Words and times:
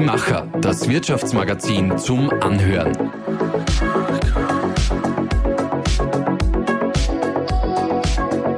Die 0.00 0.06
Macher, 0.06 0.48
das 0.62 0.88
Wirtschaftsmagazin 0.88 1.98
zum 1.98 2.30
Anhören. 2.40 2.96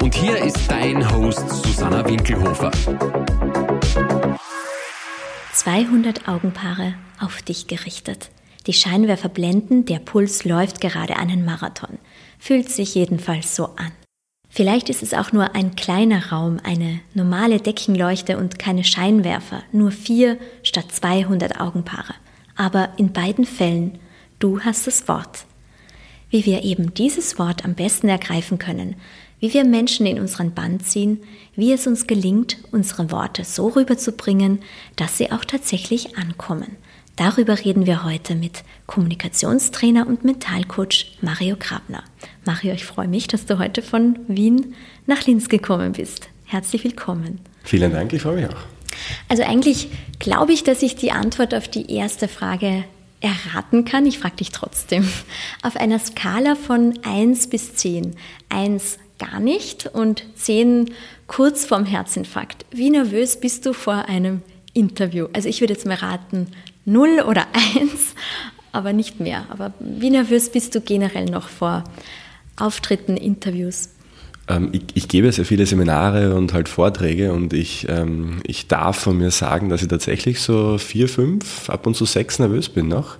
Und 0.00 0.14
hier 0.14 0.36
ist 0.36 0.70
dein 0.70 1.12
Host 1.12 1.48
Susanna 1.50 2.08
Winkelhofer. 2.08 2.70
200 5.52 6.28
Augenpaare 6.28 6.94
auf 7.20 7.42
dich 7.42 7.66
gerichtet. 7.66 8.30
Die 8.68 8.72
Scheinwerfer 8.72 9.28
blenden, 9.28 9.84
der 9.84 9.98
Puls 9.98 10.44
läuft 10.44 10.80
gerade 10.80 11.16
einen 11.16 11.44
Marathon. 11.44 11.98
Fühlt 12.38 12.68
sich 12.68 12.94
jedenfalls 12.94 13.56
so 13.56 13.64
an. 13.64 13.90
Vielleicht 14.54 14.90
ist 14.90 15.02
es 15.02 15.14
auch 15.14 15.32
nur 15.32 15.54
ein 15.54 15.76
kleiner 15.76 16.30
Raum, 16.30 16.58
eine 16.62 17.00
normale 17.14 17.58
Deckenleuchte 17.58 18.36
und 18.36 18.58
keine 18.58 18.84
Scheinwerfer, 18.84 19.62
nur 19.72 19.90
vier 19.90 20.36
statt 20.62 20.92
200 20.92 21.58
Augenpaare. 21.58 22.12
Aber 22.54 22.90
in 22.98 23.14
beiden 23.14 23.46
Fällen, 23.46 23.98
du 24.40 24.60
hast 24.60 24.86
das 24.86 25.08
Wort. 25.08 25.46
Wie 26.28 26.44
wir 26.44 26.64
eben 26.64 26.92
dieses 26.92 27.38
Wort 27.38 27.64
am 27.64 27.72
besten 27.72 28.10
ergreifen 28.10 28.58
können, 28.58 28.96
wie 29.40 29.54
wir 29.54 29.64
Menschen 29.64 30.04
in 30.04 30.20
unseren 30.20 30.52
Band 30.52 30.84
ziehen, 30.84 31.22
wie 31.56 31.72
es 31.72 31.86
uns 31.86 32.06
gelingt, 32.06 32.58
unsere 32.72 33.10
Worte 33.10 33.44
so 33.44 33.68
rüberzubringen, 33.68 34.58
dass 34.96 35.16
sie 35.16 35.32
auch 35.32 35.46
tatsächlich 35.46 36.18
ankommen. 36.18 36.76
Darüber 37.16 37.58
reden 37.58 37.86
wir 37.86 38.04
heute 38.04 38.34
mit 38.34 38.64
Kommunikationstrainer 38.86 40.06
und 40.06 40.24
Mentalcoach 40.24 41.18
Mario 41.20 41.56
Grabner. 41.58 42.02
Mario, 42.46 42.72
ich 42.72 42.86
freue 42.86 43.08
mich, 43.08 43.28
dass 43.28 43.44
du 43.44 43.58
heute 43.58 43.82
von 43.82 44.18
Wien 44.28 44.74
nach 45.06 45.26
Linz 45.26 45.48
gekommen 45.48 45.92
bist. 45.92 46.28
Herzlich 46.46 46.84
willkommen. 46.84 47.40
Vielen 47.64 47.92
Dank, 47.92 48.12
ich 48.12 48.22
freue 48.22 48.36
mich 48.36 48.48
auch. 48.48 48.62
Also 49.28 49.42
eigentlich 49.42 49.88
glaube 50.18 50.52
ich, 50.52 50.64
dass 50.64 50.82
ich 50.82 50.96
die 50.96 51.12
Antwort 51.12 51.54
auf 51.54 51.68
die 51.68 51.94
erste 51.94 52.28
Frage 52.28 52.84
erraten 53.20 53.84
kann. 53.84 54.06
Ich 54.06 54.18
frage 54.18 54.36
dich 54.36 54.50
trotzdem. 54.50 55.06
Auf 55.62 55.76
einer 55.76 55.98
Skala 55.98 56.54
von 56.54 56.98
1 57.02 57.48
bis 57.48 57.74
10. 57.74 58.16
1 58.48 58.98
gar 59.18 59.38
nicht 59.38 59.86
und 59.86 60.24
10 60.34 60.90
kurz 61.26 61.64
vorm 61.64 61.84
Herzinfarkt. 61.84 62.66
Wie 62.70 62.90
nervös 62.90 63.38
bist 63.38 63.66
du 63.66 63.72
vor 63.72 64.06
einem 64.06 64.42
Interview? 64.72 65.28
Also 65.32 65.48
ich 65.48 65.60
würde 65.60 65.74
jetzt 65.74 65.86
mal 65.86 65.96
raten, 65.96 66.48
null 66.84 67.20
oder 67.26 67.46
eins, 67.52 68.14
aber 68.72 68.92
nicht 68.92 69.20
mehr. 69.20 69.46
Aber 69.50 69.72
wie 69.80 70.10
nervös 70.10 70.50
bist 70.50 70.74
du 70.74 70.80
generell 70.80 71.26
noch 71.26 71.48
vor 71.48 71.84
Auftritten, 72.56 73.16
Interviews? 73.16 73.90
Ähm, 74.52 74.68
ich, 74.72 74.82
ich, 74.94 75.08
gebe 75.08 75.30
sehr 75.32 75.44
viele 75.44 75.66
Seminare 75.66 76.34
und 76.34 76.52
halt 76.52 76.68
Vorträge 76.68 77.32
und 77.32 77.52
ich, 77.52 77.86
ähm, 77.88 78.40
ich 78.44 78.66
darf 78.68 78.98
von 78.98 79.18
mir 79.18 79.30
sagen, 79.30 79.68
dass 79.68 79.82
ich 79.82 79.88
tatsächlich 79.88 80.40
so 80.40 80.78
vier, 80.78 81.08
fünf, 81.08 81.70
ab 81.70 81.86
und 81.86 81.94
zu 81.94 82.04
sechs 82.04 82.38
nervös 82.38 82.68
bin 82.68 82.88
noch. 82.88 83.16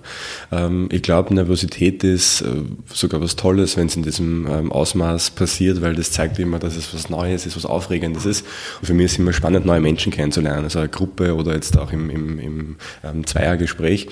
Ähm, 0.51 0.89
ich 0.91 1.01
glaube, 1.01 1.33
Nervosität 1.33 2.03
ist 2.03 2.41
äh, 2.41 2.47
sogar 2.93 3.21
was 3.21 3.35
Tolles, 3.35 3.77
wenn 3.77 3.87
es 3.87 3.95
in 3.95 4.03
diesem 4.03 4.71
Ausmaß 4.71 5.31
passiert, 5.31 5.81
weil 5.81 5.95
das 5.95 6.11
zeigt 6.11 6.39
immer, 6.39 6.59
dass 6.59 6.75
es 6.75 6.93
was 6.93 7.09
Neues 7.09 7.45
ist, 7.45 7.55
was 7.55 7.65
Aufregendes 7.65 8.25
ist. 8.25 8.45
Und 8.81 8.87
für 8.87 8.93
mich 8.93 9.05
ist 9.05 9.11
es 9.13 9.19
immer 9.19 9.33
spannend, 9.33 9.65
neue 9.65 9.81
Menschen 9.81 10.11
kennenzulernen. 10.11 10.65
Also 10.65 10.79
eine 10.79 10.89
Gruppe 10.89 11.35
oder 11.35 11.53
jetzt 11.53 11.77
auch 11.77 11.91
im, 11.91 12.09
im, 12.09 12.77
im 13.03 13.27
Zweiergespräch 13.27 14.07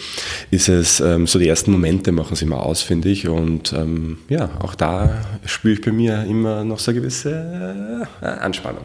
ist 0.49 0.69
es 0.69 0.97
so 0.97 1.39
die 1.39 1.47
ersten 1.47 1.71
Momente 1.71 2.11
machen 2.11 2.35
sie 2.35 2.45
immer 2.45 2.65
aus, 2.65 2.81
finde 2.81 3.09
ich. 3.09 3.27
Und 3.27 3.75
ja, 4.29 4.49
auch 4.59 4.75
da 4.75 5.25
spüre 5.45 5.73
ich 5.73 5.81
bei 5.81 5.91
mir 5.91 6.23
immer 6.25 6.63
noch 6.63 6.79
so 6.79 6.93
gewisse 6.93 7.10
äh, 7.25 8.25
Anspannung. 8.25 8.83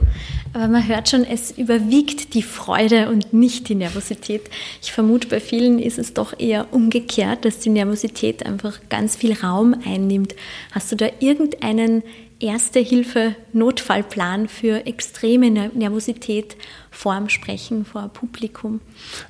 Aber 0.52 0.68
man 0.68 0.86
hört 0.86 1.08
schon, 1.08 1.24
es 1.24 1.50
überwiegt 1.50 2.34
die 2.34 2.42
Freude 2.42 3.08
und 3.08 3.32
nicht 3.32 3.68
die 3.68 3.74
Nervosität. 3.74 4.42
Ich 4.82 4.92
vermute, 4.92 5.28
bei 5.28 5.40
vielen 5.40 5.78
ist 5.78 5.98
es 5.98 6.14
doch 6.14 6.38
eher 6.38 6.72
umgekehrt, 6.72 7.44
dass 7.44 7.58
die 7.58 7.70
Nervosität 7.70 8.46
einfach 8.46 8.78
ganz 8.88 9.16
viel 9.16 9.34
Raum 9.34 9.74
einnimmt. 9.84 10.34
Hast 10.72 10.92
du 10.92 10.96
da 10.96 11.08
irgendeinen 11.20 12.02
Erste-Hilfe-Notfallplan 12.38 14.48
für 14.48 14.86
extreme 14.86 15.50
Nervosität 15.50 16.56
vorm 16.96 17.28
Sprechen, 17.28 17.84
vor 17.84 18.08
Publikum? 18.08 18.80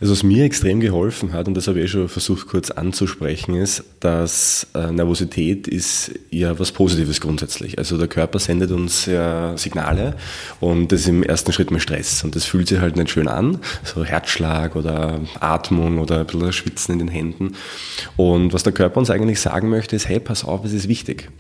Also 0.00 0.12
was 0.12 0.22
mir 0.22 0.44
extrem 0.44 0.78
geholfen 0.78 1.32
hat, 1.32 1.48
und 1.48 1.54
das 1.54 1.66
habe 1.66 1.80
ich 1.80 1.86
eh 1.86 1.88
schon 1.88 2.08
versucht 2.08 2.46
kurz 2.46 2.70
anzusprechen, 2.70 3.56
ist, 3.56 3.82
dass 3.98 4.68
äh, 4.74 4.92
Nervosität 4.92 5.66
ist 5.66 6.12
ja 6.30 6.58
was 6.60 6.70
Positives 6.70 7.20
grundsätzlich. 7.20 7.76
Also 7.76 7.98
der 7.98 8.06
Körper 8.06 8.38
sendet 8.38 8.70
uns 8.70 9.06
ja 9.06 9.56
Signale 9.58 10.14
und 10.60 10.92
das 10.92 11.00
ist 11.00 11.08
im 11.08 11.24
ersten 11.24 11.52
Schritt 11.52 11.72
mal 11.72 11.80
Stress 11.80 12.22
und 12.22 12.36
das 12.36 12.44
fühlt 12.44 12.68
sich 12.68 12.78
halt 12.78 12.96
nicht 12.96 13.10
schön 13.10 13.26
an, 13.26 13.58
so 13.82 14.04
Herzschlag 14.04 14.76
oder 14.76 15.20
Atmung 15.40 15.98
oder 15.98 16.20
ein 16.20 16.26
bisschen 16.26 16.52
Schwitzen 16.52 16.92
in 16.92 16.98
den 17.00 17.08
Händen. 17.08 17.56
Und 18.16 18.52
was 18.52 18.62
der 18.62 18.72
Körper 18.72 18.98
uns 18.98 19.10
eigentlich 19.10 19.40
sagen 19.40 19.68
möchte, 19.70 19.96
ist, 19.96 20.08
hey, 20.08 20.20
pass 20.20 20.44
auf, 20.44 20.64
es 20.64 20.72
ist 20.72 20.88
wichtig. 20.88 21.30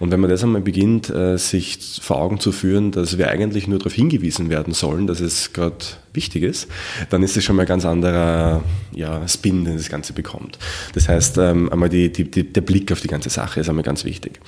Und 0.00 0.10
wenn 0.10 0.18
man 0.18 0.30
das 0.30 0.42
einmal 0.42 0.62
beginnt, 0.62 1.10
äh, 1.10 1.38
sich 1.38 1.78
vor 2.00 2.16
Augen 2.16 2.40
zu 2.40 2.50
führen, 2.50 2.90
dass 2.90 3.18
wir 3.18 3.28
eigentlich 3.28 3.68
nur 3.68 3.78
darauf 3.78 3.94
hingewiesen 3.94 4.50
werden 4.50 4.74
sollen, 4.74 5.06
dass 5.06 5.20
es 5.20 5.52
gerade 5.52 5.75
wichtig 6.12 6.42
ist, 6.42 6.68
dann 7.10 7.22
ist 7.22 7.36
es 7.36 7.44
schon 7.44 7.56
mal 7.56 7.62
ein 7.62 7.68
ganz 7.68 7.84
anderer 7.84 8.62
ja, 8.92 9.26
Spin, 9.28 9.64
den 9.64 9.76
das 9.76 9.88
Ganze 9.88 10.12
bekommt. 10.12 10.58
Das 10.94 11.08
heißt, 11.08 11.38
ähm, 11.38 11.70
einmal 11.70 11.88
die, 11.88 12.10
die, 12.10 12.30
die, 12.30 12.52
der 12.52 12.62
Blick 12.62 12.90
auf 12.92 13.00
die 13.00 13.08
ganze 13.08 13.30
Sache 13.30 13.60
ist 13.60 13.68
einmal 13.68 13.84
ganz 13.84 14.04
wichtig. 14.04 14.40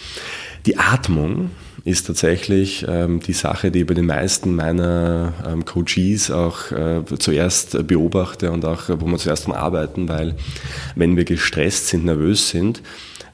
Die 0.67 0.79
Atmung 0.79 1.51
ist 1.85 2.07
tatsächlich 2.07 2.85
ähm, 2.89 3.21
die 3.21 3.33
Sache, 3.33 3.71
die 3.71 3.81
ich 3.81 3.87
bei 3.87 3.95
den 3.95 4.07
meisten 4.07 4.55
meiner 4.55 5.33
ähm, 5.47 5.65
Coaches 5.65 6.31
auch 6.31 6.71
äh, 6.73 7.03
zuerst 7.19 7.87
beobachte 7.87 8.51
und 8.51 8.65
auch, 8.65 8.89
wo 8.89 9.07
wir 9.07 9.19
zuerst 9.19 9.47
dran 9.47 9.55
arbeiten, 9.55 10.09
weil 10.09 10.35
wenn 10.97 11.17
wir 11.17 11.25
gestresst 11.25 11.89
sind, 11.89 12.05
nervös 12.05 12.51
sind, 12.51 12.83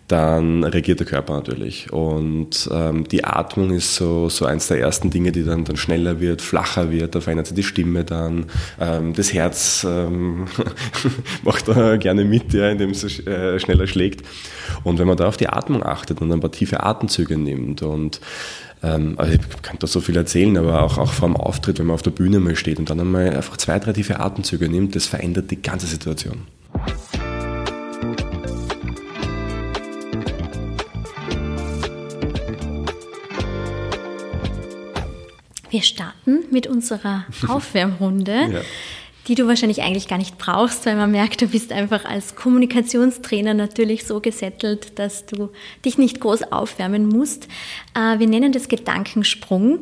dann 0.08 0.64
reagiert 0.64 1.00
der 1.00 1.06
Körper 1.06 1.34
natürlich. 1.34 1.92
Und 1.92 2.68
ähm, 2.72 3.08
die 3.08 3.24
Atmung 3.24 3.70
ist 3.70 3.94
so, 3.94 4.28
so 4.28 4.44
eins 4.44 4.68
der 4.68 4.78
ersten 4.80 5.10
Dinge, 5.10 5.32
die 5.32 5.44
dann, 5.44 5.64
dann 5.64 5.76
schneller 5.76 6.20
wird, 6.20 6.42
flacher 6.42 6.90
wird, 6.90 7.14
da 7.14 7.20
verändert 7.20 7.46
sich 7.46 7.56
die 7.56 7.62
Stimme 7.62 8.04
dann, 8.04 8.46
ähm, 8.80 9.14
das 9.14 9.32
Herz 9.32 9.86
ähm, 9.88 10.44
macht 11.42 11.68
da 11.68 11.96
gerne 11.96 12.24
mit, 12.24 12.52
ja, 12.52 12.68
indem 12.68 12.90
es 12.90 13.26
äh, 13.26 13.58
schneller 13.58 13.86
schlägt. 13.86 14.26
Und 14.82 14.98
wenn 14.98 15.06
man 15.06 15.16
da 15.16 15.26
auf 15.26 15.38
die 15.38 15.48
Atmung 15.48 15.82
achtet 15.82 16.20
und 16.20 16.30
ein 16.30 16.40
paar 16.40 16.52
tiefe 16.52 16.82
Atemzüge 16.82 17.38
nimmt 17.38 17.82
und 17.82 18.20
ähm, 18.82 19.14
also 19.16 19.32
ich 19.32 19.62
kann 19.62 19.78
da 19.78 19.86
so 19.86 20.00
viel 20.00 20.16
erzählen, 20.16 20.56
aber 20.58 20.82
auch, 20.82 20.98
auch 20.98 21.12
vor 21.12 21.28
dem 21.28 21.36
Auftritt, 21.36 21.78
wenn 21.78 21.86
man 21.86 21.94
auf 21.94 22.02
der 22.02 22.10
Bühne 22.10 22.40
mal 22.40 22.56
steht 22.56 22.78
und 22.78 22.90
dann 22.90 23.00
einmal 23.00 23.34
einfach 23.34 23.56
zwei, 23.56 23.78
drei 23.78 23.94
tiefe 23.94 24.20
Atemzüge 24.20 24.68
nimmt, 24.68 24.94
das 24.94 25.06
verändert 25.06 25.50
die 25.50 25.62
ganze 25.62 25.86
Situation. 25.86 26.42
Wir 35.74 35.82
starten 35.82 36.44
mit 36.52 36.68
unserer 36.68 37.24
Aufwärmrunde. 37.48 38.32
ja 38.32 38.60
die 39.26 39.34
du 39.34 39.48
wahrscheinlich 39.48 39.80
eigentlich 39.80 40.06
gar 40.06 40.18
nicht 40.18 40.36
brauchst, 40.36 40.84
weil 40.84 40.96
man 40.96 41.10
merkt, 41.10 41.40
du 41.40 41.46
bist 41.46 41.72
einfach 41.72 42.04
als 42.04 42.36
Kommunikationstrainer 42.36 43.54
natürlich 43.54 44.04
so 44.04 44.20
gesettelt, 44.20 44.98
dass 44.98 45.24
du 45.24 45.48
dich 45.82 45.96
nicht 45.96 46.20
groß 46.20 46.52
aufwärmen 46.52 47.08
musst. 47.08 47.48
Äh, 47.94 48.18
wir 48.18 48.26
nennen 48.26 48.52
das 48.52 48.68
Gedankensprung. 48.68 49.78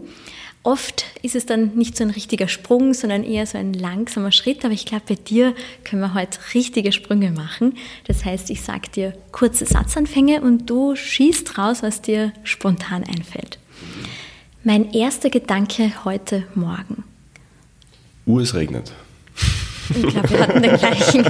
Oft 0.62 1.06
ist 1.22 1.34
es 1.34 1.44
dann 1.44 1.74
nicht 1.74 1.96
so 1.96 2.04
ein 2.04 2.10
richtiger 2.10 2.46
Sprung, 2.46 2.94
sondern 2.94 3.24
eher 3.24 3.44
so 3.46 3.58
ein 3.58 3.74
langsamer 3.74 4.30
Schritt. 4.30 4.64
Aber 4.64 4.74
ich 4.74 4.86
glaube, 4.86 5.06
bei 5.08 5.16
dir 5.16 5.56
können 5.82 6.02
wir 6.02 6.14
heute 6.14 6.38
richtige 6.54 6.92
Sprünge 6.92 7.32
machen. 7.32 7.76
Das 8.06 8.24
heißt, 8.24 8.48
ich 8.48 8.62
sage 8.62 8.88
dir 8.94 9.18
kurze 9.32 9.66
Satzanfänge 9.66 10.40
und 10.40 10.70
du 10.70 10.94
schießt 10.94 11.58
raus, 11.58 11.82
was 11.82 12.00
dir 12.00 12.32
spontan 12.44 13.02
einfällt. 13.02 13.58
Mein 14.64 14.92
erster 14.92 15.28
Gedanke 15.28 16.04
heute 16.04 16.44
Morgen. 16.54 17.02
Uh, 18.26 18.38
es 18.38 18.54
regnet. 18.54 18.92
Ich 19.90 20.06
glaube, 20.06 20.30
wir 20.30 20.38
hatten 20.40 20.62
den 20.62 20.76
gleichen. 20.76 21.26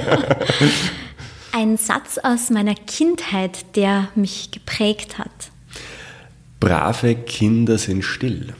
Ein 1.52 1.78
Satz 1.78 2.18
aus 2.18 2.50
meiner 2.50 2.74
Kindheit, 2.74 3.74
der 3.74 4.10
mich 4.14 4.50
geprägt 4.50 5.16
hat. 5.16 5.30
Brave 6.60 7.14
Kinder 7.14 7.78
sind 7.78 8.04
still. 8.04 8.52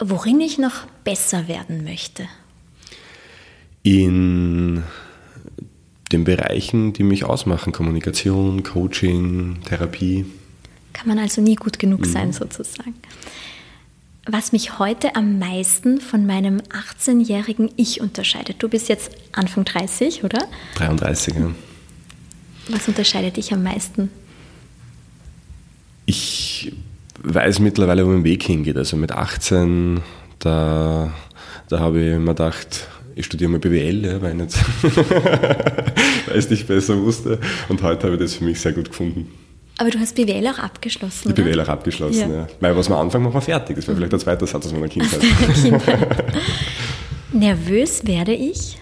Worin 0.00 0.40
ich 0.40 0.58
noch 0.58 0.86
besser 1.04 1.46
werden 1.46 1.84
möchte. 1.84 2.26
In 3.84 4.82
den 6.10 6.24
Bereichen, 6.24 6.92
die 6.92 7.04
mich 7.04 7.22
ausmachen, 7.22 7.72
Kommunikation, 7.72 8.64
Coaching, 8.64 9.60
Therapie. 9.64 10.26
Kann 10.92 11.06
man 11.06 11.20
also 11.20 11.40
nie 11.40 11.54
gut 11.54 11.78
genug 11.78 12.04
sein, 12.04 12.28
mhm. 12.28 12.32
sozusagen 12.32 12.94
was 14.26 14.52
mich 14.52 14.78
heute 14.78 15.16
am 15.16 15.38
meisten 15.38 16.00
von 16.00 16.26
meinem 16.26 16.58
18-jährigen 16.58 17.70
Ich 17.76 18.00
unterscheidet. 18.00 18.56
Du 18.58 18.68
bist 18.68 18.88
jetzt 18.88 19.12
Anfang 19.32 19.64
30, 19.64 20.24
oder? 20.24 20.46
33, 20.76 21.34
ja. 21.34 21.50
Was 22.68 22.86
unterscheidet 22.86 23.36
dich 23.36 23.52
am 23.52 23.62
meisten? 23.62 24.10
Ich 26.06 26.72
weiß 27.22 27.60
mittlerweile, 27.60 28.06
wo 28.06 28.10
mein 28.10 28.24
Weg 28.24 28.42
hingeht. 28.42 28.76
Also 28.76 28.96
mit 28.96 29.12
18, 29.12 30.00
da, 30.38 31.12
da 31.68 31.80
habe 31.80 32.00
ich 32.00 32.18
mir 32.18 32.34
gedacht, 32.34 32.88
ich 33.14 33.26
studiere 33.26 33.50
mal 33.50 33.58
BWL, 33.58 34.04
ja, 34.04 34.22
weil, 34.22 34.32
ich 34.32 34.36
nicht, 34.36 34.56
weil 34.82 36.38
ich 36.38 36.44
es 36.44 36.50
nicht 36.50 36.66
besser 36.66 37.00
wusste. 37.00 37.38
Und 37.68 37.82
heute 37.82 38.06
habe 38.06 38.16
ich 38.16 38.22
das 38.22 38.34
für 38.34 38.44
mich 38.44 38.60
sehr 38.60 38.72
gut 38.72 38.90
gefunden. 38.90 39.28
Aber 39.80 39.88
du 39.88 39.98
hast 39.98 40.14
BWL 40.14 40.46
auch 40.46 40.58
abgeschlossen, 40.58 41.34
Die 41.34 41.40
BWL 41.40 41.62
auch 41.62 41.68
abgeschlossen, 41.68 42.30
ja. 42.30 42.36
ja. 42.40 42.48
Weil 42.60 42.76
was 42.76 42.90
wir 42.90 42.98
anfangen, 42.98 43.24
machen 43.24 43.36
wir 43.36 43.40
fertig. 43.40 43.76
Das 43.76 43.86
wäre 43.88 43.96
vielleicht 43.96 44.12
der 44.12 44.18
zweite 44.18 44.46
Satz 44.46 44.66
aus 44.66 44.74
meiner 44.74 44.88
Kindheit. 44.88 45.20
Nervös 47.32 48.06
werde 48.06 48.34
ich? 48.34 48.76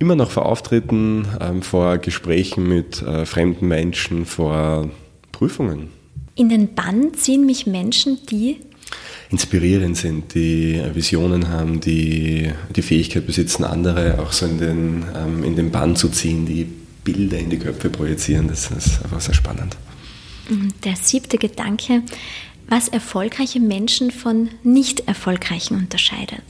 Immer 0.00 0.16
noch 0.16 0.32
vor 0.32 0.46
Auftritten, 0.46 1.28
ähm, 1.40 1.62
vor 1.62 1.98
Gesprächen 1.98 2.68
mit 2.68 3.00
äh, 3.00 3.26
fremden 3.26 3.68
Menschen, 3.68 4.26
vor 4.26 4.90
Prüfungen. 5.30 5.90
In 6.34 6.48
den 6.48 6.74
Bann 6.74 7.14
ziehen 7.14 7.46
mich 7.46 7.68
Menschen, 7.68 8.18
die 8.28 8.56
inspirierend 9.30 9.96
sind, 9.96 10.34
die 10.34 10.82
Visionen 10.94 11.48
haben, 11.48 11.80
die 11.80 12.50
die 12.74 12.82
Fähigkeit 12.82 13.24
besitzen, 13.24 13.62
andere 13.62 14.18
auch 14.18 14.32
so 14.32 14.46
in 14.46 14.58
den, 14.58 15.04
ähm, 15.14 15.44
in 15.44 15.54
den 15.54 15.70
Bann 15.70 15.94
zu 15.94 16.08
ziehen, 16.08 16.44
die 16.44 16.66
Bilder 17.06 17.38
in 17.38 17.48
die 17.48 17.58
Köpfe 17.58 17.88
projizieren. 17.88 18.48
Das 18.48 18.70
ist 18.70 19.02
einfach 19.02 19.20
sehr 19.20 19.34
spannend. 19.34 19.76
Der 20.84 20.96
siebte 20.96 21.38
Gedanke, 21.38 22.02
was 22.68 22.88
erfolgreiche 22.88 23.60
Menschen 23.60 24.10
von 24.10 24.50
nicht 24.64 25.08
erfolgreichen 25.08 25.76
unterscheidet. 25.76 26.42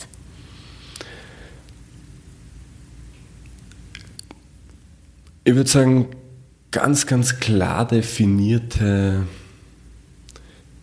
Ich 5.45 5.55
würde 5.55 5.71
sagen, 5.71 6.09
ganz, 6.71 7.07
ganz 7.07 7.39
klar 7.39 7.87
definierte 7.87 9.27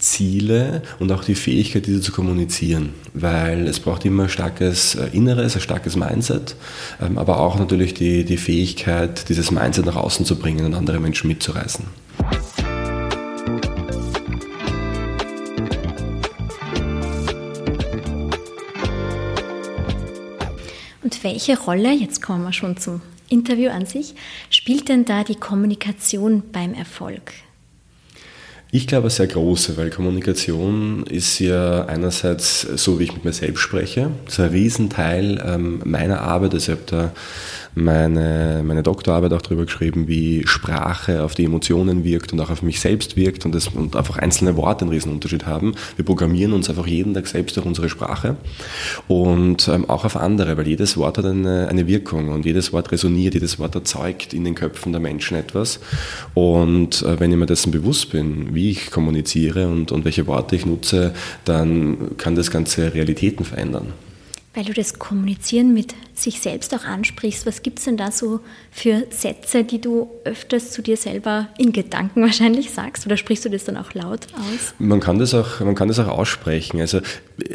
Ziele 0.03 0.81
und 0.99 1.11
auch 1.11 1.23
die 1.23 1.33
Fähigkeit, 1.33 1.87
diese 1.87 2.01
zu 2.01 2.11
kommunizieren, 2.11 2.89
weil 3.13 3.67
es 3.67 3.79
braucht 3.79 4.03
immer 4.03 4.23
ein 4.23 4.29
starkes 4.29 4.95
äh, 4.95 5.07
Inneres, 5.13 5.55
ein 5.55 5.61
starkes 5.61 5.95
Mindset, 5.95 6.55
ähm, 7.01 7.17
aber 7.17 7.39
auch 7.39 7.57
natürlich 7.57 7.93
die, 7.93 8.25
die 8.25 8.37
Fähigkeit, 8.37 9.29
dieses 9.29 9.49
Mindset 9.49 9.85
nach 9.85 9.95
außen 9.95 10.25
zu 10.25 10.37
bringen 10.37 10.65
und 10.65 10.73
andere 10.73 10.99
Menschen 10.99 11.29
mitzureißen. 11.29 11.85
Und 21.01 21.23
welche 21.23 21.57
Rolle, 21.57 21.93
jetzt 21.93 22.21
kommen 22.21 22.43
wir 22.43 22.53
schon 22.53 22.75
zum 22.75 23.01
Interview 23.29 23.69
an 23.69 23.85
sich, 23.85 24.15
spielt 24.49 24.89
denn 24.89 25.05
da 25.05 25.23
die 25.23 25.35
Kommunikation 25.35 26.43
beim 26.51 26.73
Erfolg? 26.73 27.31
Ich 28.75 28.87
glaube, 28.87 29.11
sehr 29.11 29.27
große, 29.27 29.77
weil 29.77 29.91
Kommunikation 29.91 31.05
ist 31.05 31.37
ja 31.37 31.85
einerseits 31.85 32.61
so, 32.61 32.99
wie 32.99 33.03
ich 33.03 33.13
mit 33.13 33.23
mir 33.23 33.31
selbst 33.31 33.61
spreche. 33.61 34.09
Das 34.25 34.33
ist 34.33 34.39
ein 34.39 34.49
Riesenteil 34.49 35.43
ähm, 35.45 35.79
meiner 35.85 36.21
Arbeit. 36.21 36.55
Also 36.55 36.71
ich 36.71 36.79
habe 36.79 36.87
da 36.87 37.11
meine, 37.75 38.61
meine 38.63 38.83
Doktorarbeit 38.83 39.33
auch 39.33 39.41
darüber 39.41 39.65
geschrieben, 39.65 40.07
wie 40.07 40.45
Sprache 40.45 41.23
auf 41.23 41.33
die 41.35 41.45
Emotionen 41.45 42.03
wirkt 42.03 42.33
und 42.33 42.39
auch 42.39 42.49
auf 42.49 42.61
mich 42.61 42.79
selbst 42.79 43.17
wirkt 43.17 43.45
und, 43.45 43.53
das, 43.53 43.67
und 43.67 43.95
einfach 43.95 44.17
einzelne 44.17 44.55
Worte 44.55 44.85
einen 44.85 44.91
riesen 44.91 45.11
Unterschied 45.11 45.45
haben. 45.45 45.73
Wir 45.95 46.05
programmieren 46.05 46.53
uns 46.53 46.69
einfach 46.69 46.87
jeden 46.87 47.13
Tag 47.13 47.27
selbst 47.27 47.57
durch 47.57 47.65
unsere 47.65 47.89
Sprache 47.89 48.37
und 49.07 49.67
ähm, 49.67 49.89
auch 49.89 50.05
auf 50.05 50.17
andere, 50.17 50.57
weil 50.57 50.67
jedes 50.67 50.97
Wort 50.97 51.17
hat 51.17 51.25
eine, 51.25 51.67
eine 51.67 51.87
Wirkung 51.87 52.29
und 52.29 52.45
jedes 52.45 52.73
Wort 52.73 52.91
resoniert, 52.91 53.33
jedes 53.33 53.59
Wort 53.59 53.75
erzeugt 53.75 54.33
in 54.33 54.43
den 54.43 54.55
Köpfen 54.55 54.91
der 54.91 55.01
Menschen 55.01 55.37
etwas. 55.37 55.79
Und 56.33 57.01
äh, 57.01 57.19
wenn 57.19 57.31
ich 57.31 57.37
mir 57.37 57.45
dessen 57.45 57.71
bewusst 57.71 58.11
bin, 58.11 58.53
wie 58.53 58.71
ich 58.71 58.91
kommuniziere 58.91 59.67
und, 59.67 59.91
und 59.91 60.05
welche 60.05 60.27
Worte 60.27 60.55
ich 60.55 60.65
nutze, 60.65 61.13
dann 61.45 62.17
kann 62.17 62.35
das 62.35 62.51
ganze 62.51 62.93
Realitäten 62.93 63.45
verändern. 63.45 63.93
Weil 64.53 64.65
du 64.65 64.73
das 64.73 64.99
Kommunizieren 64.99 65.73
mit 65.73 65.95
sich 66.13 66.41
selbst 66.41 66.73
auch 66.75 66.85
ansprichst, 66.85 67.45
was 67.45 67.63
gibt 67.63 67.79
es 67.79 67.85
denn 67.85 67.97
da 67.97 68.11
so 68.11 68.39
für 68.71 69.05
Sätze, 69.09 69.63
die 69.63 69.81
du 69.81 70.09
öfters 70.23 70.71
zu 70.71 70.81
dir 70.81 70.97
selber 70.97 71.49
in 71.57 71.73
Gedanken 71.73 72.21
wahrscheinlich 72.21 72.71
sagst? 72.71 73.05
Oder 73.05 73.17
sprichst 73.17 73.45
du 73.45 73.49
das 73.49 73.63
dann 73.65 73.77
auch 73.77 73.93
laut 73.93 74.27
aus? 74.33 74.73
Man 74.77 74.99
kann 74.99 75.17
das 75.17 75.33
auch, 75.33 75.59
man 75.59 75.75
kann 75.75 75.87
das 75.87 75.99
auch 75.99 76.07
aussprechen. 76.07 76.79
Also 76.79 77.01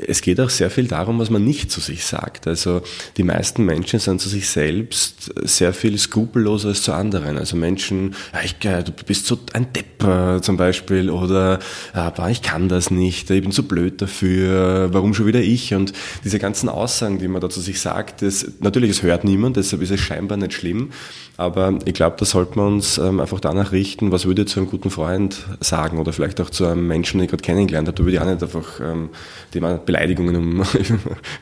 es 0.06 0.22
geht 0.22 0.40
auch 0.40 0.50
sehr 0.50 0.70
viel 0.70 0.88
darum, 0.88 1.19
was 1.19 1.31
man 1.31 1.44
nicht 1.44 1.70
zu 1.70 1.81
sich 1.81 2.05
sagt. 2.05 2.46
Also 2.46 2.82
die 3.16 3.22
meisten 3.22 3.64
Menschen 3.64 4.00
sind 4.00 4.20
zu 4.20 4.28
sich 4.28 4.49
selbst 4.49 5.32
sehr 5.43 5.72
viel 5.72 5.96
skrupelloser 5.99 6.69
als 6.69 6.82
zu 6.82 6.93
anderen. 6.93 7.38
Also 7.38 7.56
Menschen, 7.56 8.14
ja, 8.32 8.40
ich, 8.43 8.56
du 8.58 8.93
bist 9.06 9.26
so 9.26 9.38
ein 9.52 9.72
Depp 9.72 10.43
zum 10.43 10.56
Beispiel 10.56 11.11
oder 11.11 11.61
ja, 11.94 12.28
ich 12.28 12.43
kann 12.43 12.69
das 12.69 12.90
nicht, 12.90 13.31
ich 13.31 13.43
bin 13.43 13.52
zu 13.52 13.66
blöd 13.66 14.02
dafür, 14.02 14.93
warum 14.93 15.14
schon 15.14 15.26
wieder 15.26 15.40
ich? 15.40 15.75
Und 15.75 15.93
diese 16.25 16.38
ganzen 16.38 16.69
Aussagen, 16.69 17.19
die 17.19 17.28
man 17.28 17.40
da 17.40 17.49
zu 17.49 17.61
sich 17.61 17.81
sagt, 17.81 18.22
das, 18.22 18.47
natürlich, 18.60 18.90
es 18.90 19.02
hört 19.02 19.24
niemand, 19.24 19.56
deshalb 19.56 19.82
ist 19.82 19.90
es 19.90 20.00
scheinbar 20.00 20.36
nicht 20.36 20.52
schlimm. 20.52 20.90
Aber 21.36 21.78
ich 21.84 21.94
glaube, 21.94 22.16
da 22.18 22.24
sollte 22.24 22.58
man 22.58 22.74
uns 22.74 22.98
ähm, 22.98 23.20
einfach 23.20 23.38
danach 23.38 23.70
richten, 23.70 24.10
was 24.10 24.26
würde 24.26 24.42
ich 24.42 24.48
zu 24.48 24.58
einem 24.58 24.68
guten 24.68 24.90
Freund 24.90 25.46
sagen 25.60 25.98
oder 25.98 26.12
vielleicht 26.12 26.40
auch 26.40 26.50
zu 26.50 26.66
einem 26.66 26.86
Menschen, 26.86 27.18
den 27.18 27.26
ich 27.26 27.30
gerade 27.30 27.44
kennengelernt 27.44 27.86
habe. 27.86 27.96
Da 27.96 28.04
würde 28.04 28.16
ich 28.16 28.20
auch 28.20 28.26
nicht 28.26 28.42
einfach 28.42 28.80
ähm, 28.80 29.10
dem 29.54 29.78
Beleidigungen 29.86 30.34
um, 30.34 30.58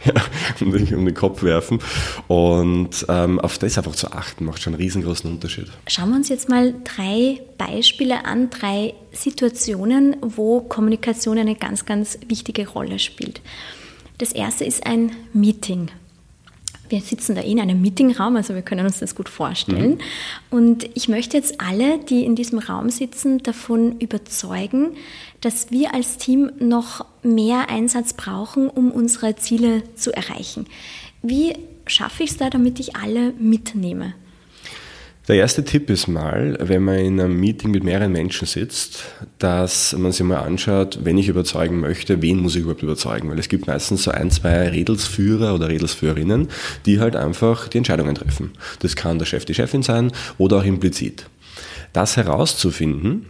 ja, 0.04 0.12
den, 0.60 0.94
um, 0.94 1.04
den, 1.06 1.14
Kopf 1.14 1.42
werfen. 1.42 1.78
Und 2.28 3.06
ähm, 3.08 3.40
auf 3.40 3.56
das 3.56 3.78
einfach 3.78 3.94
zu 3.94 4.12
achten, 4.12 4.44
macht 4.44 4.62
schon 4.62 4.74
einen 4.74 4.82
riesengroßen 4.82 5.30
Unterschied. 5.30 5.68
Schauen 5.86 6.10
wir 6.10 6.16
uns 6.16 6.28
jetzt 6.28 6.50
mal 6.50 6.74
drei 6.84 7.40
Beispiele 7.56 8.26
an, 8.26 8.50
drei 8.50 8.92
Situationen, 9.12 10.16
wo 10.20 10.60
Kommunikation 10.60 11.38
eine 11.38 11.54
ganz, 11.54 11.86
ganz 11.86 12.18
wichtige 12.28 12.68
Rolle 12.68 12.98
spielt. 12.98 13.40
Das 14.18 14.32
erste 14.32 14.64
ist 14.64 14.86
ein 14.86 15.12
Meeting. 15.32 15.90
Wir 16.88 17.00
sitzen 17.00 17.34
da 17.34 17.40
in 17.40 17.60
einem 17.60 17.80
Meetingraum, 17.80 18.36
also 18.36 18.54
wir 18.54 18.62
können 18.62 18.86
uns 18.86 19.00
das 19.00 19.14
gut 19.14 19.28
vorstellen. 19.28 19.92
Mhm. 19.92 19.98
Und 20.50 20.90
ich 20.94 21.08
möchte 21.08 21.36
jetzt 21.36 21.60
alle, 21.60 21.98
die 21.98 22.24
in 22.24 22.36
diesem 22.36 22.58
Raum 22.58 22.90
sitzen, 22.90 23.38
davon 23.42 23.98
überzeugen, 23.98 24.96
dass 25.40 25.70
wir 25.70 25.94
als 25.94 26.16
Team 26.18 26.50
noch 26.58 27.04
mehr 27.22 27.68
Einsatz 27.68 28.14
brauchen, 28.14 28.68
um 28.68 28.90
unsere 28.90 29.36
Ziele 29.36 29.82
zu 29.94 30.12
erreichen. 30.12 30.66
Wie 31.22 31.54
schaffe 31.86 32.22
ich 32.22 32.30
es 32.30 32.36
da, 32.36 32.50
damit 32.50 32.80
ich 32.80 32.96
alle 32.96 33.32
mitnehme? 33.38 34.14
Der 35.28 35.34
erste 35.34 35.64
Tipp 35.64 35.90
ist 35.90 36.06
mal, 36.06 36.56
wenn 36.60 36.84
man 36.84 36.98
in 36.98 37.20
einem 37.20 37.40
Meeting 37.40 37.72
mit 37.72 37.82
mehreren 37.82 38.12
Menschen 38.12 38.46
sitzt, 38.46 39.02
dass 39.38 39.92
man 39.98 40.12
sich 40.12 40.24
mal 40.24 40.38
anschaut, 40.38 41.00
wenn 41.02 41.18
ich 41.18 41.26
überzeugen 41.26 41.80
möchte, 41.80 42.22
wen 42.22 42.38
muss 42.38 42.54
ich 42.54 42.62
überhaupt 42.62 42.84
überzeugen? 42.84 43.28
Weil 43.28 43.40
es 43.40 43.48
gibt 43.48 43.66
meistens 43.66 44.04
so 44.04 44.12
ein, 44.12 44.30
zwei 44.30 44.68
Redelsführer 44.68 45.52
oder 45.52 45.68
Redelsführerinnen, 45.68 46.46
die 46.86 47.00
halt 47.00 47.16
einfach 47.16 47.66
die 47.66 47.78
Entscheidungen 47.78 48.14
treffen. 48.14 48.52
Das 48.78 48.94
kann 48.94 49.18
der 49.18 49.26
Chef, 49.26 49.44
die 49.44 49.54
Chefin 49.54 49.82
sein 49.82 50.12
oder 50.38 50.58
auch 50.58 50.64
implizit. 50.64 51.26
Das 51.92 52.16
herauszufinden, 52.16 53.26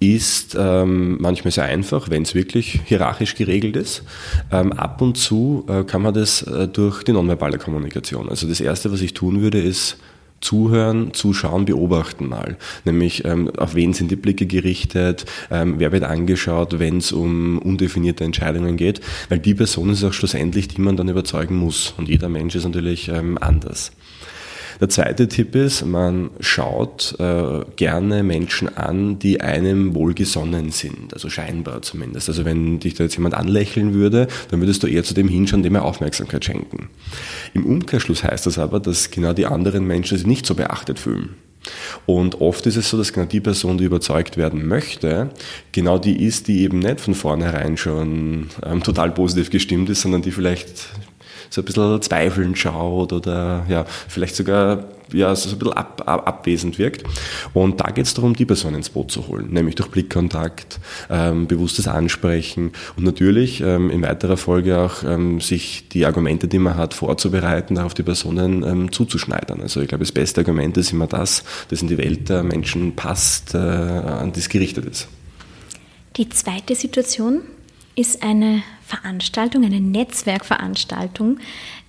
ist 0.00 0.56
ähm, 0.58 1.18
manchmal 1.20 1.52
sehr 1.52 1.64
einfach, 1.64 2.10
wenn 2.10 2.22
es 2.22 2.34
wirklich 2.34 2.80
hierarchisch 2.84 3.36
geregelt 3.36 3.76
ist. 3.76 4.02
Ähm, 4.50 4.72
ab 4.72 5.00
und 5.00 5.16
zu 5.16 5.64
äh, 5.68 5.84
kann 5.84 6.02
man 6.02 6.12
das 6.14 6.42
äh, 6.42 6.66
durch 6.66 7.04
die 7.04 7.12
nonverbale 7.12 7.58
Kommunikation. 7.58 8.28
Also 8.28 8.48
das 8.48 8.60
Erste, 8.60 8.92
was 8.92 9.00
ich 9.00 9.14
tun 9.14 9.40
würde, 9.40 9.60
ist 9.60 9.96
zuhören, 10.44 11.14
zuschauen, 11.14 11.64
beobachten 11.64 12.28
mal. 12.28 12.56
Nämlich, 12.84 13.24
ähm, 13.24 13.50
auf 13.56 13.74
wen 13.74 13.94
sind 13.94 14.10
die 14.10 14.16
Blicke 14.16 14.46
gerichtet, 14.46 15.24
ähm, 15.50 15.76
wer 15.78 15.90
wird 15.90 16.04
angeschaut, 16.04 16.78
wenn 16.78 16.98
es 16.98 17.12
um 17.12 17.58
undefinierte 17.58 18.24
Entscheidungen 18.24 18.76
geht, 18.76 19.00
weil 19.30 19.38
die 19.38 19.54
Person 19.54 19.90
ist 19.90 20.04
auch 20.04 20.12
schlussendlich, 20.12 20.68
die 20.68 20.80
man 20.80 20.96
dann 20.96 21.08
überzeugen 21.08 21.56
muss. 21.56 21.94
Und 21.96 22.08
jeder 22.08 22.28
Mensch 22.28 22.54
ist 22.54 22.64
natürlich 22.64 23.08
ähm, 23.08 23.38
anders. 23.40 23.92
Der 24.80 24.88
zweite 24.88 25.28
Tipp 25.28 25.54
ist, 25.54 25.84
man 25.84 26.30
schaut 26.40 27.16
äh, 27.18 27.60
gerne 27.76 28.22
Menschen 28.22 28.76
an, 28.76 29.18
die 29.18 29.40
einem 29.40 29.94
wohlgesonnen 29.94 30.70
sind, 30.70 31.12
also 31.12 31.30
scheinbar 31.30 31.82
zumindest. 31.82 32.28
Also 32.28 32.44
wenn 32.44 32.80
dich 32.80 32.94
da 32.94 33.04
jetzt 33.04 33.16
jemand 33.16 33.34
anlächeln 33.34 33.94
würde, 33.94 34.28
dann 34.50 34.60
würdest 34.60 34.82
du 34.82 34.86
eher 34.86 35.04
zu 35.04 35.14
dem 35.14 35.28
hinschauen, 35.28 35.62
dem 35.62 35.74
er 35.74 35.84
Aufmerksamkeit 35.84 36.44
schenken. 36.44 36.88
Im 37.54 37.64
Umkehrschluss 37.66 38.24
heißt 38.24 38.46
das 38.46 38.58
aber, 38.58 38.80
dass 38.80 39.10
genau 39.10 39.32
die 39.32 39.46
anderen 39.46 39.86
Menschen 39.86 40.18
sich 40.18 40.26
nicht 40.26 40.46
so 40.46 40.54
beachtet 40.54 40.98
fühlen. 40.98 41.30
Und 42.06 42.40
oft 42.40 42.66
ist 42.66 42.76
es 42.76 42.90
so, 42.90 42.98
dass 42.98 43.12
genau 43.12 43.26
die 43.26 43.40
Person, 43.40 43.78
die 43.78 43.84
überzeugt 43.84 44.36
werden 44.36 44.66
möchte, 44.66 45.30
genau 45.72 45.98
die 45.98 46.24
ist, 46.24 46.48
die 46.48 46.60
eben 46.60 46.78
nicht 46.78 47.00
von 47.00 47.14
vornherein 47.14 47.76
schon 47.76 48.48
ähm, 48.62 48.82
total 48.82 49.12
positiv 49.12 49.50
gestimmt 49.50 49.88
ist, 49.88 50.02
sondern 50.02 50.22
die 50.22 50.30
vielleicht 50.30 50.88
so 51.54 51.62
ein 51.62 51.64
bisschen 51.64 52.02
zweifelnd 52.02 52.58
schaut 52.58 53.12
oder 53.12 53.64
ja, 53.68 53.84
vielleicht 54.08 54.34
sogar 54.34 54.84
ja, 55.12 55.36
so 55.36 55.50
ein 55.50 55.58
bisschen 55.58 55.74
ab, 55.74 56.02
ab, 56.06 56.26
abwesend 56.26 56.78
wirkt. 56.78 57.04
Und 57.52 57.80
da 57.80 57.90
geht 57.90 58.06
es 58.06 58.14
darum, 58.14 58.34
die 58.34 58.44
Person 58.44 58.74
ins 58.74 58.90
Boot 58.90 59.12
zu 59.12 59.28
holen, 59.28 59.52
nämlich 59.52 59.76
durch 59.76 59.88
Blickkontakt, 59.88 60.80
ähm, 61.08 61.46
bewusstes 61.46 61.86
Ansprechen 61.86 62.72
und 62.96 63.04
natürlich 63.04 63.60
ähm, 63.60 63.90
in 63.90 64.02
weiterer 64.02 64.36
Folge 64.36 64.78
auch 64.78 65.04
ähm, 65.04 65.40
sich 65.40 65.88
die 65.90 66.06
Argumente, 66.06 66.48
die 66.48 66.58
man 66.58 66.76
hat, 66.76 66.92
vorzubereiten, 66.92 67.78
auf 67.78 67.94
die 67.94 68.02
Personen 68.02 68.64
ähm, 68.64 68.90
zuzuschneidern. 68.90 69.60
Also 69.60 69.80
ich 69.80 69.88
glaube, 69.88 70.02
das 70.02 70.12
beste 70.12 70.40
Argument 70.40 70.76
ist 70.76 70.92
immer 70.92 71.06
das, 71.06 71.44
das 71.68 71.82
in 71.82 71.88
die 71.88 71.98
Welt 71.98 72.28
der 72.28 72.42
Menschen 72.42 72.96
passt, 72.96 73.54
äh, 73.54 73.58
an 73.58 74.32
das 74.32 74.48
gerichtet 74.48 74.86
ist. 74.86 75.08
Die 76.16 76.28
zweite 76.28 76.74
Situation 76.74 77.42
ist 77.94 78.24
eine 78.24 78.62
Veranstaltung, 78.84 79.64
eine 79.64 79.80
Netzwerkveranstaltung. 79.80 81.38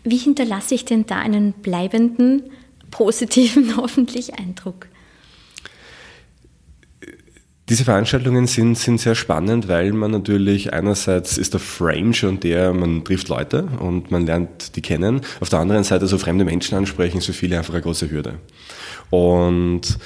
Wie 0.04 0.18
hinterlasse 0.18 0.76
ich 0.76 0.86
denn 0.86 1.06
da 1.06 1.20
einen 1.20 1.54
bleibenden, 1.54 2.44
positiven 2.92 3.76
hoffentlich 3.78 4.36
Eindruck? 4.36 4.88
Diese 7.68 7.84
Veranstaltungen 7.84 8.46
sind, 8.46 8.78
sind 8.78 9.00
sehr 9.00 9.16
spannend, 9.16 9.68
weil 9.68 9.92
man 9.92 10.12
natürlich 10.12 10.72
einerseits 10.72 11.40
ist 11.40 11.54
der 11.54 11.60
Frame 11.60 12.14
schon 12.14 12.40
der, 12.40 12.74
man 12.74 13.04
trifft 13.04 13.28
Leute 13.28 13.68
und 13.80 14.12
man 14.12 14.28
lernt 14.28 14.76
die 14.76 14.84
kennen. 14.84 15.22
Auf 15.40 15.50
der 15.50 15.60
anderen 15.60 15.84
Seite 15.84 16.06
so 16.06 16.20
fremde 16.20 16.46
Menschen 16.46 16.78
ansprechen, 16.78 17.22
so 17.22 17.34
viele 17.34 17.58
einfach 17.58 17.74
eine 17.74 17.82
große 17.82 18.12
Hürde. 18.12 18.36
Und 19.10 19.98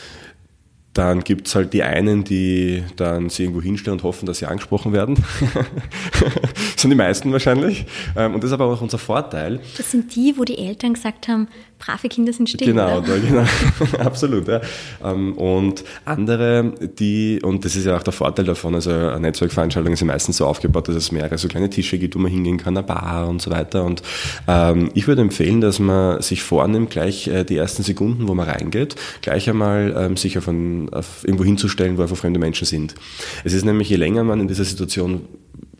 dann 0.94 1.24
gibt 1.24 1.48
es 1.48 1.56
halt 1.56 1.74
die 1.74 1.84
einen, 1.84 2.24
die 2.24 2.84
dann 2.96 3.30
sich 3.30 3.42
irgendwo 3.42 3.62
hinstellen 3.62 4.00
und 4.00 4.04
hoffen, 4.04 4.26
dass 4.26 4.40
sie 4.40 4.48
angesprochen 4.48 4.92
werden. 4.92 5.24
das 5.54 6.76
sind 6.82 6.90
die 6.90 6.96
meisten 6.96 7.32
wahrscheinlich. 7.32 7.86
Ähm, 8.16 8.34
und 8.34 8.44
das 8.44 8.50
ist 8.50 8.54
aber 8.54 8.66
auch 8.66 8.82
unser 8.82 8.98
Vorteil. 8.98 9.62
Das 9.78 9.92
sind 9.92 10.16
die, 10.16 10.38
wo 10.38 10.44
die 10.44 10.58
Eltern 10.58 10.94
gesagt 10.94 11.28
haben, 11.28 11.48
brave 11.80 12.10
Kinder 12.10 12.34
sind 12.34 12.50
still. 12.50 12.68
Genau, 12.68 13.02
da, 13.02 13.18
genau. 13.18 13.44
absolut. 14.06 14.48
Ja. 14.48 14.62
Ähm, 15.04 15.34
und 15.38 15.84
andere, 16.06 16.74
die, 17.00 17.40
und 17.42 17.66
das 17.66 17.76
ist 17.76 17.86
ja 17.86 17.98
auch 17.98 18.04
der 18.04 18.14
Vorteil 18.14 18.46
davon, 18.46 18.76
also 18.76 18.92
Netzwerkveranstaltungen 19.18 19.96
sind 19.96 20.08
meistens 20.08 20.38
so 20.38 20.46
aufgebaut, 20.46 20.90
dass 20.90 20.96
es 20.96 21.12
mehrere 21.12 21.38
so 21.38 21.48
kleine 21.48 21.70
Tische 21.70 21.98
gibt, 21.98 22.16
wo 22.16 22.20
man 22.20 22.32
hingehen 22.32 22.58
kann, 22.58 22.78
eine 22.78 22.86
Bar 22.86 23.28
und 23.28 23.42
so 23.42 23.50
weiter. 23.50 23.86
Und 23.86 24.04
ähm, 24.48 24.92
ich 24.94 25.08
würde 25.08 25.22
empfehlen, 25.22 25.62
dass 25.62 25.80
man 25.80 26.22
sich 26.22 26.44
vornimmt, 26.44 26.90
gleich 26.90 27.28
äh, 27.28 27.44
die 27.44 27.58
ersten 27.58 27.84
Sekunden, 27.84 28.28
wo 28.28 28.36
man 28.36 28.48
reingeht, 28.48 28.96
gleich 29.22 29.50
einmal 29.50 29.96
ähm, 29.98 30.18
sich 30.18 30.38
auf, 30.38 30.48
ein, 30.48 30.90
auf 30.94 31.24
irgendwo 31.24 31.46
hinzustellen, 31.46 31.98
wo 31.98 32.02
einfach 32.02 32.18
fremde 32.18 32.40
Menschen 32.40 32.66
sind. 32.66 32.96
Es 33.44 33.54
ist 33.54 33.66
nämlich, 33.66 33.90
je 33.90 33.96
länger 33.96 34.24
man 34.24 34.42
in 34.42 34.48
dieser 34.48 34.66
Situation 34.66 35.22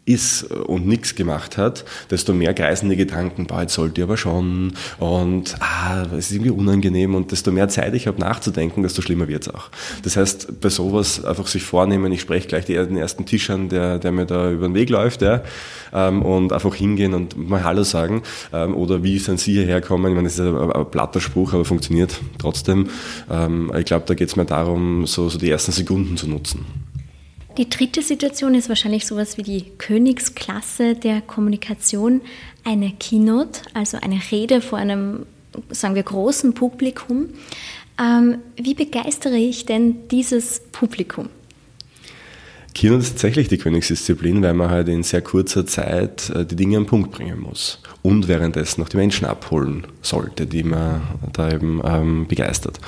ist 0.10 0.44
und 0.44 0.88
nichts 0.88 1.16
gemacht 1.16 1.58
hat, 1.58 1.86
desto 2.10 2.34
mehr 2.34 2.54
kreisen 2.54 2.90
die 2.90 2.96
Gedanken, 2.96 3.46
boah, 3.46 3.62
jetzt 3.62 3.76
sollte 3.76 4.02
ich 4.02 4.04
aber 4.04 4.18
schon 4.18 4.74
und 4.98 5.56
ah, 5.60 6.06
es 6.18 6.26
ist 6.26 6.32
irgendwie 6.32 6.52
unangenehm 6.52 7.14
und 7.14 7.32
desto 7.32 7.52
mehr 7.52 7.70
Zeit 7.70 7.94
ich 7.94 8.08
habe 8.08 8.20
nachzudenken, 8.20 8.82
desto 8.82 9.02
schlimmer 9.02 9.28
wird 9.28 9.48
es 9.48 9.54
auch. 9.54 9.70
Das 10.04 10.18
heißt, 10.18 10.62
bei 10.62 10.70
sowas 10.70 11.24
einfach 11.24 11.48
sich 11.48 11.64
vornehmen, 11.64 12.12
ich 12.12 12.22
spreche 12.22 12.48
gleich 12.48 12.66
den 12.66 12.98
ersten 12.98 13.26
Tisch 13.26 13.50
an, 13.52 13.70
der, 13.70 14.00
der 14.00 14.12
mir 14.12 14.26
da 14.26 14.52
über 14.52 14.68
den 14.68 14.74
Weg 14.74 14.90
läuft, 14.90 15.22
ja, 15.22 15.44
ähm, 15.94 16.24
und 16.24 16.54
einfach 16.54 16.74
hingehen 16.74 17.14
und 17.14 17.38
mal 17.38 17.64
Hallo 17.64 17.84
sagen 17.84 18.24
ähm, 18.52 18.76
oder 18.76 19.04
wie 19.04 19.20
sind 19.20 19.40
Sie 19.40 19.54
hierher 19.54 19.82
kommen, 19.82 20.08
ich 20.08 20.16
meine, 20.16 20.28
das 20.28 20.40
ist 20.40 20.42
ein, 20.42 20.72
ein 20.72 20.90
platter 20.90 21.22
Spruch, 21.22 21.54
aber 21.54 21.66
funktioniert 21.66 22.20
trotzdem. 22.40 22.90
Ähm, 23.30 23.72
ich 23.78 23.86
glaube, 23.86 24.06
da 24.08 24.16
geht 24.16 24.30
es 24.30 24.36
mir 24.36 24.46
darum, 24.46 25.06
so, 25.06 25.30
so 25.30 25.38
die 25.38 25.52
ersten 25.52 25.72
Sekunden 25.72 26.18
zu 26.18 26.28
nutzen. 26.28 26.89
Die 27.60 27.68
dritte 27.68 28.02
Situation 28.02 28.56
ist 28.56 28.70
wahrscheinlich 28.70 29.06
sowas 29.06 29.38
wie 29.38 29.44
die 29.44 29.66
Königsklasse 29.78 30.96
der 30.96 31.20
Kommunikation, 31.20 32.22
eine 32.64 32.94
Keynote, 32.98 33.64
also 33.74 33.98
eine 34.02 34.18
Rede 34.32 34.62
vor 34.62 34.80
einem, 34.80 35.26
sagen 35.70 35.94
wir, 35.94 36.04
großen 36.04 36.54
Publikum. 36.54 37.26
Ähm, 38.02 38.38
wie 38.56 38.76
begeistere 38.76 39.36
ich 39.36 39.66
denn 39.66 40.08
dieses 40.08 40.62
Publikum? 40.72 41.28
Keynote 42.74 43.02
ist 43.02 43.10
tatsächlich 43.10 43.50
die 43.50 43.58
Königsdisziplin, 43.58 44.42
weil 44.42 44.54
man 44.54 44.70
halt 44.70 44.88
in 44.88 45.04
sehr 45.04 45.22
kurzer 45.22 45.68
Zeit 45.68 46.30
äh, 46.30 46.46
die 46.46 46.56
Dinge 46.56 46.78
am 46.78 46.86
Punkt 46.86 47.12
bringen 47.12 47.42
muss 47.42 47.82
und 48.02 48.30
währenddessen 48.30 48.80
noch 48.80 48.88
die 48.88 48.96
Menschen 48.96 49.26
abholen 49.26 49.86
sollte, 50.02 50.48
die 50.48 50.64
man 50.64 51.02
da 51.34 51.52
eben 51.52 51.82
ähm, 51.84 52.26
begeistert. 52.26 52.80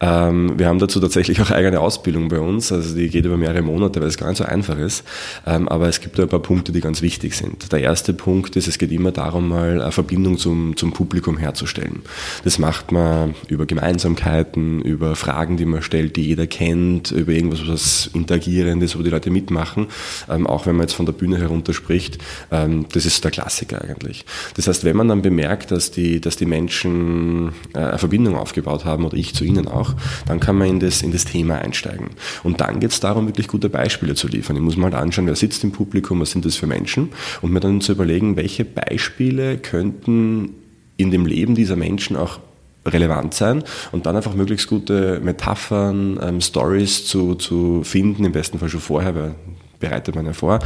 Ähm, 0.00 0.58
wir 0.58 0.66
haben 0.68 0.78
dazu 0.78 1.00
tatsächlich 1.00 1.40
auch 1.40 1.50
eigene 1.50 1.80
Ausbildung 1.80 2.28
bei 2.28 2.38
uns, 2.38 2.70
also 2.72 2.94
die 2.94 3.08
geht 3.08 3.24
über 3.24 3.36
mehrere 3.36 3.62
Monate, 3.62 4.00
weil 4.00 4.08
es 4.08 4.18
gar 4.18 4.28
nicht 4.28 4.38
so 4.38 4.44
einfach 4.44 4.78
ist. 4.78 5.04
Ähm, 5.46 5.68
aber 5.68 5.88
es 5.88 6.00
gibt 6.00 6.20
ein 6.20 6.28
paar 6.28 6.40
Punkte, 6.40 6.72
die 6.72 6.80
ganz 6.80 7.02
wichtig 7.02 7.34
sind. 7.34 7.72
Der 7.72 7.80
erste 7.80 8.12
Punkt 8.12 8.56
ist, 8.56 8.68
es 8.68 8.78
geht 8.78 8.92
immer 8.92 9.12
darum, 9.12 9.48
mal 9.48 9.80
eine 9.80 9.92
Verbindung 9.92 10.38
zum, 10.38 10.76
zum 10.76 10.92
Publikum 10.92 11.38
herzustellen. 11.38 12.02
Das 12.44 12.58
macht 12.58 12.92
man 12.92 13.34
über 13.48 13.66
Gemeinsamkeiten, 13.66 14.82
über 14.82 15.16
Fragen, 15.16 15.56
die 15.56 15.64
man 15.64 15.82
stellt, 15.82 16.16
die 16.16 16.22
jeder 16.22 16.46
kennt, 16.46 17.10
über 17.10 17.32
irgendwas, 17.32 17.66
was 17.66 18.10
interagierendes, 18.12 18.98
wo 18.98 19.02
die 19.02 19.10
Leute 19.10 19.30
mitmachen. 19.30 19.86
Ähm, 20.28 20.46
auch 20.46 20.66
wenn 20.66 20.76
man 20.76 20.84
jetzt 20.84 20.94
von 20.94 21.06
der 21.06 21.12
Bühne 21.12 21.38
herunter 21.38 21.72
spricht, 21.72 22.18
ähm, 22.50 22.86
das 22.92 23.06
ist 23.06 23.24
der 23.24 23.30
Klassiker 23.30 23.82
eigentlich. 23.82 24.24
Das 24.56 24.66
heißt, 24.68 24.84
wenn 24.84 24.96
man 24.96 25.08
dann 25.08 25.22
bemerkt, 25.22 25.70
dass 25.70 25.90
die, 25.90 26.20
dass 26.20 26.36
die 26.36 26.46
Menschen 26.46 27.52
äh, 27.74 27.78
eine 27.78 27.98
Verbindung 27.98 28.36
aufgebaut 28.36 28.84
haben 28.84 29.04
oder 29.04 29.16
ich 29.16 29.34
zu 29.34 29.44
ihnen 29.44 29.68
auch, 29.68 29.85
auch, 29.86 29.94
dann 30.26 30.40
kann 30.40 30.56
man 30.56 30.68
in 30.68 30.80
das, 30.80 31.02
in 31.02 31.12
das 31.12 31.24
Thema 31.24 31.58
einsteigen. 31.58 32.10
Und 32.42 32.60
dann 32.60 32.80
geht 32.80 32.90
es 32.90 33.00
darum, 33.00 33.26
wirklich 33.26 33.48
gute 33.48 33.68
Beispiele 33.68 34.14
zu 34.14 34.28
liefern. 34.28 34.56
Ich 34.56 34.62
muss 34.62 34.76
mal 34.76 34.92
halt 34.92 35.02
anschauen, 35.02 35.26
wer 35.26 35.36
sitzt 35.36 35.64
im 35.64 35.72
Publikum, 35.72 36.20
was 36.20 36.30
sind 36.30 36.44
das 36.44 36.56
für 36.56 36.66
Menschen 36.66 37.10
und 37.42 37.52
mir 37.52 37.60
dann 37.60 37.80
zu 37.80 37.92
überlegen, 37.92 38.36
welche 38.36 38.64
Beispiele 38.64 39.58
könnten 39.58 40.50
in 40.96 41.10
dem 41.10 41.26
Leben 41.26 41.54
dieser 41.54 41.76
Menschen 41.76 42.16
auch 42.16 42.38
relevant 42.86 43.34
sein 43.34 43.64
und 43.92 44.06
dann 44.06 44.16
einfach 44.16 44.34
möglichst 44.34 44.68
gute 44.68 45.20
Metaphern, 45.20 46.18
ähm, 46.22 46.40
Stories 46.40 47.06
zu, 47.06 47.34
zu 47.34 47.82
finden, 47.82 48.24
im 48.24 48.32
besten 48.32 48.58
Fall 48.58 48.68
schon 48.68 48.80
vorher, 48.80 49.14
weil 49.14 49.34
bereitet 49.78 50.14
man 50.14 50.24
ja 50.24 50.32
vor, 50.32 50.60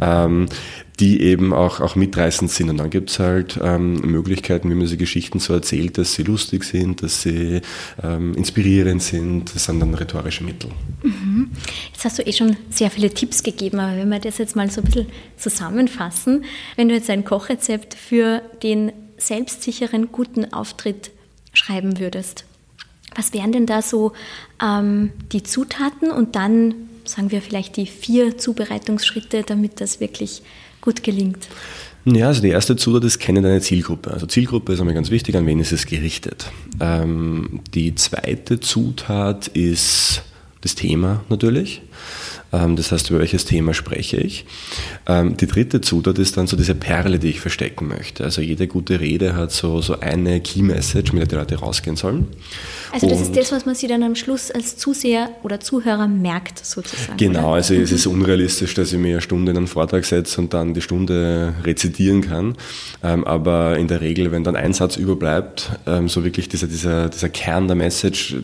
ähm, 0.00 0.46
die 1.02 1.20
eben 1.20 1.52
auch, 1.52 1.80
auch 1.80 1.96
mitreißend 1.96 2.48
sind. 2.48 2.70
Und 2.70 2.76
dann 2.76 2.88
gibt 2.88 3.10
es 3.10 3.18
halt 3.18 3.58
ähm, 3.60 3.94
Möglichkeiten, 4.02 4.70
wie 4.70 4.74
man 4.74 4.84
diese 4.84 4.96
Geschichten 4.96 5.40
so 5.40 5.52
erzählt, 5.52 5.98
dass 5.98 6.14
sie 6.14 6.22
lustig 6.22 6.62
sind, 6.62 7.02
dass 7.02 7.22
sie 7.22 7.60
ähm, 8.00 8.36
inspirierend 8.36 9.02
sind. 9.02 9.52
Das 9.52 9.64
sind 9.64 9.80
dann 9.80 9.94
rhetorische 9.94 10.44
Mittel. 10.44 10.70
Mhm. 11.02 11.50
Jetzt 11.92 12.04
hast 12.04 12.20
du 12.20 12.22
eh 12.22 12.32
schon 12.32 12.56
sehr 12.70 12.88
viele 12.88 13.10
Tipps 13.10 13.42
gegeben, 13.42 13.80
aber 13.80 13.96
wenn 13.96 14.10
wir 14.10 14.20
das 14.20 14.38
jetzt 14.38 14.54
mal 14.54 14.70
so 14.70 14.80
ein 14.80 14.84
bisschen 14.84 15.06
zusammenfassen, 15.36 16.44
wenn 16.76 16.88
du 16.88 16.94
jetzt 16.94 17.10
ein 17.10 17.24
Kochrezept 17.24 17.94
für 17.94 18.40
den 18.62 18.92
selbstsicheren, 19.18 20.12
guten 20.12 20.52
Auftritt 20.52 21.10
schreiben 21.52 21.98
würdest, 21.98 22.44
was 23.16 23.34
wären 23.34 23.50
denn 23.50 23.66
da 23.66 23.82
so 23.82 24.12
ähm, 24.62 25.10
die 25.32 25.42
Zutaten 25.42 26.12
und 26.12 26.36
dann 26.36 26.74
sagen 27.04 27.32
wir 27.32 27.42
vielleicht 27.42 27.76
die 27.76 27.86
vier 27.86 28.38
Zubereitungsschritte, 28.38 29.42
damit 29.42 29.80
das 29.80 29.98
wirklich 29.98 30.42
gut 30.82 31.02
gelingt? 31.02 31.48
Ja, 32.04 32.26
also 32.26 32.42
die 32.42 32.48
erste 32.48 32.76
Zutat 32.76 33.04
ist, 33.04 33.20
kenne 33.20 33.40
deine 33.42 33.60
Zielgruppe. 33.60 34.10
Also 34.10 34.26
Zielgruppe 34.26 34.72
ist 34.72 34.80
einmal 34.80 34.94
ganz 34.94 35.10
wichtig, 35.10 35.36
an 35.36 35.46
wen 35.46 35.60
ist 35.60 35.72
es 35.72 35.86
gerichtet. 35.86 36.50
Ähm, 36.80 37.60
die 37.72 37.94
zweite 37.94 38.60
Zutat 38.60 39.46
ist 39.48 40.22
das 40.62 40.74
Thema 40.74 41.24
natürlich. 41.28 41.82
Ähm, 42.52 42.76
das 42.76 42.92
heißt, 42.92 43.10
über 43.10 43.20
welches 43.20 43.44
Thema 43.44 43.74
spreche 43.74 44.18
ich. 44.18 44.44
Ähm, 45.06 45.36
die 45.36 45.46
dritte 45.46 45.80
Zutat 45.80 46.18
ist 46.18 46.36
dann 46.36 46.46
so 46.46 46.56
diese 46.56 46.74
Perle, 46.74 47.18
die 47.18 47.30
ich 47.30 47.40
verstecken 47.40 47.88
möchte. 47.88 48.24
Also 48.24 48.42
jede 48.42 48.66
gute 48.66 49.00
Rede 49.00 49.34
hat 49.34 49.52
so, 49.52 49.80
so 49.80 49.98
eine 50.00 50.40
Key 50.40 50.62
Message, 50.62 51.12
mit 51.12 51.22
der 51.22 51.28
die 51.28 51.34
Leute 51.36 51.56
rausgehen 51.56 51.96
sollen. 51.96 52.28
Also 52.92 53.08
das 53.08 53.18
Und 53.18 53.24
ist 53.24 53.36
das, 53.36 53.52
was 53.52 53.64
man 53.64 53.74
sich 53.74 53.88
dann 53.88 54.02
am 54.02 54.14
Schluss 54.14 54.50
als 54.50 54.76
Zuseher 54.76 55.30
oder 55.42 55.60
Zuhörer 55.60 56.08
merkt, 56.08 56.64
sozusagen. 56.64 57.16
Genau, 57.16 57.48
oder? 57.48 57.56
also 57.56 57.74
es 57.74 57.90
ist 57.90 58.06
unrealistisch, 58.06 58.74
dass 58.74 58.92
ich 58.92 58.98
mir 58.98 59.12
eine 59.12 59.20
Stunde 59.22 59.52
in 59.52 59.56
einen 59.56 59.66
Vortrag 59.66 60.04
setze 60.04 60.40
und 60.40 60.52
dann 60.52 60.74
die 60.74 60.82
Stunde 60.82 61.54
rezitieren 61.64 62.20
kann. 62.20 62.56
Ähm, 63.02 63.24
aber 63.24 63.78
in 63.78 63.88
der 63.88 64.00
Regel, 64.00 64.30
wenn 64.30 64.44
dann 64.44 64.56
ein 64.56 64.72
Satz 64.74 64.96
überbleibt, 64.96 65.70
so 66.06 66.24
wirklich 66.24 66.48
dieser, 66.48 66.66
dieser, 66.66 67.08
dieser 67.08 67.28
Kern 67.28 67.66
der 67.66 67.76
Message, 67.76 68.36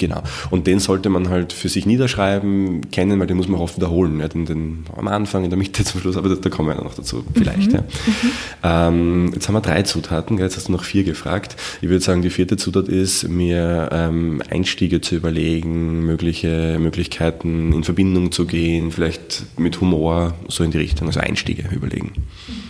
Genau. 0.00 0.22
Und 0.48 0.66
den 0.66 0.80
sollte 0.80 1.10
man 1.10 1.28
halt 1.28 1.52
für 1.52 1.68
sich 1.68 1.84
niederschreiben, 1.84 2.90
kennen, 2.90 3.20
weil 3.20 3.26
den 3.26 3.36
muss 3.36 3.48
man 3.48 3.58
auch 3.58 3.64
oft 3.64 3.76
wiederholen. 3.76 4.18
Ja, 4.18 4.28
den, 4.28 4.46
den, 4.46 4.84
am 4.96 5.08
Anfang, 5.08 5.44
in 5.44 5.50
der 5.50 5.58
Mitte, 5.58 5.84
zum 5.84 6.00
Schluss, 6.00 6.16
aber 6.16 6.30
da, 6.30 6.36
da 6.36 6.48
kommen 6.48 6.70
wir 6.70 6.76
ja 6.76 6.82
noch 6.82 6.94
dazu, 6.94 7.22
vielleicht. 7.34 7.70
Mhm. 7.70 7.74
Ja. 7.74 7.80
Mhm. 7.80 8.94
Ähm, 8.94 9.30
jetzt 9.34 9.46
haben 9.46 9.54
wir 9.54 9.60
drei 9.60 9.82
Zutaten, 9.82 10.38
jetzt 10.38 10.56
hast 10.56 10.68
du 10.68 10.72
noch 10.72 10.84
vier 10.84 11.04
gefragt. 11.04 11.56
Ich 11.82 11.90
würde 11.90 12.02
sagen, 12.02 12.22
die 12.22 12.30
vierte 12.30 12.56
Zutat 12.56 12.88
ist, 12.88 13.28
mir 13.28 13.90
ähm, 13.92 14.42
Einstiege 14.48 15.02
zu 15.02 15.16
überlegen, 15.16 16.00
mögliche 16.06 16.78
Möglichkeiten 16.80 17.74
in 17.74 17.84
Verbindung 17.84 18.32
zu 18.32 18.46
gehen, 18.46 18.92
vielleicht 18.92 19.44
mit 19.58 19.82
Humor, 19.82 20.32
so 20.48 20.64
in 20.64 20.70
die 20.70 20.78
Richtung, 20.78 21.08
also 21.08 21.20
Einstiege 21.20 21.68
überlegen. 21.74 22.12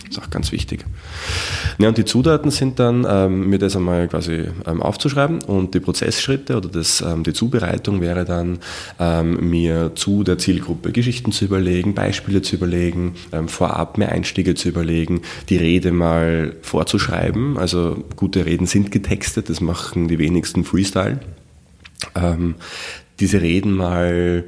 ist 0.11 0.19
auch 0.19 0.29
ganz 0.29 0.51
wichtig. 0.51 0.85
Ja, 1.77 1.87
und 1.87 1.97
die 1.97 2.05
Zutaten 2.05 2.51
sind 2.51 2.79
dann, 2.79 3.07
ähm, 3.09 3.49
mir 3.49 3.59
das 3.59 3.75
einmal 3.75 4.07
quasi 4.07 4.45
ähm, 4.65 4.81
aufzuschreiben 4.81 5.41
und 5.43 5.73
die 5.73 5.79
Prozessschritte 5.79 6.57
oder 6.57 6.69
das, 6.69 7.01
ähm, 7.01 7.23
die 7.23 7.33
Zubereitung 7.33 8.01
wäre 8.01 8.25
dann, 8.25 8.59
ähm, 8.99 9.49
mir 9.49 9.93
zu 9.95 10.23
der 10.23 10.37
Zielgruppe 10.37 10.91
Geschichten 10.91 11.31
zu 11.31 11.45
überlegen, 11.45 11.93
Beispiele 11.93 12.41
zu 12.41 12.57
überlegen, 12.57 13.15
ähm, 13.31 13.47
vorab 13.47 13.97
mehr 13.97 14.11
Einstiege 14.11 14.53
zu 14.53 14.69
überlegen, 14.69 15.21
die 15.49 15.57
Rede 15.57 15.91
mal 15.91 16.55
vorzuschreiben. 16.61 17.57
Also 17.57 18.03
gute 18.15 18.45
Reden 18.45 18.67
sind 18.67 18.91
getextet, 18.91 19.49
das 19.49 19.61
machen 19.61 20.07
die 20.09 20.19
wenigsten 20.19 20.65
Freestyle. 20.65 21.21
Ähm, 22.15 22.55
diese 23.19 23.41
Reden 23.41 23.71
mal 23.71 24.43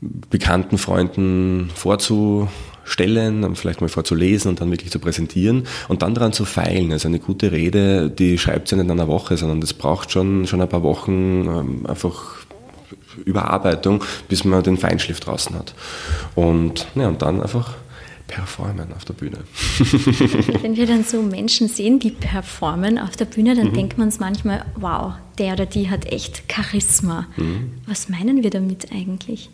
bekannten 0.00 0.78
Freunden 0.78 1.70
vorzu 1.74 2.48
stellen, 2.88 3.54
vielleicht 3.54 3.80
mal 3.80 3.88
vorzulesen 3.88 4.50
und 4.50 4.60
dann 4.60 4.70
wirklich 4.70 4.90
zu 4.90 4.98
präsentieren 4.98 5.66
und 5.88 6.02
dann 6.02 6.14
daran 6.14 6.32
zu 6.32 6.44
feilen. 6.44 6.92
Also 6.92 7.08
eine 7.08 7.18
gute 7.18 7.52
Rede, 7.52 8.10
die 8.10 8.38
schreibt 8.38 8.68
sie 8.68 8.76
nicht 8.76 8.84
in 8.84 8.90
einer 8.90 9.08
Woche, 9.08 9.36
sondern 9.36 9.60
das 9.60 9.74
braucht 9.74 10.10
schon, 10.10 10.46
schon 10.46 10.60
ein 10.60 10.68
paar 10.68 10.82
Wochen 10.82 11.46
ähm, 11.46 11.86
einfach 11.86 12.38
Überarbeitung, 13.24 14.04
bis 14.28 14.44
man 14.44 14.62
den 14.62 14.76
Feinschliff 14.76 15.20
draußen 15.20 15.54
hat. 15.56 15.74
Und, 16.34 16.86
ja, 16.94 17.08
und 17.08 17.22
dann 17.22 17.42
einfach 17.42 17.74
Performen 18.28 18.92
auf 18.92 19.04
der 19.04 19.14
Bühne. 19.14 19.38
Wenn 20.62 20.76
wir 20.76 20.86
dann 20.86 21.02
so 21.02 21.22
Menschen 21.22 21.66
sehen, 21.66 21.98
die 21.98 22.10
performen 22.10 22.98
auf 22.98 23.16
der 23.16 23.24
Bühne, 23.24 23.56
dann 23.56 23.68
mhm. 23.68 23.74
denkt 23.74 23.98
man 23.98 24.08
uns 24.08 24.20
manchmal, 24.20 24.64
wow, 24.76 25.14
der 25.38 25.54
oder 25.54 25.66
die 25.66 25.90
hat 25.90 26.04
echt 26.06 26.42
Charisma. 26.52 27.26
Mhm. 27.36 27.72
Was 27.86 28.08
meinen 28.08 28.42
wir 28.42 28.50
damit 28.50 28.92
eigentlich? 28.92 29.50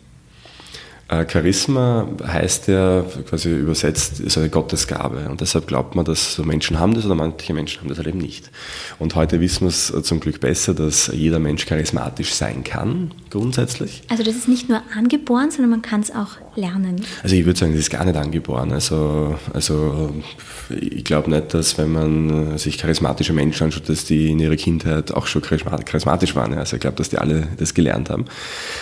Äh, 1.07 1.25
Charisma 1.29 2.07
heißt 2.25 2.67
ja 2.67 3.05
quasi 3.29 3.51
übersetzt, 3.51 4.19
ist 4.19 4.37
eine 4.37 4.49
Gottesgabe. 4.49 5.29
Und 5.29 5.41
deshalb 5.41 5.67
glaubt 5.67 5.95
man, 5.95 6.03
dass 6.03 6.35
so 6.35 6.43
Menschen 6.43 6.79
haben 6.79 6.95
das 6.95 7.05
oder 7.05 7.15
manche 7.15 7.53
Menschen 7.53 7.81
haben 7.81 7.89
das 7.89 7.97
halt 7.97 8.07
eben 8.07 8.17
nicht. 8.17 8.49
Und 8.97 9.13
heute 9.15 9.39
wissen 9.39 9.61
wir 9.61 9.69
es 9.69 9.93
zum 10.03 10.19
Glück 10.19 10.39
besser, 10.39 10.73
dass 10.73 11.07
jeder 11.07 11.39
Mensch 11.39 11.65
charismatisch 11.65 12.33
sein 12.33 12.63
kann, 12.63 13.11
grundsätzlich. 13.35 14.01
Also 14.07 14.23
das 14.23 14.35
ist 14.35 14.47
nicht 14.47 14.69
nur 14.69 14.81
angeboren, 14.95 15.51
sondern 15.51 15.69
man 15.69 15.81
kann 15.81 15.99
es 15.99 16.09
auch 16.09 16.37
lernen. 16.55 17.01
Also 17.21 17.35
ich 17.35 17.45
würde 17.45 17.59
sagen, 17.59 17.73
das 17.73 17.81
ist 17.81 17.89
gar 17.89 18.05
nicht 18.05 18.15
angeboren. 18.15 18.71
Also, 18.71 19.35
also 19.53 20.13
ich 20.69 21.03
glaube 21.03 21.29
nicht, 21.29 21.53
dass 21.53 21.77
wenn 21.77 21.91
man 21.91 22.57
sich 22.57 22.77
charismatische 22.77 23.33
Menschen 23.33 23.65
anschaut, 23.65 23.89
dass 23.89 24.05
die 24.05 24.31
in 24.31 24.39
ihrer 24.39 24.55
Kindheit 24.55 25.13
auch 25.13 25.27
schon 25.27 25.41
charismatisch 25.41 26.33
waren. 26.35 26.53
Also 26.53 26.77
ich 26.77 26.81
glaube, 26.81 26.95
dass 26.95 27.09
die 27.09 27.17
alle 27.17 27.49
das 27.57 27.73
gelernt 27.73 28.09
haben. 28.09 28.25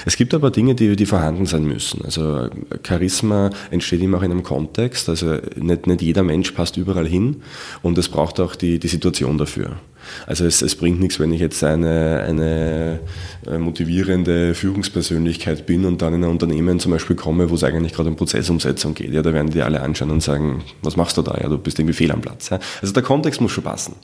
Es 0.05 0.17
gibt 0.17 0.35
aber 0.35 0.51
Dinge, 0.51 0.75
die, 0.75 0.95
die 0.95 1.05
vorhanden 1.07 1.47
sein 1.47 1.63
müssen. 1.63 2.05
Also 2.05 2.47
Charisma 2.87 3.49
entsteht 3.71 4.01
immer 4.01 4.19
auch 4.19 4.23
in 4.23 4.31
einem 4.31 4.43
Kontext. 4.43 5.09
Also 5.09 5.37
nicht, 5.55 5.87
nicht 5.87 6.01
jeder 6.03 6.21
Mensch 6.21 6.51
passt 6.51 6.77
überall 6.77 7.07
hin 7.07 7.41
und 7.81 7.97
es 7.97 8.07
braucht 8.07 8.39
auch 8.39 8.55
die, 8.55 8.77
die 8.77 8.87
Situation 8.87 9.39
dafür. 9.39 9.77
Also 10.25 10.45
es, 10.45 10.61
es, 10.61 10.75
bringt 10.75 10.99
nichts, 10.99 11.19
wenn 11.19 11.31
ich 11.31 11.41
jetzt 11.41 11.63
eine, 11.63 12.23
eine 12.27 12.99
äh, 13.47 13.57
motivierende 13.57 14.53
Führungspersönlichkeit 14.55 15.65
bin 15.65 15.85
und 15.85 16.01
dann 16.01 16.13
in 16.13 16.23
ein 16.23 16.29
Unternehmen 16.29 16.79
zum 16.79 16.91
Beispiel 16.91 17.15
komme, 17.15 17.49
wo 17.49 17.55
es 17.55 17.63
eigentlich 17.63 17.93
gerade 17.93 18.09
um 18.09 18.15
Prozessumsetzung 18.15 18.93
geht. 18.93 19.13
Ja, 19.13 19.21
da 19.21 19.33
werden 19.33 19.49
die 19.49 19.61
alle 19.61 19.81
anschauen 19.81 20.11
und 20.11 20.21
sagen, 20.21 20.63
was 20.81 20.95
machst 20.95 21.17
du 21.17 21.21
da? 21.21 21.37
Ja, 21.41 21.49
du 21.49 21.57
bist 21.57 21.79
irgendwie 21.79 21.93
fehl 21.93 22.11
am 22.11 22.21
Platz. 22.21 22.49
Ja. 22.49 22.59
Also 22.81 22.93
der 22.93 23.03
Kontext 23.03 23.41
muss 23.41 23.51
schon 23.51 23.63
passen. 23.63 23.95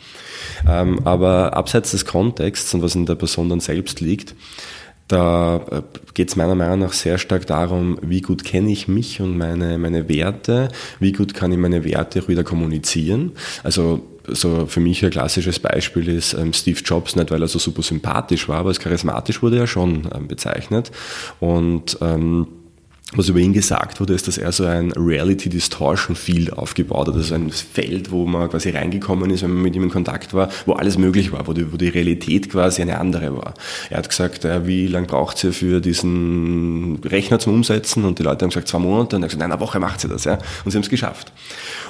Ähm, 0.68 1.00
aber 1.06 1.56
abseits 1.56 1.92
des 1.92 2.06
Kontexts 2.06 2.74
und 2.74 2.82
was 2.82 2.96
in 2.96 3.06
der 3.06 3.16
Person 3.16 3.50
dann 3.50 3.60
selbst 3.60 4.02
liegt, 4.02 4.36
da 5.10 5.58
äh, 5.72 5.82
geht 6.14 6.30
es 6.30 6.36
meiner 6.36 6.56
Meinung 6.56 6.80
nach 6.80 6.94
sehr 6.94 7.18
stark 7.18 7.48
darum, 7.48 7.98
wie 8.02 8.22
gut 8.22 8.46
kenne 8.46 8.72
ich 8.72 8.88
mich 8.88 9.20
und 9.20 9.38
meine, 9.38 9.78
meine 9.78 10.08
Werte, 10.08 10.70
wie 11.00 11.12
gut 11.12 11.34
kann 11.34 11.52
ich 11.52 11.58
meine 11.58 11.84
Werte 11.84 12.28
wieder 12.28 12.44
kommunizieren. 12.44 13.34
Also 13.64 14.02
so 14.36 14.66
für 14.68 14.80
mich 14.80 15.04
ein 15.04 15.12
klassisches 15.12 15.60
Beispiel 15.60 16.08
ist 16.10 16.34
ähm, 16.34 16.54
Steve 16.54 16.80
Jobs, 16.84 17.16
nicht 17.16 17.32
weil 17.32 17.42
er 17.42 17.48
so 17.48 17.60
super 17.60 17.82
sympathisch 17.82 18.48
war, 18.50 18.60
aber 18.60 18.70
als 18.70 18.80
charismatisch 18.80 19.42
wurde 19.42 19.60
er 19.60 19.68
schon 19.68 20.10
ähm, 20.14 20.28
bezeichnet. 20.28 20.92
Und 21.40 21.98
ähm, 22.02 22.48
was 23.14 23.28
über 23.28 23.40
ihn 23.40 23.54
gesagt 23.54 24.00
wurde, 24.00 24.14
ist, 24.14 24.28
dass 24.28 24.38
er 24.38 24.52
so 24.52 24.66
ein 24.66 24.92
Reality 24.92 25.50
Distortion 25.50 26.16
Field 26.16 26.54
aufgebaut 26.54 27.08
hat. 27.08 27.16
Also 27.16 27.34
ein 27.34 27.50
Feld, 27.50 28.12
wo 28.12 28.28
man 28.28 28.50
quasi 28.50 28.70
reingekommen 28.70 29.32
ist, 29.32 29.42
wenn 29.42 29.52
man 29.52 29.64
mit 29.64 29.76
ihm 29.76 29.84
in 29.84 29.90
Kontakt 29.90 30.36
war, 30.36 30.50
wo 30.68 30.74
alles 30.74 31.00
möglich 31.00 31.32
war, 31.32 31.48
wo 31.48 31.54
die, 31.54 31.74
wo 31.74 31.78
die 31.78 31.90
Realität 31.90 32.52
quasi 32.52 32.84
eine 32.84 33.00
andere 33.00 33.36
war. 33.36 33.56
Er 33.90 33.98
hat 33.98 34.10
gesagt, 34.10 34.46
äh, 34.46 34.68
wie 34.68 34.86
lange 34.86 35.08
braucht 35.08 35.40
sie 35.40 35.52
für 35.54 35.82
diesen 35.82 37.00
Rechner 37.04 37.40
zum 37.40 37.56
Umsetzen? 37.56 38.06
Und 38.06 38.20
die 38.20 38.24
Leute 38.24 38.44
haben 38.44 38.50
gesagt, 38.50 38.68
zwei 38.68 38.80
Monate. 38.80 39.16
Und 39.16 39.24
er 39.24 39.26
hat 39.26 39.30
gesagt, 39.30 39.40
nein, 39.42 39.52
eine 39.52 39.62
Woche 39.62 39.80
macht 39.80 40.02
sie 40.02 40.08
das. 40.08 40.26
Ja? 40.26 40.38
Und 40.64 40.72
sie 40.72 40.78
haben 40.78 40.84
es 40.84 40.90
geschafft. 40.90 41.34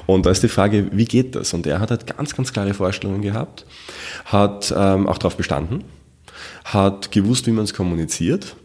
Und 0.05 0.25
da 0.25 0.31
ist 0.31 0.41
die 0.41 0.47
Frage, 0.47 0.87
wie 0.93 1.05
geht 1.05 1.35
das? 1.35 1.53
Und 1.53 1.67
er 1.67 1.81
hat 1.81 1.91
halt 1.91 2.07
ganz, 2.07 2.33
ganz 2.33 2.53
klare 2.53 2.73
Vorstellungen 2.73 3.21
gehabt, 3.21 3.65
hat 4.23 4.73
ähm, 4.75 5.05
auch 5.05 5.17
darauf 5.17 5.35
bestanden, 5.35 5.83
hat 6.63 7.11
gewusst, 7.11 7.45
wie 7.45 7.51
man 7.51 7.65
es 7.65 7.73
kommuniziert 7.73 8.55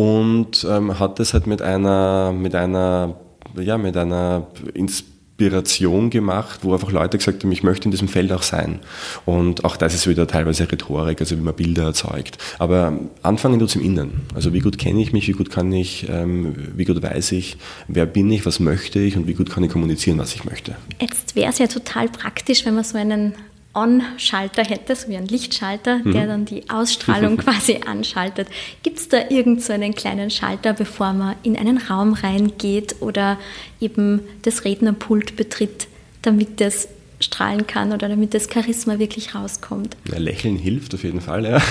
und 0.00 0.66
ähm, 0.66 0.98
hat 0.98 1.18
das 1.18 1.34
halt 1.34 1.46
mit 1.46 1.60
einer, 1.60 2.32
mit 2.32 2.54
einer, 2.54 3.16
ja, 3.54 3.76
mit 3.76 3.98
einer 3.98 4.46
Inspiration 4.72 6.08
gemacht, 6.08 6.60
wo 6.62 6.72
einfach 6.72 6.90
Leute 6.90 7.18
gesagt 7.18 7.44
haben, 7.44 7.52
ich 7.52 7.62
möchte 7.62 7.84
in 7.84 7.90
diesem 7.90 8.08
Feld 8.08 8.32
auch 8.32 8.40
sein. 8.40 8.78
Und 9.26 9.62
auch 9.66 9.76
das 9.76 9.92
ist 9.92 10.06
wieder 10.06 10.26
teilweise 10.26 10.72
Rhetorik, 10.72 11.20
also 11.20 11.36
wie 11.36 11.42
man 11.42 11.54
Bilder 11.54 11.82
erzeugt. 11.82 12.38
Aber 12.58 12.98
anfangen 13.22 13.58
tut 13.58 13.68
es 13.68 13.76
im 13.76 13.82
Innen. 13.82 14.22
Also 14.34 14.54
wie 14.54 14.60
gut 14.60 14.78
kenne 14.78 15.02
ich 15.02 15.12
mich, 15.12 15.28
wie 15.28 15.32
gut 15.32 15.50
kann 15.50 15.70
ich, 15.70 16.08
ähm, 16.08 16.54
wie 16.74 16.86
gut 16.86 17.02
weiß 17.02 17.32
ich, 17.32 17.58
wer 17.86 18.06
bin 18.06 18.30
ich, 18.30 18.46
was 18.46 18.58
möchte 18.58 19.00
ich 19.00 19.18
und 19.18 19.26
wie 19.26 19.34
gut 19.34 19.50
kann 19.50 19.62
ich 19.64 19.70
kommunizieren, 19.70 20.18
was 20.18 20.34
ich 20.34 20.46
möchte. 20.46 20.76
Jetzt 20.98 21.36
wäre 21.36 21.50
es 21.50 21.58
ja 21.58 21.66
total 21.66 22.08
praktisch, 22.08 22.64
wenn 22.64 22.74
man 22.74 22.84
so 22.84 22.96
einen 22.96 23.34
On-Schalter 23.72 24.64
hätte, 24.64 24.96
so 24.96 25.08
wie 25.08 25.16
ein 25.16 25.26
Lichtschalter, 25.26 25.98
mhm. 25.98 26.12
der 26.12 26.26
dann 26.26 26.44
die 26.44 26.68
Ausstrahlung 26.70 27.36
quasi 27.38 27.80
anschaltet. 27.86 28.48
Gibt 28.82 28.98
es 28.98 29.08
da 29.08 29.28
irgend 29.28 29.62
so 29.62 29.72
einen 29.72 29.94
kleinen 29.94 30.30
Schalter, 30.30 30.72
bevor 30.72 31.12
man 31.12 31.36
in 31.42 31.56
einen 31.56 31.78
Raum 31.78 32.14
reingeht 32.14 32.96
oder 33.00 33.38
eben 33.80 34.22
das 34.42 34.64
Rednerpult 34.64 35.36
betritt, 35.36 35.86
damit 36.22 36.60
das 36.60 36.88
strahlen 37.20 37.66
kann 37.66 37.92
oder 37.92 38.08
damit 38.08 38.34
das 38.34 38.48
Charisma 38.52 38.98
wirklich 38.98 39.34
rauskommt. 39.34 39.96
Ja, 40.10 40.18
Lächeln 40.18 40.56
hilft 40.56 40.94
auf 40.94 41.04
jeden 41.04 41.20
Fall, 41.20 41.44
ja. 41.44 41.62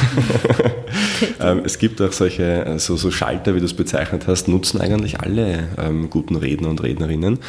ähm, 1.40 1.62
es 1.66 1.80
gibt 1.80 2.02
auch 2.02 2.12
solche 2.12 2.76
so, 2.78 2.96
so 2.96 3.12
Schalter, 3.12 3.56
wie 3.56 3.60
du 3.60 3.66
es 3.66 3.74
bezeichnet 3.74 4.28
hast, 4.28 4.48
nutzen 4.48 4.80
eigentlich 4.80 5.20
alle 5.20 5.68
ähm, 5.78 6.10
guten 6.10 6.36
Redner 6.36 6.70
und 6.70 6.84
Rednerinnen. 6.84 7.40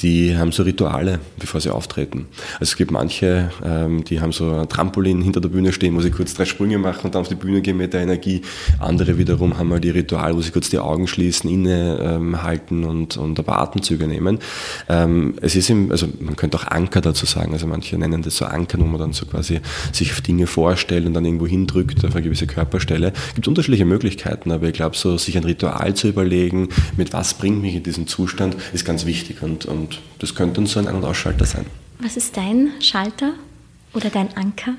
Die 0.00 0.36
haben 0.36 0.52
so 0.52 0.62
Rituale, 0.62 1.18
bevor 1.38 1.60
sie 1.60 1.70
auftreten. 1.70 2.26
Also 2.54 2.64
es 2.72 2.76
gibt 2.76 2.90
manche, 2.90 3.50
ähm, 3.64 4.04
die 4.04 4.20
haben 4.20 4.32
so 4.32 4.50
ein 4.52 4.68
Trampolin 4.68 5.22
hinter 5.22 5.40
der 5.40 5.48
Bühne 5.48 5.72
stehen, 5.72 5.96
wo 5.96 6.00
sie 6.00 6.10
kurz 6.10 6.34
drei 6.34 6.44
Sprünge 6.44 6.78
machen 6.78 7.06
und 7.06 7.14
dann 7.14 7.22
auf 7.22 7.28
die 7.28 7.34
Bühne 7.34 7.62
gehen 7.62 7.78
mit 7.78 7.94
der 7.94 8.02
Energie. 8.02 8.42
Andere 8.78 9.18
wiederum 9.18 9.58
haben 9.58 9.68
mal 9.68 9.80
die 9.80 9.90
Rituale, 9.90 10.36
wo 10.36 10.42
sie 10.42 10.50
kurz 10.50 10.68
die 10.68 10.78
Augen 10.78 11.06
schließen, 11.06 11.48
innehalten 11.48 12.82
ähm, 12.82 12.88
und, 12.88 13.16
und 13.16 13.38
ein 13.38 13.44
paar 13.44 13.60
Atemzüge 13.60 14.06
nehmen. 14.06 14.38
Ähm, 14.88 15.34
es 15.40 15.56
ist 15.56 15.70
im, 15.70 15.90
also 15.90 16.06
man 16.20 16.36
könnte 16.36 16.58
auch 16.58 16.66
Anker 16.66 17.00
dazu 17.00 17.26
sagen, 17.26 17.45
sagen. 17.46 17.52
Also 17.52 17.66
manche 17.66 17.96
nennen 17.96 18.22
das 18.22 18.36
so 18.36 18.44
Ankern, 18.44 18.80
wo 18.82 18.86
man 18.86 19.00
dann 19.00 19.12
so 19.12 19.26
quasi 19.26 19.60
sich 19.92 20.12
Dinge 20.22 20.46
vorstellt 20.46 21.06
und 21.06 21.14
dann 21.14 21.24
irgendwo 21.24 21.46
hindrückt 21.46 22.04
auf 22.04 22.14
eine 22.14 22.24
gewisse 22.24 22.46
Körperstelle. 22.46 23.12
Es 23.28 23.34
gibt 23.34 23.48
unterschiedliche 23.48 23.84
Möglichkeiten, 23.84 24.50
aber 24.50 24.66
ich 24.68 24.74
glaube, 24.74 24.96
so 24.96 25.16
sich 25.16 25.36
ein 25.36 25.44
Ritual 25.44 25.94
zu 25.94 26.08
überlegen, 26.08 26.68
mit 26.96 27.12
was 27.12 27.34
bringt 27.34 27.62
mich 27.62 27.74
in 27.74 27.82
diesen 27.82 28.06
Zustand, 28.06 28.56
ist 28.72 28.84
ganz 28.84 29.06
wichtig 29.06 29.42
und, 29.42 29.66
und 29.66 30.00
das 30.18 30.34
könnte 30.34 30.56
dann 30.56 30.66
so 30.66 30.80
ein 30.80 30.88
Ein- 30.88 30.96
und 30.96 31.04
Ausschalter 31.04 31.46
sein. 31.46 31.66
Was 32.00 32.16
ist 32.16 32.36
dein 32.36 32.70
Schalter 32.80 33.32
oder 33.94 34.10
dein 34.10 34.36
Anker? 34.36 34.74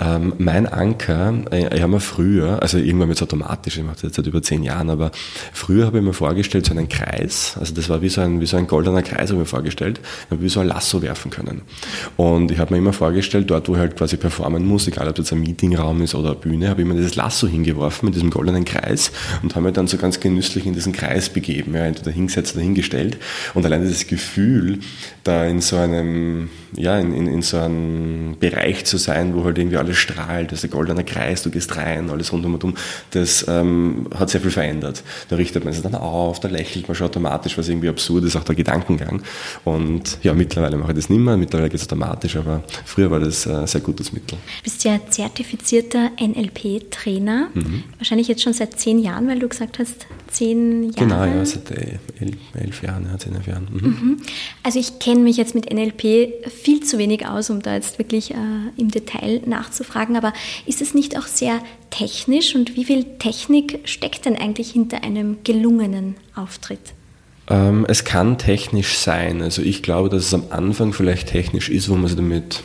Ähm, 0.00 0.34
mein 0.38 0.66
Anker, 0.66 1.34
äh, 1.50 1.74
ich 1.74 1.82
habe 1.82 1.92
mir 1.92 2.00
früher, 2.00 2.62
also 2.62 2.78
irgendwann 2.78 3.08
jetzt 3.08 3.22
automatisch, 3.22 3.78
ich 3.78 3.82
mache 3.82 3.94
das 3.94 4.02
jetzt 4.02 4.16
seit 4.16 4.26
über 4.26 4.42
zehn 4.42 4.62
Jahren, 4.62 4.90
aber 4.90 5.10
früher 5.52 5.86
habe 5.86 5.98
ich 5.98 6.04
mir 6.04 6.12
vorgestellt, 6.12 6.66
so 6.66 6.72
einen 6.72 6.88
Kreis, 6.88 7.56
also 7.58 7.74
das 7.74 7.88
war 7.88 8.00
wie 8.02 8.08
so 8.08 8.20
ein, 8.20 8.40
wie 8.40 8.46
so 8.46 8.56
ein 8.56 8.66
goldener 8.66 9.02
Kreis, 9.02 9.30
habe 9.30 9.34
ich 9.34 9.38
mir 9.38 9.46
vorgestellt, 9.46 10.00
habe 10.30 10.42
wie 10.42 10.48
so 10.48 10.60
ein 10.60 10.68
Lasso 10.68 11.02
werfen 11.02 11.30
können. 11.30 11.62
Und 12.16 12.50
ich 12.50 12.58
habe 12.58 12.74
mir 12.74 12.78
immer 12.78 12.92
vorgestellt, 12.92 13.50
dort, 13.50 13.68
wo 13.68 13.74
ich 13.74 13.80
halt 13.80 13.96
quasi 13.96 14.16
performen 14.16 14.64
muss, 14.64 14.86
egal 14.86 15.08
ob 15.08 15.14
das 15.16 15.32
ein 15.32 15.40
Meetingraum 15.40 16.02
ist 16.02 16.14
oder 16.14 16.30
eine 16.30 16.38
Bühne, 16.38 16.68
habe 16.68 16.82
ich 16.82 16.88
mir 16.88 16.94
dieses 16.94 17.16
Lasso 17.16 17.46
hingeworfen 17.46 18.06
mit 18.06 18.14
diesem 18.14 18.30
goldenen 18.30 18.64
Kreis 18.64 19.10
und 19.42 19.54
habe 19.54 19.66
mir 19.66 19.72
dann 19.72 19.86
so 19.88 19.96
ganz 19.96 20.20
genüsslich 20.20 20.66
in 20.66 20.74
diesen 20.74 20.92
Kreis 20.92 21.28
begeben, 21.28 21.74
ja, 21.74 21.84
entweder 21.84 22.10
hingesetzt 22.10 22.54
oder 22.54 22.62
hingestellt. 22.62 23.18
Und 23.54 23.64
allein 23.64 23.82
dieses 23.82 24.06
Gefühl, 24.06 24.78
da 25.24 25.44
in 25.44 25.60
so 25.60 25.76
einem, 25.76 26.50
ja, 26.76 26.98
in, 26.98 27.12
in, 27.12 27.26
in 27.26 27.42
so 27.42 27.58
einem 27.58 28.36
Bereich 28.38 28.84
zu 28.84 28.96
sein, 28.96 29.34
wo 29.34 29.44
halt 29.44 29.58
irgendwie 29.58 29.76
alles 29.76 29.96
strahlt, 29.96 30.52
das 30.52 30.60
ist 30.60 30.64
ein 30.64 30.70
goldener 30.70 31.02
Kreis, 31.02 31.42
du 31.42 31.50
gehst 31.50 31.76
rein, 31.76 32.10
alles 32.10 32.32
rundum 32.32 32.54
und 32.54 32.64
um, 32.64 32.74
das 33.10 33.46
ähm, 33.48 34.06
hat 34.14 34.30
sehr 34.30 34.40
viel 34.40 34.50
verändert. 34.50 35.02
Da 35.28 35.36
richtet 35.36 35.64
man 35.64 35.72
sich 35.72 35.82
dann 35.82 35.94
auf, 35.94 36.40
da 36.40 36.48
lächelt 36.48 36.88
man 36.88 36.94
schon 36.94 37.06
automatisch, 37.06 37.56
was 37.56 37.68
irgendwie 37.68 37.88
absurd 37.88 38.24
ist, 38.24 38.36
auch 38.36 38.44
der 38.44 38.54
Gedankengang. 38.54 39.22
Und 39.64 40.18
ja, 40.22 40.34
mittlerweile 40.34 40.76
mache 40.76 40.92
ich 40.92 40.96
das 40.96 41.10
nicht 41.10 41.20
mehr, 41.20 41.36
mittlerweile 41.36 41.70
geht 41.70 41.80
es 41.80 41.86
automatisch, 41.86 42.36
aber 42.36 42.62
früher 42.84 43.10
war 43.10 43.20
das 43.20 43.46
ein 43.46 43.66
sehr 43.66 43.80
gutes 43.80 44.12
Mittel. 44.12 44.38
Du 44.58 44.64
bist 44.64 44.84
ja 44.84 44.98
zertifizierter 45.08 46.10
NLP-Trainer, 46.20 47.48
mhm. 47.54 47.84
wahrscheinlich 47.98 48.28
jetzt 48.28 48.42
schon 48.42 48.52
seit 48.52 48.78
zehn 48.78 48.98
Jahren, 48.98 49.28
weil 49.28 49.38
du 49.38 49.48
gesagt 49.48 49.78
hast, 49.78 50.06
zehn 50.28 50.84
Jahre. 50.84 50.94
Genau, 50.96 51.24
ja, 51.24 51.44
seit 51.44 51.70
elf, 51.70 52.00
elf 52.54 52.82
Jahren, 52.82 53.06
ja, 53.10 53.18
zehn, 53.18 53.34
elf 53.34 53.46
Jahren. 53.46 53.68
Mhm. 53.70 53.88
Mhm. 53.88 54.16
Also 54.62 54.78
ich 54.78 54.98
kenne 54.98 55.20
mich 55.20 55.36
jetzt 55.36 55.54
mit 55.54 55.72
NLP 55.72 56.48
viel 56.48 56.80
zu 56.82 56.98
wenig 56.98 57.26
aus, 57.26 57.50
um 57.50 57.60
da 57.60 57.74
jetzt 57.74 57.98
wirklich 57.98 58.32
äh, 58.32 58.36
im 58.76 58.90
Detail 58.90 59.42
nachzufragen, 59.46 60.16
aber 60.16 60.32
ist 60.66 60.80
es 60.80 60.94
nicht 60.94 61.18
auch 61.18 61.26
sehr 61.26 61.60
technisch 61.90 62.54
und 62.54 62.76
wie 62.76 62.84
viel 62.84 63.04
Technik 63.18 63.80
steckt 63.84 64.24
denn 64.26 64.36
eigentlich 64.36 64.70
hinter 64.70 65.02
einem 65.02 65.38
gelungenen 65.44 66.16
Auftritt? 66.34 66.94
Ähm, 67.50 67.86
es 67.88 68.04
kann 68.04 68.38
technisch 68.38 68.98
sein. 68.98 69.42
Also 69.42 69.62
ich 69.62 69.82
glaube, 69.82 70.08
dass 70.08 70.26
es 70.26 70.34
am 70.34 70.44
Anfang 70.50 70.92
vielleicht 70.92 71.28
technisch 71.28 71.70
ist, 71.70 71.88
wo 71.88 71.94
man 71.94 72.06
sich 72.06 72.16
damit 72.16 72.62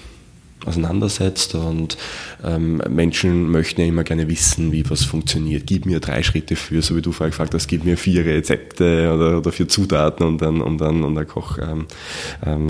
auseinandersetzt 0.65 1.55
und 1.55 1.97
ähm, 2.43 2.81
Menschen 2.89 3.51
möchten 3.51 3.81
ja 3.81 3.87
immer 3.87 4.03
gerne 4.03 4.27
wissen, 4.27 4.71
wie 4.71 4.89
was 4.89 5.03
funktioniert. 5.03 5.65
Gib 5.65 5.85
mir 5.85 5.99
drei 5.99 6.23
Schritte 6.23 6.55
für, 6.55 6.81
so 6.81 6.95
wie 6.95 7.01
du 7.01 7.11
vorher 7.11 7.31
gefragt 7.31 7.53
hast, 7.53 7.67
gib 7.67 7.83
mir 7.85 7.97
vier 7.97 8.25
Rezepte 8.25 9.11
oder, 9.13 9.37
oder 9.37 9.51
vier 9.51 9.67
Zutaten 9.67 10.25
und 10.25 10.41
dann, 10.41 10.61
und 10.61 10.79
dann 10.79 11.03
und 11.03 11.17
ein 11.17 11.27
Kochrezept. 11.27 11.67
Ähm, 12.45 12.45
ähm, 12.45 12.69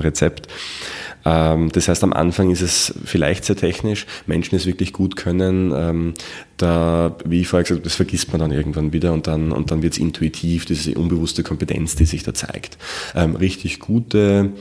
das 1.23 1.88
heißt, 1.88 2.03
am 2.03 2.12
Anfang 2.12 2.49
ist 2.49 2.62
es 2.62 2.93
vielleicht 3.05 3.45
sehr 3.45 3.55
technisch, 3.55 4.05
Menschen 4.25 4.55
es 4.55 4.65
wirklich 4.65 4.91
gut 4.91 5.15
können, 5.15 5.71
ähm, 5.73 6.13
da, 6.57 7.15
wie 7.25 7.41
ich 7.41 7.47
vorher 7.47 7.63
gesagt 7.63 7.79
habe, 7.79 7.83
das 7.83 7.95
vergisst 7.95 8.31
man 8.31 8.39
dann 8.39 8.51
irgendwann 8.51 8.93
wieder 8.93 9.13
und 9.13 9.27
dann, 9.27 9.51
und 9.51 9.71
dann 9.71 9.81
wird 9.81 9.93
es 9.93 9.99
intuitiv, 9.99 10.65
diese 10.65 10.93
unbewusste 10.95 11.43
Kompetenz, 11.43 11.95
die 11.95 12.05
sich 12.05 12.23
da 12.23 12.33
zeigt. 12.33 12.77
Ähm, 13.15 13.36
richtig 13.36 13.79
gute 13.79 14.51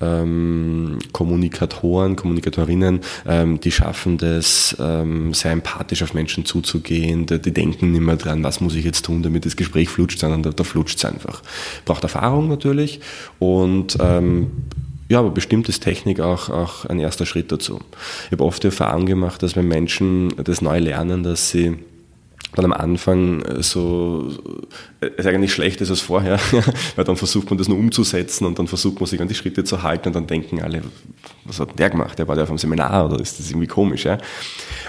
ähm, 0.00 0.98
Kommunikatoren, 1.12 2.16
Kommunikatorinnen, 2.16 3.00
ähm, 3.26 3.60
die 3.60 3.70
schaffen 3.70 4.18
das, 4.18 4.76
ähm, 4.80 5.32
sehr 5.32 5.52
empathisch 5.52 6.02
auf 6.02 6.14
Menschen 6.14 6.44
zuzugehen, 6.44 7.26
die, 7.26 7.38
denken 7.38 7.92
nicht 7.92 8.02
mehr 8.02 8.16
dran, 8.16 8.42
was 8.42 8.60
muss 8.60 8.74
ich 8.74 8.84
jetzt 8.84 9.04
tun, 9.04 9.22
damit 9.22 9.46
das 9.46 9.56
Gespräch 9.56 9.88
flutscht, 9.88 10.18
sondern 10.18 10.42
da, 10.42 10.50
da 10.50 10.64
flutscht 10.64 10.98
es 10.98 11.04
einfach. 11.04 11.42
Braucht 11.84 12.02
Erfahrung 12.02 12.48
natürlich 12.48 13.00
und 13.38 13.96
ähm, 14.00 14.50
ja, 15.08 15.20
aber 15.20 15.30
bestimmt 15.30 15.68
ist 15.68 15.82
Technik 15.82 16.20
auch, 16.20 16.50
auch 16.50 16.84
ein 16.86 16.98
erster 16.98 17.26
Schritt 17.26 17.52
dazu. 17.52 17.80
Ich 18.26 18.32
habe 18.32 18.44
oft 18.44 18.62
die 18.62 18.68
Erfahrung 18.68 19.06
gemacht, 19.06 19.42
dass 19.42 19.56
wenn 19.56 19.68
Menschen 19.68 20.34
das 20.36 20.62
neu 20.62 20.78
lernen, 20.78 21.22
dass 21.22 21.50
sie 21.50 21.76
dann 22.54 22.64
am 22.64 22.72
Anfang 22.72 23.44
so, 23.62 24.30
äh, 25.00 25.10
ist 25.16 25.26
eigentlich 25.26 25.52
schlecht 25.52 25.80
ist 25.80 25.90
als 25.90 26.00
vorher, 26.00 26.40
weil 26.96 27.04
dann 27.04 27.16
versucht 27.16 27.50
man 27.50 27.58
das 27.58 27.68
nur 27.68 27.78
umzusetzen 27.78 28.46
und 28.46 28.58
dann 28.58 28.66
versucht 28.66 28.98
man 28.98 29.06
sich 29.06 29.20
an 29.20 29.28
die 29.28 29.34
Schritte 29.34 29.62
zu 29.64 29.82
halten 29.82 30.08
und 30.08 30.14
dann 30.14 30.26
denken 30.26 30.62
alle, 30.62 30.82
was 31.44 31.60
hat 31.60 31.78
der 31.78 31.90
gemacht? 31.90 32.18
Der 32.18 32.26
war 32.26 32.38
auf 32.38 32.48
einem 32.48 32.58
Seminar 32.58 33.06
oder 33.06 33.20
ist 33.20 33.38
das 33.38 33.50
irgendwie 33.50 33.66
komisch? 33.66 34.04
Ja? 34.04 34.18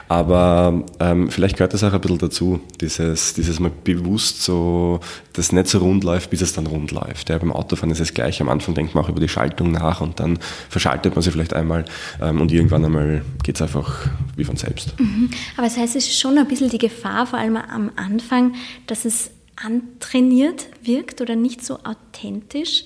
Aber 0.09 0.85
ähm, 0.99 1.29
vielleicht 1.29 1.57
gehört 1.57 1.73
das 1.73 1.83
auch 1.83 1.93
ein 1.93 1.99
bisschen 1.99 2.17
dazu, 2.17 2.59
dieses, 2.79 3.33
dieses 3.33 3.59
mal 3.59 3.71
bewusst 3.83 4.41
so, 4.41 5.01
dass 5.33 5.51
nicht 5.51 5.67
so 5.67 5.79
rund 5.79 6.03
läuft, 6.03 6.29
bis 6.29 6.41
es 6.41 6.53
dann 6.53 6.65
rund 6.65 6.91
läuft. 6.91 7.29
Ja, 7.29 7.37
beim 7.37 7.51
Autofahren 7.51 7.91
ist 7.91 7.99
es 7.99 8.13
gleich, 8.13 8.41
am 8.41 8.49
Anfang 8.49 8.73
denkt 8.73 8.95
man 8.95 9.03
auch 9.03 9.09
über 9.09 9.19
die 9.19 9.27
Schaltung 9.27 9.71
nach 9.71 9.99
und 9.99 10.19
dann 10.19 10.39
verschaltet 10.69 11.15
man 11.15 11.21
sie 11.21 11.31
vielleicht 11.31 11.53
einmal 11.53 11.85
ähm, 12.21 12.39
und 12.39 12.51
irgendwann 12.51 12.85
einmal 12.85 13.23
geht 13.43 13.55
es 13.55 13.61
einfach 13.61 14.07
wie 14.35 14.45
von 14.45 14.55
selbst. 14.55 14.97
Mhm. 14.99 15.29
Aber 15.57 15.67
das 15.67 15.77
heißt, 15.77 15.95
es 15.95 16.07
ist 16.07 16.19
schon 16.19 16.37
ein 16.37 16.47
bisschen 16.47 16.69
die 16.69 16.77
Gefahr, 16.77 17.27
vor 17.27 17.39
allem 17.39 17.57
am 17.57 17.91
Anfang, 17.97 18.55
dass 18.87 19.03
es 19.03 19.31
antrainiert 19.57 20.67
wirkt 20.83 21.19
oder 21.19 21.35
nicht 21.35 21.65
so 21.65 21.79
authentisch. 21.83 22.85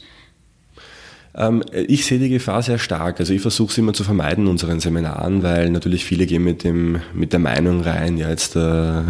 Ähm, 1.34 1.64
ich 1.72 2.06
sehe 2.06 2.20
die 2.20 2.30
Gefahr 2.30 2.62
sehr 2.62 2.78
stark. 2.78 3.20
Also 3.20 3.34
ich 3.34 3.42
versuche 3.42 3.72
es 3.72 3.78
immer 3.78 3.94
zu 3.94 4.04
vermeiden 4.04 4.46
in 4.46 4.52
unseren 4.52 4.80
Seminaren, 4.80 5.44
weil 5.44 5.70
natürlich 5.70 6.04
viele 6.04 6.26
gehen 6.26 6.44
mit, 6.44 6.64
dem, 6.64 7.02
mit 7.14 7.32
der 7.32 7.40
Meinung 7.40 7.82
rein, 7.82 8.18
ja 8.18 8.30
jetzt 8.30 8.56
äh, 8.56 9.02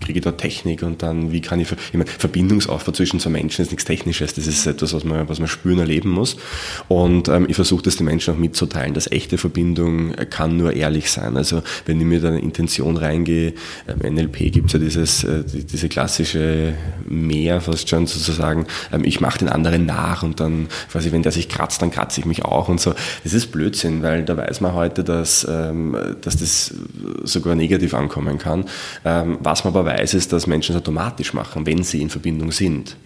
kriege 0.00 0.20
ich 0.20 0.24
da 0.24 0.32
Technik 0.32 0.82
und 0.82 1.02
dann 1.02 1.32
wie 1.32 1.40
kann 1.40 1.60
ich, 1.60 1.72
ich 1.72 1.94
meine, 1.94 2.06
Verbindungsaufbau 2.06 2.92
zwischen 2.92 3.18
zwei 3.18 3.30
Menschen 3.30 3.62
ist 3.62 3.70
nichts 3.70 3.84
Technisches, 3.84 4.34
das 4.34 4.46
ist 4.46 4.66
etwas, 4.66 4.94
was 4.94 5.04
man, 5.04 5.28
was 5.28 5.40
man 5.40 5.48
spüren, 5.48 5.78
erleben 5.80 6.10
muss. 6.10 6.36
Und 6.88 7.28
ähm, 7.28 7.46
ich 7.48 7.56
versuche 7.56 7.82
das 7.82 7.96
den 7.96 8.06
Menschen 8.06 8.34
auch 8.34 8.38
mitzuteilen, 8.38 8.94
dass 8.94 9.10
echte 9.10 9.38
Verbindung 9.38 10.12
kann 10.30 10.56
nur 10.56 10.74
ehrlich 10.74 11.10
sein. 11.10 11.36
Also 11.36 11.62
wenn 11.86 12.00
ich 12.00 12.06
mit 12.06 12.24
einer 12.24 12.38
Intention 12.38 12.96
reingehe, 12.96 13.54
ähm, 13.88 14.14
NLP 14.14 14.52
gibt 14.52 14.66
es 14.66 14.74
ja 14.74 14.78
dieses, 14.78 15.24
äh, 15.24 15.42
diese 15.44 15.88
klassische 15.88 16.74
Mehr 17.08 17.60
fast 17.60 17.88
schon 17.88 18.06
sozusagen, 18.06 18.66
ähm, 18.92 19.02
ich 19.04 19.20
mache 19.20 19.38
den 19.40 19.48
anderen 19.48 19.86
nach 19.86 20.22
und 20.22 20.38
dann 20.38 20.68
quasi, 20.90 21.10
wenn 21.10 21.22
der 21.22 21.32
sich 21.32 21.48
gerade 21.48 21.63
kratzt, 21.64 21.80
dann 21.82 21.90
kratze 21.90 22.20
ich 22.20 22.26
mich 22.26 22.44
auch 22.44 22.68
und 22.68 22.80
so. 22.80 22.94
Das 23.22 23.32
ist 23.32 23.50
Blödsinn, 23.50 24.02
weil 24.02 24.24
da 24.24 24.36
weiß 24.36 24.60
man 24.60 24.74
heute, 24.74 25.02
dass, 25.02 25.46
ähm, 25.48 25.96
dass 26.20 26.36
das 26.36 26.74
sogar 27.22 27.54
negativ 27.54 27.94
ankommen 27.94 28.38
kann. 28.38 28.66
Ähm, 29.04 29.38
was 29.40 29.64
man 29.64 29.74
aber 29.74 29.86
weiß, 29.86 30.14
ist, 30.14 30.32
dass 30.32 30.46
Menschen 30.46 30.74
es 30.74 30.82
automatisch 30.82 31.32
machen, 31.32 31.66
wenn 31.66 31.82
sie 31.82 32.02
in 32.02 32.10
Verbindung 32.10 32.52
sind. 32.52 32.96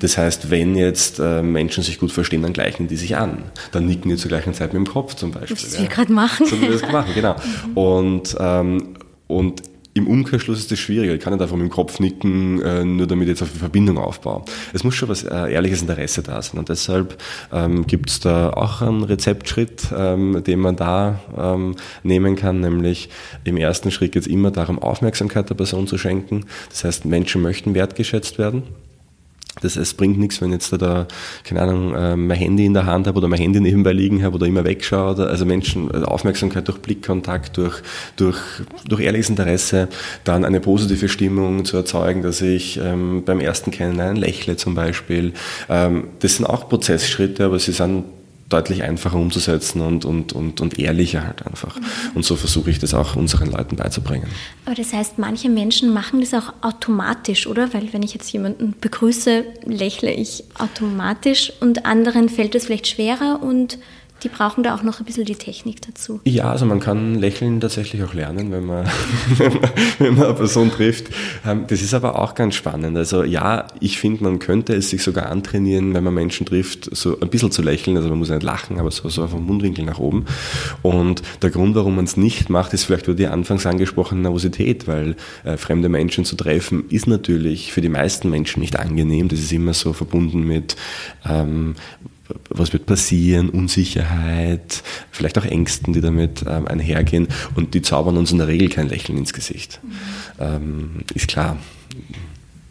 Das 0.00 0.16
heißt, 0.16 0.50
wenn 0.50 0.74
jetzt 0.74 1.18
äh, 1.18 1.42
Menschen 1.42 1.84
sich 1.84 1.98
gut 1.98 2.10
verstehen, 2.10 2.42
dann 2.42 2.54
gleichen 2.54 2.88
die 2.88 2.96
sich 2.96 3.16
an. 3.16 3.44
Dann 3.72 3.86
nicken 3.86 4.10
die 4.10 4.16
zur 4.16 4.30
gleichen 4.30 4.54
Zeit 4.54 4.72
mit 4.72 4.86
dem 4.86 4.90
Kopf 4.90 5.14
zum 5.14 5.32
Beispiel. 5.32 5.56
Was 5.56 5.74
ja. 5.74 5.80
wir 5.80 5.88
gerade 5.88 6.12
machen. 6.12 6.46
So 6.46 6.56
wie 6.56 6.62
wir 6.62 6.72
das 6.72 6.90
machen, 6.90 7.12
genau. 7.14 7.36
Und, 7.74 8.34
ähm, 8.40 8.94
und 9.26 9.62
im 9.92 10.06
Umkehrschluss 10.06 10.58
ist 10.58 10.70
das 10.70 10.78
schwieriger. 10.78 11.14
Ich 11.14 11.20
kann 11.20 11.32
nicht 11.32 11.42
einfach 11.42 11.56
mit 11.56 11.66
dem 11.66 11.70
Kopf 11.70 11.98
nicken, 11.98 12.62
äh, 12.62 12.84
nur 12.84 13.06
damit 13.06 13.24
ich 13.24 13.30
jetzt 13.30 13.42
auf 13.42 13.50
eine 13.50 13.58
Verbindung 13.58 13.98
aufbaue. 13.98 14.44
Es 14.72 14.84
muss 14.84 14.94
schon 14.94 15.08
was 15.08 15.24
äh, 15.24 15.52
ehrliches 15.52 15.82
Interesse 15.82 16.22
da 16.22 16.40
sein. 16.40 16.58
Und 16.58 16.68
deshalb 16.68 17.20
ähm, 17.52 17.86
gibt 17.86 18.10
es 18.10 18.20
da 18.20 18.50
auch 18.50 18.82
einen 18.82 19.02
Rezeptschritt, 19.02 19.88
ähm, 19.96 20.44
den 20.44 20.60
man 20.60 20.76
da 20.76 21.20
ähm, 21.36 21.74
nehmen 22.04 22.36
kann. 22.36 22.60
Nämlich 22.60 23.08
im 23.42 23.56
ersten 23.56 23.90
Schritt 23.90 24.12
geht 24.12 24.22
es 24.22 24.28
immer 24.28 24.52
darum, 24.52 24.78
Aufmerksamkeit 24.78 25.50
der 25.50 25.56
Person 25.56 25.88
zu 25.88 25.98
schenken. 25.98 26.46
Das 26.68 26.84
heißt, 26.84 27.04
Menschen 27.04 27.42
möchten 27.42 27.74
wertgeschätzt 27.74 28.38
werden. 28.38 28.62
Das, 29.60 29.76
es 29.76 29.94
bringt 29.94 30.18
nichts, 30.18 30.40
wenn 30.40 30.52
jetzt 30.52 30.72
da, 30.72 30.76
da, 30.76 31.08
keine 31.44 31.62
Ahnung, 31.62 31.94
äh, 31.94 32.16
mein 32.16 32.36
Handy 32.36 32.66
in 32.66 32.74
der 32.74 32.86
Hand 32.86 33.06
habe 33.06 33.18
oder 33.18 33.28
mein 33.28 33.40
Handy 33.40 33.60
nebenbei 33.60 33.92
liegen 33.92 34.22
habe 34.22 34.36
oder 34.36 34.46
immer 34.46 34.64
wegschaue. 34.64 35.12
Oder, 35.12 35.28
also 35.28 35.44
Menschen, 35.44 35.90
also 35.90 36.06
Aufmerksamkeit 36.06 36.66
durch 36.68 36.78
Blickkontakt, 36.78 37.56
durch, 37.56 37.82
durch, 38.16 38.38
durch 38.88 39.00
ehrliches 39.02 39.30
Interesse, 39.30 39.88
dann 40.24 40.44
eine 40.44 40.60
positive 40.60 41.08
Stimmung 41.08 41.64
zu 41.64 41.76
erzeugen, 41.76 42.22
dass 42.22 42.40
ich 42.42 42.80
ähm, 42.82 43.22
beim 43.24 43.40
ersten 43.40 43.70
Kennenlernen 43.70 44.16
lächle 44.16 44.56
zum 44.56 44.74
Beispiel. 44.74 45.32
Ähm, 45.68 46.04
das 46.20 46.36
sind 46.36 46.46
auch 46.46 46.68
Prozessschritte, 46.68 47.44
aber 47.44 47.58
sie 47.58 47.72
sind 47.72 48.04
deutlich 48.50 48.82
einfacher 48.82 49.16
umzusetzen 49.16 49.80
und, 49.80 50.04
und, 50.04 50.32
und, 50.32 50.60
und 50.60 50.78
ehrlicher 50.78 51.26
halt 51.26 51.46
einfach. 51.46 51.76
Mhm. 51.76 51.84
Und 52.14 52.24
so 52.24 52.36
versuche 52.36 52.70
ich 52.70 52.78
das 52.78 52.92
auch 52.92 53.16
unseren 53.16 53.50
Leuten 53.50 53.76
beizubringen. 53.76 54.28
Aber 54.66 54.74
das 54.74 54.92
heißt, 54.92 55.18
manche 55.18 55.48
Menschen 55.48 55.92
machen 55.94 56.20
das 56.20 56.34
auch 56.34 56.52
automatisch, 56.60 57.46
oder? 57.46 57.72
Weil 57.72 57.92
wenn 57.92 58.02
ich 58.02 58.12
jetzt 58.12 58.30
jemanden 58.32 58.74
begrüße, 58.80 59.44
lächle 59.64 60.12
ich 60.12 60.44
automatisch 60.58 61.52
und 61.60 61.86
anderen 61.86 62.28
fällt 62.28 62.54
es 62.54 62.66
vielleicht 62.66 62.88
schwerer 62.88 63.40
und 63.42 63.78
die 64.22 64.28
brauchen 64.28 64.62
da 64.62 64.74
auch 64.74 64.82
noch 64.82 65.00
ein 65.00 65.04
bisschen 65.04 65.24
die 65.24 65.34
Technik 65.34 65.82
dazu. 65.82 66.20
Ja, 66.24 66.50
also 66.50 66.66
man 66.66 66.80
kann 66.80 67.16
Lächeln 67.16 67.60
tatsächlich 67.60 68.02
auch 68.02 68.14
lernen, 68.14 68.50
wenn 68.52 68.64
man, 68.64 68.86
wenn 69.98 70.14
man 70.14 70.24
eine 70.24 70.34
Person 70.34 70.70
trifft. 70.70 71.06
Ähm, 71.46 71.64
das 71.68 71.82
ist 71.82 71.94
aber 71.94 72.18
auch 72.18 72.34
ganz 72.34 72.54
spannend. 72.54 72.96
Also 72.96 73.24
ja, 73.24 73.66
ich 73.80 73.98
finde, 73.98 74.24
man 74.24 74.38
könnte 74.38 74.74
es 74.74 74.90
sich 74.90 75.02
sogar 75.02 75.26
antrainieren, 75.26 75.94
wenn 75.94 76.04
man 76.04 76.14
Menschen 76.14 76.46
trifft, 76.46 76.94
so 76.94 77.18
ein 77.20 77.28
bisschen 77.28 77.50
zu 77.50 77.62
lächeln. 77.62 77.96
Also 77.96 78.08
man 78.08 78.18
muss 78.18 78.30
nicht 78.30 78.42
lachen, 78.42 78.78
aber 78.78 78.90
so, 78.90 79.08
so 79.08 79.26
vom 79.26 79.44
Mundwinkel 79.44 79.84
nach 79.84 79.98
oben. 79.98 80.26
Und 80.82 81.22
der 81.42 81.50
Grund, 81.50 81.74
warum 81.74 81.96
man 81.96 82.04
es 82.04 82.16
nicht 82.16 82.50
macht, 82.50 82.72
ist 82.74 82.84
vielleicht 82.84 83.06
nur 83.06 83.16
die 83.16 83.26
anfangs 83.26 83.66
angesprochene 83.66 84.22
Nervosität, 84.22 84.86
weil 84.86 85.16
äh, 85.44 85.56
fremde 85.56 85.88
Menschen 85.88 86.24
zu 86.24 86.36
treffen 86.36 86.84
ist 86.90 87.06
natürlich 87.06 87.72
für 87.72 87.80
die 87.80 87.88
meisten 87.88 88.30
Menschen 88.30 88.60
nicht 88.60 88.78
angenehm. 88.78 89.28
Das 89.28 89.38
ist 89.38 89.52
immer 89.52 89.74
so 89.74 89.92
verbunden 89.92 90.46
mit 90.46 90.76
ähm, 91.28 91.74
was 92.48 92.72
wird 92.72 92.86
passieren, 92.86 93.50
Unsicherheit, 93.50 94.82
vielleicht 95.10 95.38
auch 95.38 95.44
Ängsten, 95.44 95.92
die 95.92 96.00
damit 96.00 96.44
ähm, 96.46 96.66
einhergehen 96.68 97.28
und 97.54 97.74
die 97.74 97.82
zaubern 97.82 98.16
uns 98.16 98.32
in 98.32 98.38
der 98.38 98.48
Regel 98.48 98.68
kein 98.68 98.88
Lächeln 98.88 99.18
ins 99.18 99.32
Gesicht. 99.32 99.80
Mhm. 99.82 99.90
Ähm, 100.38 100.90
ist 101.14 101.28
klar. 101.28 101.58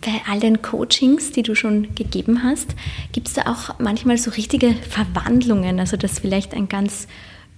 Bei 0.01 0.21
all 0.31 0.39
den 0.39 0.61
Coachings, 0.61 1.31
die 1.31 1.43
du 1.43 1.55
schon 1.55 1.93
gegeben 1.93 2.43
hast, 2.43 2.69
gibt 3.11 3.27
es 3.27 3.33
da 3.33 3.41
auch 3.47 3.79
manchmal 3.79 4.17
so 4.17 4.31
richtige 4.31 4.73
Verwandlungen, 4.73 5.79
also 5.79 5.97
dass 5.97 6.19
vielleicht 6.19 6.53
ein 6.53 6.69
ganz 6.69 7.07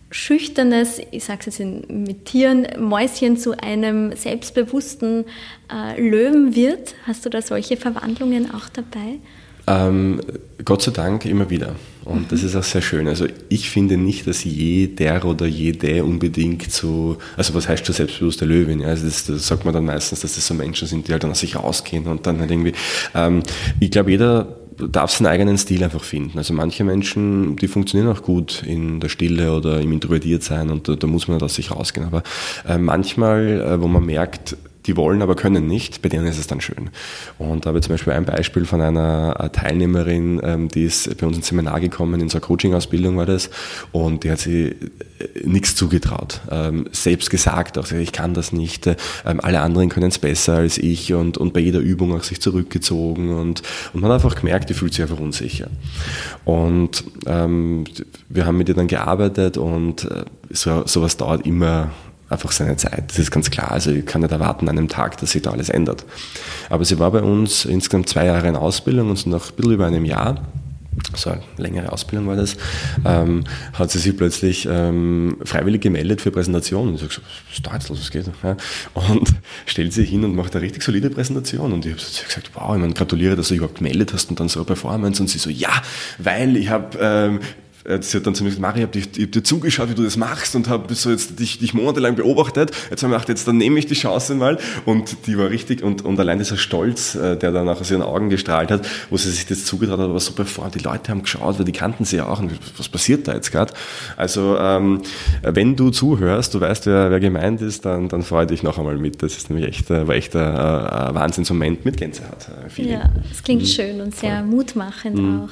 schüchternes, 0.10 1.00
ich 1.12 1.24
sage 1.24 1.40
es 1.48 1.58
jetzt 1.58 1.90
mit 1.90 2.26
Tieren, 2.26 2.68
Mäuschen 2.80 3.38
zu 3.38 3.58
einem 3.58 4.16
selbstbewussten 4.16 5.26
äh, 5.72 6.00
Löwen 6.02 6.56
wird. 6.56 6.96
Hast 7.08 7.26
du 7.26 7.30
da 7.30 7.42
solche 7.42 7.78
Verwandlungen 7.78 8.54
auch 8.54 8.70
dabei? 8.70 9.20
Ähm, 9.68 10.20
Gott 10.66 10.82
sei 10.82 10.92
Dank 10.92 11.26
immer 11.26 11.50
wieder. 11.50 11.76
Und 12.04 12.32
das 12.32 12.42
ist 12.44 12.56
auch 12.56 12.64
sehr 12.64 12.82
schön. 12.82 13.08
Also 13.08 13.28
ich 13.50 13.70
finde 13.70 13.96
nicht, 13.96 14.26
dass 14.26 14.44
jeder 14.44 15.24
oder 15.26 15.46
jede 15.46 16.04
unbedingt 16.04 16.72
so, 16.72 17.18
also 17.38 17.54
was 17.54 17.68
heißt 17.68 17.86
schon 17.86 17.96
selbstbewusste 17.96 18.46
Löwin? 18.46 18.80
Ja? 18.80 18.88
Also 18.88 19.06
das, 19.06 19.26
das, 19.26 19.48
sagt 19.48 19.66
man 19.66 19.74
dann 19.74 19.86
meistens, 19.86 20.22
dass 20.22 20.36
das 20.36 20.48
so 20.48 20.54
Menschen 20.54 20.88
sind, 20.88 21.08
die 21.08 21.12
halt 21.12 21.24
dann 21.24 21.32
aus 21.32 21.42
sich 21.42 21.56
rausgehen 21.56 22.08
und 22.08 22.26
dann 22.26 22.40
halt 22.40 22.50
irgendwie, 22.50 22.74
ähm, 23.14 23.44
ich 23.80 23.92
glaube, 23.92 24.12
jeder 24.12 24.58
darf 24.90 25.12
seinen 25.12 25.28
eigenen 25.28 25.58
Stil 25.58 25.84
einfach 25.84 26.04
finden. 26.04 26.38
Also 26.38 26.54
manche 26.54 26.84
Menschen, 26.84 27.56
die 27.56 27.68
funktionieren 27.68 28.12
auch 28.12 28.24
gut 28.24 28.64
in 28.66 29.00
der 29.00 29.10
Stille 29.10 29.56
oder 29.56 29.80
im 29.80 29.92
Introvertiertsein 29.92 30.70
und 30.70 30.88
da, 30.88 30.96
da 30.96 31.08
muss 31.08 31.28
man 31.28 31.36
halt 31.36 31.44
aus 31.44 31.56
sich 31.56 31.72
rausgehen. 31.72 32.08
Aber 32.08 32.24
äh, 32.68 32.78
manchmal, 32.78 33.62
äh, 33.62 33.82
wo 33.82 33.88
man 33.88 34.06
merkt, 34.06 34.58
die 34.86 34.98
wollen, 34.98 35.22
aber 35.22 35.36
können 35.36 35.68
nicht, 35.68 36.02
bei 36.02 36.10
denen 36.10 36.26
ist 36.26 36.40
es 36.40 36.48
dann 36.48 36.62
schön. 36.62 36.90
Und 37.38 37.66
da 37.66 37.70
habe 37.70 37.80
ich 37.80 37.86
zum 37.86 37.94
Beispiel 37.94 38.14
ein 38.14 38.26
Beispiel 38.26 38.66
von 38.66 38.82
einer 38.82 39.36
äh, 39.40 39.50
Teilnehmerin, 39.50 40.42
ähm, 40.44 40.68
die 40.70 40.84
ist 40.84 41.18
bei 41.18 41.28
uns 41.28 41.38
ins 41.38 41.48
Seminar 41.48 41.80
gekommen, 41.80 42.20
in 42.20 42.30
so 42.30 42.38
einer 42.38 42.46
Coaching-Ausbildung 42.46 43.18
war 43.18 43.26
das, 43.26 43.50
und 43.92 44.24
die 44.24 44.32
hat 44.32 44.40
sich 44.40 44.54
äh, 44.72 44.76
nichts 45.44 45.76
zugetraut, 45.76 46.42
ähm, 46.50 46.88
selbst 46.92 47.30
gesagt, 47.30 47.78
auch 47.78 47.92
ich 47.92 48.12
kann 48.12 48.34
das 48.34 48.52
nicht, 48.52 48.88
ähm, 48.88 49.40
alle 49.42 49.62
anderen 49.62 49.90
können 49.90 50.10
es 50.10 50.20
besser 50.20 50.56
als 50.56 50.78
ich 50.78 51.14
und, 51.14 51.38
und 51.38 51.54
bei 51.54 51.60
jeder 51.60 51.80
Übung 51.80 52.14
auch 52.16 52.24
sich 52.24 52.42
zurückgezogen 52.42 53.30
und, 53.38 53.62
und 53.94 54.02
man 54.02 54.12
hat 54.12 54.24
einfach 54.24 54.36
gemerkt, 54.36 54.70
die 54.70 54.74
fühlt 54.74 54.94
sich 54.94 55.04
einfach 55.04 55.20
unsicher. 55.20 55.68
Und 56.46 57.04
ähm, 57.28 57.84
wir 58.30 58.46
haben 58.46 58.58
mit 58.58 58.70
ihr 58.70 58.76
dann 58.76 58.88
gearbeitet 58.88 59.58
und 59.58 60.06
äh, 60.06 60.26
so, 60.50 60.84
sowas 60.86 61.18
dauert 61.18 61.46
immer 61.46 61.92
einfach 62.32 62.52
seine 62.52 62.78
Zeit. 62.78 63.06
Das 63.10 63.20
ist 63.20 63.32
ganz 63.32 63.52
klar. 63.52 63.72
Also 63.72 63.92
ich 63.92 64.06
kann 64.06 64.22
nicht 64.22 64.32
erwarten 64.32 64.70
an 64.70 64.78
einem 64.78 64.88
Tag, 64.88 65.18
dass 65.18 65.32
sich 65.32 65.42
da 65.42 65.52
alles 65.52 65.70
ändert. 65.70 66.06
Aber 66.70 66.86
sie 66.86 67.00
war 67.00 67.12
bei 67.12 67.22
uns 67.22 67.66
insgesamt 67.66 68.10
zwei 68.10 68.26
Jahre 68.26 68.48
in 68.48 68.56
Ausbildung 68.56 69.10
und 69.10 69.26
nach 69.28 69.50
ein 69.50 69.56
bisschen 69.56 69.74
über 69.74 69.88
einem 69.88 70.06
Jahr 70.06 70.42
so 71.16 71.30
eine 71.30 71.42
längere 71.58 71.92
Ausbildung 71.92 72.28
war 72.28 72.36
das, 72.36 72.58
ähm, 73.06 73.44
hat 73.74 73.92
sie 73.92 74.00
sich 74.00 74.16
plötzlich 74.16 74.68
ähm, 74.70 75.38
freiwillig 75.44 75.82
gemeldet 75.82 76.22
für 76.22 76.32
Präsentationen. 76.32 76.96
Ich 76.96 77.02
so, 77.02 77.08
was 77.08 77.18
ist 77.54 77.66
da 77.66 77.72
was 77.74 78.12
geht? 78.12 78.30
Ja? 78.44 78.58
Und 78.94 79.34
stellt 79.66 79.94
sich 79.94 80.10
hin 80.10 80.24
und 80.24 80.36
macht 80.36 80.56
eine 80.56 80.64
richtig 80.64 80.84
solide 80.84 81.10
Präsentation. 81.10 81.72
Und 81.72 81.86
ich 81.86 81.94
habe 81.94 82.02
gesagt, 82.02 82.52
wow, 82.54 82.76
ich 82.76 82.82
meine, 82.82 82.94
gratuliere, 82.94 83.36
dass 83.36 83.48
du 83.48 83.54
dich 83.54 83.60
überhaupt 83.60 83.78
gemeldet 83.78 84.14
hast 84.14 84.30
und 84.30 84.40
dann 84.40 84.50
so 84.50 84.60
eine 84.60 84.66
Performance. 84.66 85.22
Und 85.22 85.30
sie 85.30 85.40
so, 85.40 85.50
ja, 85.50 85.72
weil 86.18 86.58
ich 86.58 86.70
habe 86.70 86.98
ähm, 87.00 87.38
äh, 87.38 87.40
sie 88.02 88.18
hat 88.18 88.28
dann 88.28 88.36
zu 88.36 88.44
mir 88.44 88.50
gesagt, 88.50 88.62
Maria, 88.62 88.88
ich 88.94 89.04
habe 89.04 89.24
hab 89.24 89.32
dir 89.32 89.44
zugeschaut, 89.44 89.90
wie 89.90 89.96
du 89.96 90.04
das 90.04 90.18
machst 90.18 90.56
und 90.56 90.70
habe 90.70 90.94
so 90.94 91.10
jetzt 91.10 91.40
dich, 91.40 91.60
dich 91.60 91.74
monatelang 91.74 92.16
beobachtet. 92.16 92.72
Jetzt 92.90 93.04
haben 93.04 93.10
wir 93.12 93.18
gedacht, 93.18 93.30
jetzt 93.30 93.48
dann 93.48 93.58
nehme 93.58 93.80
ich 93.80 93.88
die 93.88 93.96
Chance 93.96 94.36
mal. 94.36 94.58
Und 94.86 95.28
die 95.28 95.38
war 95.38 95.50
richtig, 95.50 95.84
und, 95.84 96.04
und 96.04 96.20
allein 96.20 96.38
dieser 96.38 96.58
Stolz, 96.58 97.16
äh, 97.16 97.38
der 97.38 97.52
dann 97.52 97.68
auch 97.70 97.82
aus 97.82 97.90
ihren 97.92 98.02
Augen 98.02 98.30
gestrahlt 98.30 98.72
hat, 98.72 98.88
wo 99.10 99.18
sie 99.18 99.32
sich 99.32 99.46
das 99.46 99.66
zugetraut 99.66 100.00
hat, 100.00 100.10
war 100.10 100.20
super 100.20 100.46
vor. 100.46 100.70
Die 100.74 100.80
Leute 100.80 101.12
haben 101.12 101.24
geschaut, 101.24 101.58
weil 101.58 101.66
die 101.66 101.72
kannten 101.72 102.06
sie 102.06 102.18
ja 102.18 102.28
auch. 102.28 102.40
Und 102.40 102.52
was 102.78 102.90
passiert 102.90 103.28
da 103.28 103.34
jetzt 103.34 103.52
gerade? 103.52 103.74
Also, 104.18 104.58
ähm, 104.58 105.02
wenn 105.42 105.76
du 105.76 105.90
zuhörst, 105.90 106.54
du 106.54 106.62
weißt, 106.62 106.86
wer, 106.86 107.10
wer 107.12 107.20
gemeint 107.20 107.62
ist, 107.62 107.86
dann, 107.86 108.10
dann 108.10 108.24
freue 108.24 108.46
dich 108.46 108.64
noch 108.64 108.78
einmal 108.78 108.98
mit. 108.98 109.24
Das 109.24 109.38
ist 109.38 109.50
nämlich 109.50 109.68
echt, 109.68 109.90
äh, 109.90 110.08
war 110.08 110.16
echt 110.16 110.36
ein, 110.36 110.56
ein 110.56 111.16
Wahnsinnsmoment 111.16 111.86
mit 111.86 111.98
Gänsehaut. 111.98 112.48
Ja, 112.78 113.10
es 113.32 113.44
klingt 113.44 113.64
mhm. 113.64 113.68
schön 113.68 114.02
und 114.02 114.16
sehr 114.16 114.40
Voll. 114.40 114.48
mutmachend 114.48 115.18
mhm. 115.18 115.42
auch. 115.42 115.50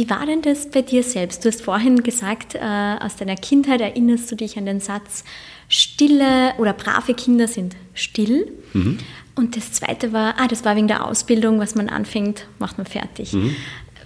Wie 0.00 0.08
war 0.08 0.24
denn 0.24 0.40
das 0.40 0.70
bei 0.70 0.80
dir 0.80 1.02
selbst? 1.02 1.44
Du 1.44 1.50
hast 1.50 1.60
vorhin 1.60 2.02
gesagt, 2.02 2.54
äh, 2.54 2.58
aus 2.58 3.16
deiner 3.16 3.36
Kindheit 3.36 3.82
erinnerst 3.82 4.32
du 4.32 4.34
dich 4.34 4.56
an 4.56 4.64
den 4.64 4.80
Satz, 4.80 5.24
stille 5.68 6.54
oder 6.56 6.72
brave 6.72 7.12
Kinder 7.12 7.46
sind 7.46 7.76
still. 7.92 8.50
Mhm. 8.72 8.96
Und 9.34 9.58
das 9.58 9.72
zweite 9.72 10.14
war, 10.14 10.36
ah, 10.38 10.48
das 10.48 10.64
war 10.64 10.74
wegen 10.74 10.88
der 10.88 11.06
Ausbildung, 11.06 11.58
was 11.58 11.74
man 11.74 11.90
anfängt, 11.90 12.46
macht 12.58 12.78
man 12.78 12.86
fertig. 12.86 13.34
Mhm. 13.34 13.54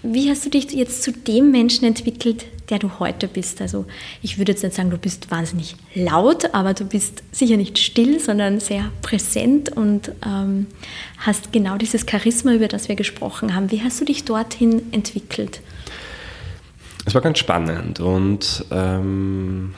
Wie 0.03 0.29
hast 0.29 0.45
du 0.45 0.51
dich 0.51 0.73
jetzt 0.73 1.05
zu 1.05 1.13
dem 1.13 1.53
Menschen 1.53 1.85
entwickelt, 1.85 2.47
der 2.71 2.81
du 2.81 2.99
heute 2.99 3.29
bist? 3.29 3.61
Also 3.61 3.85
ich 4.21 4.37
würde 4.37 4.51
jetzt 4.51 4.65
nicht 4.65 4.75
sagen, 4.75 4.91
du 4.91 4.99
bist 4.99 5.31
wahnsinnig 5.31 5.77
laut, 5.95 6.55
aber 6.55 6.75
du 6.75 6.87
bist 6.87 7.23
sicher 7.31 7.57
nicht 7.57 7.79
still, 7.79 8.19
sondern 8.19 8.59
sehr 8.59 8.91
präsent 9.01 9.71
und 9.71 10.11
ähm, 10.27 10.67
hast 11.19 11.53
genau 11.53 11.77
dieses 11.79 12.05
Charisma, 12.11 12.53
über 12.53 12.67
das 12.67 12.89
wir 12.89 12.97
gesprochen 12.97 13.55
haben. 13.55 13.71
Wie 13.71 13.81
hast 13.81 14.01
du 14.01 14.05
dich 14.05 14.25
dorthin 14.25 14.83
entwickelt? 14.91 15.61
Es 17.07 17.15
war 17.15 17.21
ganz 17.21 17.39
spannend 17.39 18.01
und 18.01 18.65
ähm, 18.71 19.75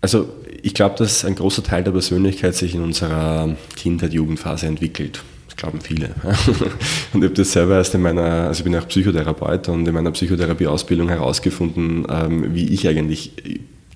also 0.00 0.28
ich 0.62 0.74
glaube, 0.74 0.96
dass 0.96 1.24
ein 1.24 1.34
großer 1.34 1.62
Teil 1.62 1.84
der 1.84 1.92
Persönlichkeit 1.92 2.54
sich 2.54 2.74
in 2.74 2.82
unserer 2.82 3.56
Kindheit, 3.76 4.12
Jugendphase 4.12 4.66
entwickelt. 4.66 5.22
Das 5.46 5.56
glauben 5.56 5.80
viele. 5.80 6.14
Und 7.12 7.22
ich 7.22 7.24
habe 7.24 7.34
das 7.34 7.52
selber 7.52 7.76
erst 7.76 7.94
in 7.94 8.02
meiner, 8.02 8.48
also 8.48 8.60
ich 8.60 8.64
bin 8.64 8.76
auch 8.76 8.86
Psychotherapeut 8.86 9.68
und 9.68 9.86
in 9.86 9.92
meiner 9.92 10.12
Psychotherapieausbildung 10.12 11.08
herausgefunden, 11.08 12.06
ähm, 12.08 12.54
wie 12.54 12.68
ich 12.68 12.86
eigentlich 12.86 13.32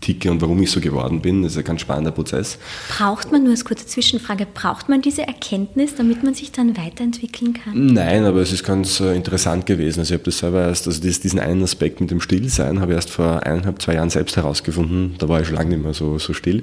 ticke 0.04 0.30
und 0.30 0.40
warum 0.40 0.62
ich 0.62 0.70
so 0.70 0.80
geworden 0.80 1.20
bin. 1.20 1.42
Das 1.42 1.52
ist 1.52 1.58
ein 1.58 1.64
ganz 1.64 1.80
spannender 1.80 2.12
Prozess. 2.12 2.58
Braucht 2.88 3.32
man, 3.32 3.42
nur 3.42 3.52
als 3.52 3.64
kurze 3.64 3.86
Zwischenfrage, 3.86 4.46
braucht 4.52 4.88
man 4.88 5.02
diese 5.02 5.22
Erkenntnis, 5.22 5.94
damit 5.94 6.22
man 6.22 6.34
sich 6.34 6.52
dann 6.52 6.76
weiterentwickeln 6.76 7.54
kann? 7.54 7.86
Nein, 7.86 8.24
aber 8.24 8.40
es 8.40 8.52
ist 8.52 8.64
ganz 8.64 9.00
äh, 9.00 9.14
interessant 9.14 9.66
gewesen. 9.66 10.00
Also 10.00 10.14
ich 10.14 10.20
habe 10.20 10.24
das 10.24 10.38
selber 10.38 10.62
erst, 10.62 10.86
also 10.86 11.00
diesen 11.00 11.40
einen 11.40 11.62
Aspekt 11.62 12.00
mit 12.00 12.10
dem 12.10 12.20
Stillsein 12.20 12.80
habe 12.80 12.92
ich 12.92 12.96
erst 12.96 13.10
vor 13.10 13.42
eineinhalb, 13.44 13.80
zwei 13.80 13.94
Jahren 13.94 14.10
selbst 14.10 14.36
herausgefunden. 14.36 15.14
Da 15.18 15.28
war 15.28 15.40
ich 15.40 15.46
schon 15.46 15.56
lange 15.56 15.70
nicht 15.70 15.82
mehr 15.82 15.94
so, 15.94 16.18
so 16.18 16.32
still. 16.32 16.62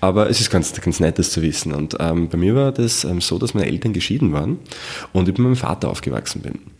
Aber 0.00 0.28
es 0.28 0.40
ist 0.40 0.50
ganz, 0.50 0.72
ganz 0.80 1.00
nett, 1.00 1.18
das 1.18 1.30
zu 1.30 1.42
wissen. 1.42 1.72
Und 1.72 1.96
ähm, 2.00 2.28
bei 2.28 2.36
mir 2.36 2.54
war 2.54 2.72
das 2.72 3.04
ähm, 3.04 3.20
so, 3.20 3.38
dass 3.38 3.54
meine 3.54 3.66
Eltern 3.66 3.92
geschieden 3.92 4.32
waren 4.32 4.58
und 5.12 5.28
ich 5.28 5.38
mit 5.38 5.38
meinem 5.38 5.56
Vater 5.56 5.88
aufgewachsen 5.88 6.42
bin. 6.42 6.73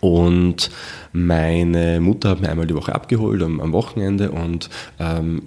Und 0.00 0.70
meine 1.12 2.00
Mutter 2.00 2.30
hat 2.30 2.40
mich 2.40 2.50
einmal 2.50 2.66
die 2.66 2.74
Woche 2.74 2.94
abgeholt 2.94 3.42
am, 3.42 3.60
am 3.60 3.72
Wochenende 3.72 4.30
und 4.30 4.68
ähm, 4.98 5.42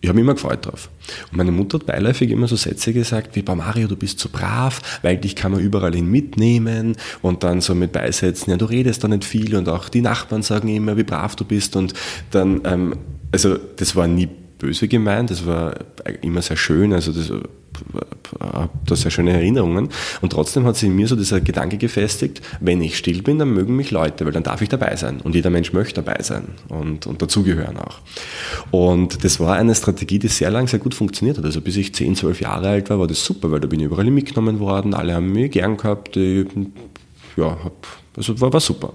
ich 0.00 0.08
habe 0.08 0.16
mich 0.16 0.22
immer 0.22 0.34
gefreut 0.34 0.64
drauf. 0.64 0.88
Und 1.30 1.36
meine 1.36 1.52
Mutter 1.52 1.78
hat 1.78 1.86
beiläufig 1.86 2.30
immer 2.30 2.48
so 2.48 2.56
Sätze 2.56 2.92
gesagt, 2.92 3.36
wie 3.36 3.42
bei 3.42 3.54
Mario, 3.54 3.88
du 3.88 3.96
bist 3.96 4.18
so 4.18 4.28
brav, 4.30 5.00
weil 5.02 5.16
dich 5.18 5.36
kann 5.36 5.52
man 5.52 5.60
überall 5.60 5.94
hin 5.94 6.10
mitnehmen. 6.10 6.96
Und 7.22 7.44
dann 7.44 7.60
so 7.60 7.74
mit 7.74 7.92
Beisätzen, 7.92 8.50
ja, 8.50 8.56
du 8.56 8.66
redest 8.66 9.04
da 9.04 9.08
nicht 9.08 9.24
viel. 9.24 9.54
Und 9.56 9.68
auch 9.68 9.88
die 9.88 10.00
Nachbarn 10.00 10.42
sagen 10.42 10.68
immer, 10.68 10.96
wie 10.96 11.02
brav 11.02 11.36
du 11.36 11.44
bist. 11.44 11.76
Und 11.76 11.94
dann, 12.30 12.62
ähm, 12.64 12.96
also 13.32 13.56
das 13.76 13.96
war 13.96 14.06
nie 14.06 14.28
böse 14.58 14.88
gemeint, 14.88 15.30
das 15.30 15.46
war 15.46 15.74
immer 16.22 16.42
sehr 16.42 16.56
schön, 16.56 16.92
also 16.92 17.12
das 17.12 17.30
habe 18.40 18.70
da 18.86 18.96
sehr 18.96 19.10
schöne 19.10 19.32
Erinnerungen. 19.32 19.88
Und 20.20 20.30
trotzdem 20.30 20.64
hat 20.64 20.76
sich 20.76 20.88
in 20.88 20.96
mir 20.96 21.06
so 21.08 21.16
dieser 21.16 21.40
Gedanke 21.40 21.78
gefestigt, 21.78 22.42
wenn 22.60 22.80
ich 22.82 22.96
still 22.96 23.22
bin, 23.22 23.38
dann 23.38 23.50
mögen 23.50 23.76
mich 23.76 23.90
Leute, 23.90 24.24
weil 24.24 24.32
dann 24.32 24.42
darf 24.42 24.62
ich 24.62 24.68
dabei 24.68 24.96
sein. 24.96 25.20
Und 25.20 25.34
jeder 25.34 25.50
Mensch 25.50 25.72
möchte 25.72 26.02
dabei 26.02 26.22
sein 26.22 26.44
und, 26.68 27.06
und 27.06 27.22
dazugehören 27.22 27.76
auch. 27.78 27.98
Und 28.70 29.24
das 29.24 29.40
war 29.40 29.56
eine 29.56 29.74
Strategie, 29.74 30.18
die 30.18 30.28
sehr 30.28 30.50
lang 30.50 30.68
sehr 30.68 30.78
gut 30.78 30.94
funktioniert 30.94 31.38
hat. 31.38 31.44
Also 31.44 31.60
bis 31.60 31.76
ich 31.76 31.94
10, 31.94 32.16
12 32.16 32.40
Jahre 32.40 32.68
alt 32.68 32.90
war, 32.90 32.98
war 32.98 33.06
das 33.06 33.24
super, 33.24 33.50
weil 33.50 33.60
da 33.60 33.68
bin 33.68 33.80
ich 33.80 33.86
überall 33.86 34.10
mitgenommen 34.10 34.60
worden, 34.60 34.94
alle 34.94 35.14
haben 35.14 35.32
mich 35.32 35.50
gern 35.50 35.76
gehabt, 35.76 36.16
ich, 36.16 36.46
ja, 37.36 37.58
habe 37.62 37.72
also 38.16 38.40
war, 38.40 38.52
war 38.52 38.60
super. 38.60 38.92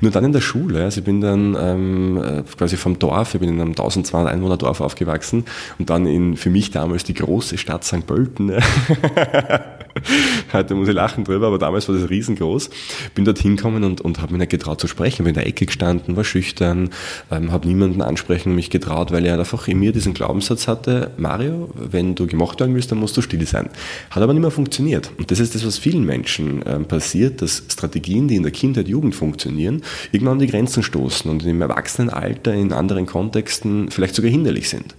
Nur 0.00 0.10
dann 0.10 0.24
in 0.24 0.32
der 0.32 0.40
Schule, 0.40 0.84
also 0.84 1.00
ich 1.00 1.04
bin 1.04 1.20
dann 1.20 1.56
ähm, 1.58 2.22
äh, 2.22 2.42
quasi 2.56 2.76
vom 2.76 2.98
Dorf, 2.98 3.34
ich 3.34 3.40
bin 3.40 3.50
in 3.50 3.60
einem 3.60 3.70
1200 3.70 4.32
Einwohner 4.32 4.56
Dorf 4.56 4.80
aufgewachsen 4.80 5.44
und 5.78 5.90
dann 5.90 6.06
in 6.06 6.36
für 6.36 6.50
mich 6.50 6.70
damals 6.70 7.04
die 7.04 7.14
große 7.14 7.58
Stadt 7.58 7.84
St. 7.84 8.06
Pölten. 8.06 8.52
Heute 10.52 10.74
muss 10.74 10.88
ich 10.88 10.94
lachen 10.94 11.24
drüber, 11.24 11.46
aber 11.46 11.58
damals 11.58 11.88
war 11.88 11.94
das 11.96 12.08
riesengroß. 12.08 12.70
Bin 13.14 13.24
dort 13.24 13.38
hingekommen 13.38 13.84
und, 13.84 14.00
und 14.00 14.20
habe 14.20 14.32
mich 14.32 14.40
nicht 14.40 14.50
getraut 14.50 14.80
zu 14.80 14.86
sprechen. 14.86 15.24
Bin 15.24 15.30
in 15.30 15.34
der 15.34 15.46
Ecke 15.46 15.66
gestanden, 15.66 16.16
war 16.16 16.24
schüchtern, 16.24 16.90
ähm, 17.30 17.52
habe 17.52 17.66
niemanden 17.66 18.02
ansprechen 18.02 18.54
mich 18.54 18.70
getraut, 18.70 19.12
weil 19.12 19.24
er 19.26 19.38
einfach 19.38 19.68
in 19.68 19.78
mir 19.78 19.92
diesen 19.92 20.14
Glaubenssatz 20.14 20.68
hatte, 20.68 21.12
Mario, 21.16 21.70
wenn 21.74 22.14
du 22.14 22.26
gemacht 22.26 22.60
werden 22.60 22.74
willst, 22.74 22.90
dann 22.90 22.98
musst 22.98 23.16
du 23.16 23.22
still 23.22 23.46
sein. 23.46 23.70
Hat 24.10 24.22
aber 24.22 24.32
nicht 24.32 24.42
mehr 24.42 24.50
funktioniert. 24.50 25.10
Und 25.18 25.30
das 25.30 25.40
ist 25.40 25.54
das, 25.54 25.66
was 25.66 25.78
vielen 25.78 26.04
Menschen 26.04 26.62
ähm, 26.66 26.84
passiert, 26.86 27.42
dass 27.42 27.62
Strategien, 27.68 28.28
die 28.28 28.36
in 28.36 28.42
der 28.42 28.52
Kindheit, 28.52 28.88
Jugend 28.88 29.14
funktionieren, 29.14 29.82
irgendwann 30.12 30.34
an 30.34 30.40
die 30.40 30.46
Grenzen 30.46 30.82
stoßen 30.82 31.30
und 31.30 31.44
im 31.44 31.62
Erwachsenenalter 31.62 32.54
in 32.54 32.72
anderen 32.72 33.06
Kontexten 33.06 33.90
vielleicht 33.90 34.14
sogar 34.14 34.30
hinderlich 34.30 34.68
sind. 34.68 34.94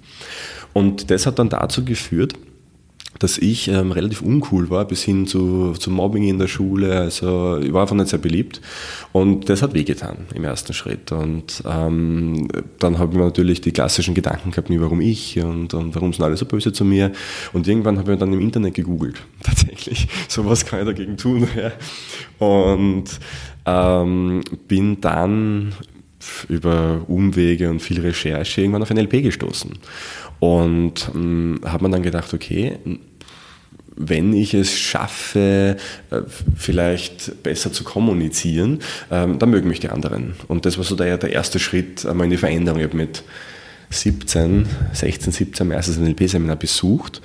Und 0.74 1.10
das 1.10 1.26
hat 1.26 1.40
dann 1.40 1.50
dazu 1.50 1.84
geführt, 1.84 2.34
dass 3.20 3.38
ich 3.38 3.68
ähm, 3.68 3.92
relativ 3.92 4.22
uncool 4.22 4.70
war, 4.70 4.86
bis 4.86 5.04
hin 5.04 5.28
zu, 5.28 5.74
zu 5.74 5.90
Mobbing 5.92 6.24
in 6.24 6.40
der 6.40 6.48
Schule. 6.48 7.00
Also 7.00 7.58
ich 7.58 7.74
war 7.74 7.82
einfach 7.82 7.96
nicht 7.96 8.10
sehr 8.10 8.20
beliebt. 8.20 8.62
Und 9.12 9.50
das 9.50 9.62
hat 9.62 9.74
wehgetan 9.74 10.18
im 10.34 10.44
ersten 10.44 10.74
Schritt. 10.74 11.12
Und 11.12 11.64
ähm, 11.66 12.48
dann 12.80 13.00
habe 13.00 13.14
ich 13.14 13.20
natürlich 13.20 13.62
die 13.62 13.72
klassischen 13.72 14.14
Gedanken 14.14 14.52
gehabt, 14.52 14.70
warum 14.70 15.02
ich 15.02 15.40
und, 15.40 15.74
und 15.74 15.96
warum 15.96 16.14
sind 16.14 16.24
alle 16.24 16.38
so 16.38 16.46
böse 16.46 16.74
zu 16.74 16.86
mir. 16.86 17.12
Und 17.54 17.68
irgendwann 17.68 17.98
habe 17.98 18.14
ich 18.14 18.20
dann 18.20 18.34
im 18.34 18.42
Internet 18.42 18.76
gegoogelt, 18.76 19.22
tatsächlich. 19.44 20.08
So 20.28 20.46
was 20.46 20.66
kann 20.66 20.80
ich 20.80 20.86
dagegen 20.86 21.18
tun. 21.18 21.48
Ja. 21.58 21.72
Und 22.46 23.06
ähm, 23.66 24.42
bin 24.68 25.02
dann 25.02 25.74
über 26.50 27.02
Umwege 27.08 27.70
und 27.70 27.82
viel 27.82 28.00
Recherche 28.00 28.62
irgendwann 28.62 28.82
auf 28.82 28.90
NLP 28.90 29.24
gestoßen. 29.24 29.72
Und 30.40 31.10
ähm, 31.16 31.62
hat 31.66 31.82
man 31.82 31.92
dann 31.92 32.04
gedacht, 32.04 32.34
okay, 32.34 32.78
wenn 33.98 34.34
ich 34.34 34.54
es 34.54 34.78
schaffe, 34.78 35.78
äh, 36.12 36.22
vielleicht 36.56 37.42
besser 37.44 37.74
zu 37.74 37.84
kommunizieren, 37.84 38.80
ähm, 39.10 39.40
dann 39.40 39.50
mögen 39.50 39.68
mich 39.68 39.80
die 39.80 39.90
anderen. 39.90 40.36
Und 40.48 40.66
das 40.66 40.78
war 40.78 40.84
so 40.84 40.96
der, 40.96 41.18
der 41.18 41.34
erste 41.34 41.58
Schritt 41.58 42.06
einmal 42.06 42.26
in 42.26 42.32
die 42.32 42.38
Veränderung. 42.38 42.80
Ich 42.80 42.86
habe 42.86 42.98
mit 42.98 43.24
17, 43.90 44.68
16, 44.94 45.34
17 45.34 45.68
mein 45.68 45.78
erstes 45.78 45.98
NLP-Seminar 45.98 46.58
besucht 46.58 47.22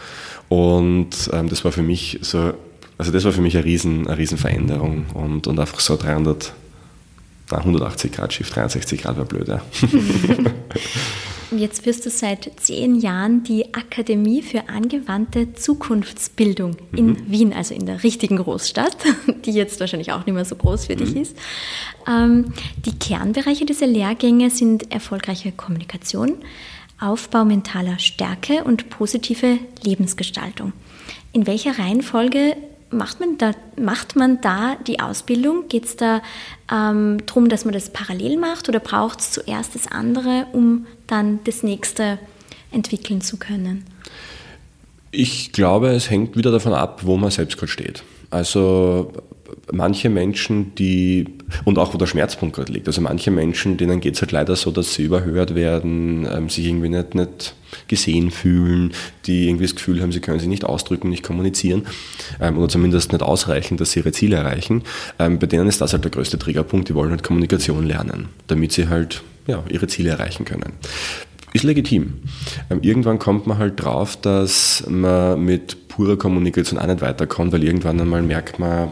und 0.49 1.11
ähm, 1.33 1.49
das 1.49 1.65
war 1.65 1.73
für 1.73 1.83
mich 1.83 2.19
so, 2.23 2.55
also 2.99 3.11
das 3.11 3.25
war 3.25 3.33
für 3.33 3.41
mich 3.41 3.57
eine 3.57 3.65
riesen, 3.65 4.07
eine 4.07 4.17
riesen 4.17 4.39
Veränderung 4.39 5.07
und, 5.15 5.47
und 5.47 5.59
einfach 5.59 5.81
so 5.81 5.97
300, 5.97 6.53
180 7.59 8.13
Grad 8.13 8.33
Schiff, 8.33 8.51
63 8.51 9.03
Grad 9.03 9.17
war 9.19 9.25
blöd. 9.25 9.49
Ja. 9.49 9.63
Jetzt 11.57 11.85
führst 11.85 12.07
du 12.07 12.11
seit 12.11 12.51
zehn 12.61 12.99
Jahren 12.99 13.43
die 13.43 13.75
Akademie 13.75 14.41
für 14.41 14.71
angewandte 14.71 15.53
Zukunftsbildung 15.53 16.77
in 16.97 17.09
mhm. 17.09 17.17
Wien, 17.27 17.53
also 17.53 17.75
in 17.75 17.85
der 17.85 18.03
richtigen 18.03 18.39
Großstadt, 18.39 18.97
die 19.45 19.53
jetzt 19.53 19.79
wahrscheinlich 19.79 20.13
auch 20.13 20.25
nicht 20.25 20.35
mehr 20.35 20.47
so 20.47 20.57
groß 20.57 20.87
für 20.87 20.95
mhm. 20.95 20.99
dich 20.99 21.17
ist. 21.17 21.37
Ähm, 22.09 22.55
die 22.87 22.99
Kernbereiche 22.99 23.67
dieser 23.67 23.87
Lehrgänge 23.87 24.49
sind 24.49 24.91
erfolgreiche 24.91 25.53
Kommunikation, 25.53 26.37
Aufbau 26.99 27.45
mentaler 27.45 27.99
Stärke 27.99 28.65
und 28.65 28.89
positive 28.89 29.59
Lebensgestaltung. 29.83 30.73
In 31.33 31.47
welcher 31.47 31.79
Reihenfolge 31.79 32.57
macht 32.93 33.21
man 33.21 33.39
da, 33.39 33.53
macht 33.77 34.17
man 34.17 34.41
da 34.41 34.77
die 34.87 35.01
Ausbildung? 35.01 35.69
Geht 35.69 35.85
es 35.87 35.97
da 35.97 36.23
ähm, 36.71 37.19
darum, 37.27 37.49
dass 37.49 37.65
man 37.65 37.75
das 37.75 37.91
parallel 37.91 38.39
macht 38.39 38.69
oder 38.69 38.81
braucht 38.81 39.21
es 39.21 39.31
zuerst 39.31 39.75
das 39.75 39.89
andere, 39.89 40.47
um 40.53 40.87
dann 41.07 41.41
das 41.45 41.63
nächste 41.63 42.19
entwickeln 42.71 43.21
zu 43.21 43.37
können? 43.37 43.85
Ich 45.11 45.53
glaube, 45.53 45.89
es 45.89 46.09
hängt 46.09 46.37
wieder 46.37 46.51
davon 46.51 46.73
ab, 46.73 47.03
wo 47.05 47.17
man 47.17 47.31
selbst 47.31 47.59
gerade 47.59 47.71
steht. 47.71 48.03
Also 48.31 49.13
manche 49.71 50.09
Menschen, 50.09 50.75
die, 50.75 51.27
und 51.65 51.79
auch 51.79 51.95
wo 51.95 51.99
der 51.99 52.07
Schmerzpunkt 52.07 52.57
gerade 52.57 52.73
liegt, 52.73 52.89
also 52.89 53.01
manche 53.01 53.31
Menschen, 53.31 53.77
denen 53.77 54.01
geht 54.01 54.15
es 54.15 54.23
halt 54.23 54.33
leider 54.33 54.57
so, 54.57 54.71
dass 54.71 54.95
sie 54.95 55.05
überhört 55.05 55.55
werden, 55.55 56.27
ähm, 56.31 56.49
sich 56.49 56.67
irgendwie 56.67 56.89
nicht, 56.89 57.15
nicht 57.15 57.55
gesehen 57.89 58.31
fühlen, 58.31 58.93
die 59.27 59.49
irgendwie 59.49 59.65
das 59.65 59.77
Gefühl 59.77 60.03
haben, 60.03 60.13
sie 60.13 60.21
können 60.21 60.41
sich 60.41 60.49
nicht 60.49 60.65
ausdrücken, 60.65 61.11
nicht 61.11 61.23
kommunizieren 61.23 61.87
ähm, 62.41 62.59
oder 62.59 62.69
zumindest 62.69 63.13
nicht 63.13 63.23
ausreichen, 63.23 63.77
dass 63.77 63.93
sie 63.93 64.01
ihre 64.01 64.13
Ziele 64.13 64.37
erreichen. 64.37 64.83
Ähm, 65.19 65.39
bei 65.39 65.47
denen 65.47 65.69
ist 65.69 65.81
das 65.81 65.93
halt 65.93 66.05
der 66.05 66.11
größte 66.11 66.39
Triggerpunkt, 66.39 66.89
die 66.89 66.95
wollen 66.95 67.11
halt 67.11 67.23
Kommunikation 67.23 67.87
lernen, 67.87 68.29
damit 68.49 68.73
sie 68.73 68.89
halt 68.89 69.23
ja, 69.47 69.63
ihre 69.69 69.87
Ziele 69.87 70.11
erreichen 70.11 70.45
können 70.45 70.73
ist 71.55 71.65
legitim. 71.65 72.15
Ähm, 72.71 72.79
irgendwann 72.83 73.19
kommt 73.19 73.47
man 73.47 73.59
halt 73.59 73.83
drauf, 73.83 74.17
dass 74.17 74.85
man 74.89 75.45
mit 75.45 75.89
purer 75.89 76.17
Kommunikation 76.17 76.79
auch 76.79 76.87
nicht 76.87 77.03
weiterkommt, 77.03 77.53
weil 77.53 77.63
irgendwann 77.63 78.01
einmal 78.01 78.23
merkt 78.23 78.59
man, 78.59 78.91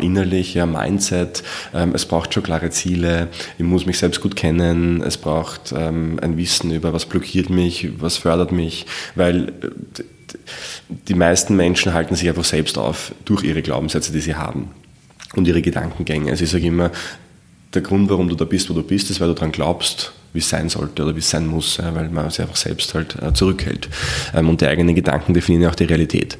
innerlich, 0.00 0.54
ja, 0.54 0.66
Mindset, 0.66 1.42
ähm, 1.74 1.92
es 1.94 2.06
braucht 2.06 2.34
schon 2.34 2.42
klare 2.42 2.70
Ziele, 2.70 3.28
ich 3.58 3.64
muss 3.64 3.86
mich 3.86 3.98
selbst 3.98 4.20
gut 4.20 4.36
kennen, 4.36 5.02
es 5.02 5.16
braucht 5.16 5.72
ähm, 5.76 6.18
ein 6.20 6.36
Wissen 6.36 6.70
über, 6.70 6.92
was 6.92 7.06
blockiert 7.06 7.50
mich, 7.50 7.88
was 8.00 8.16
fördert 8.16 8.52
mich, 8.52 8.86
weil 9.14 9.48
äh, 9.48 10.02
die 11.08 11.14
meisten 11.14 11.56
Menschen 11.56 11.94
halten 11.94 12.14
sich 12.14 12.28
einfach 12.28 12.44
selbst 12.44 12.78
auf 12.78 13.14
durch 13.24 13.44
ihre 13.44 13.62
Glaubenssätze, 13.62 14.12
die 14.12 14.20
sie 14.20 14.34
haben 14.34 14.70
und 15.36 15.48
ihre 15.48 15.62
Gedankengänge. 15.62 16.30
Also 16.30 16.44
ich 16.44 16.50
sage 16.50 16.66
immer, 16.66 16.90
der 17.74 17.82
Grund, 17.82 18.08
warum 18.10 18.28
du 18.28 18.34
da 18.34 18.44
bist, 18.44 18.70
wo 18.70 18.74
du 18.74 18.82
bist, 18.82 19.10
ist, 19.10 19.20
weil 19.20 19.28
du 19.28 19.34
daran 19.34 19.52
glaubst, 19.52 20.12
wie 20.32 20.40
es 20.40 20.48
sein 20.48 20.68
sollte 20.68 21.02
oder 21.02 21.14
wie 21.14 21.20
es 21.20 21.30
sein 21.30 21.46
muss, 21.46 21.78
weil 21.78 22.08
man 22.10 22.28
sich 22.30 22.40
einfach 22.40 22.56
selbst 22.56 22.94
halt 22.94 23.16
äh, 23.22 23.32
zurückhält. 23.32 23.88
Ähm, 24.34 24.48
und 24.48 24.60
die 24.60 24.66
eigenen 24.66 24.94
Gedanken 24.94 25.34
definieren 25.34 25.62
ja 25.62 25.70
auch 25.70 25.74
die 25.74 25.84
Realität. 25.84 26.38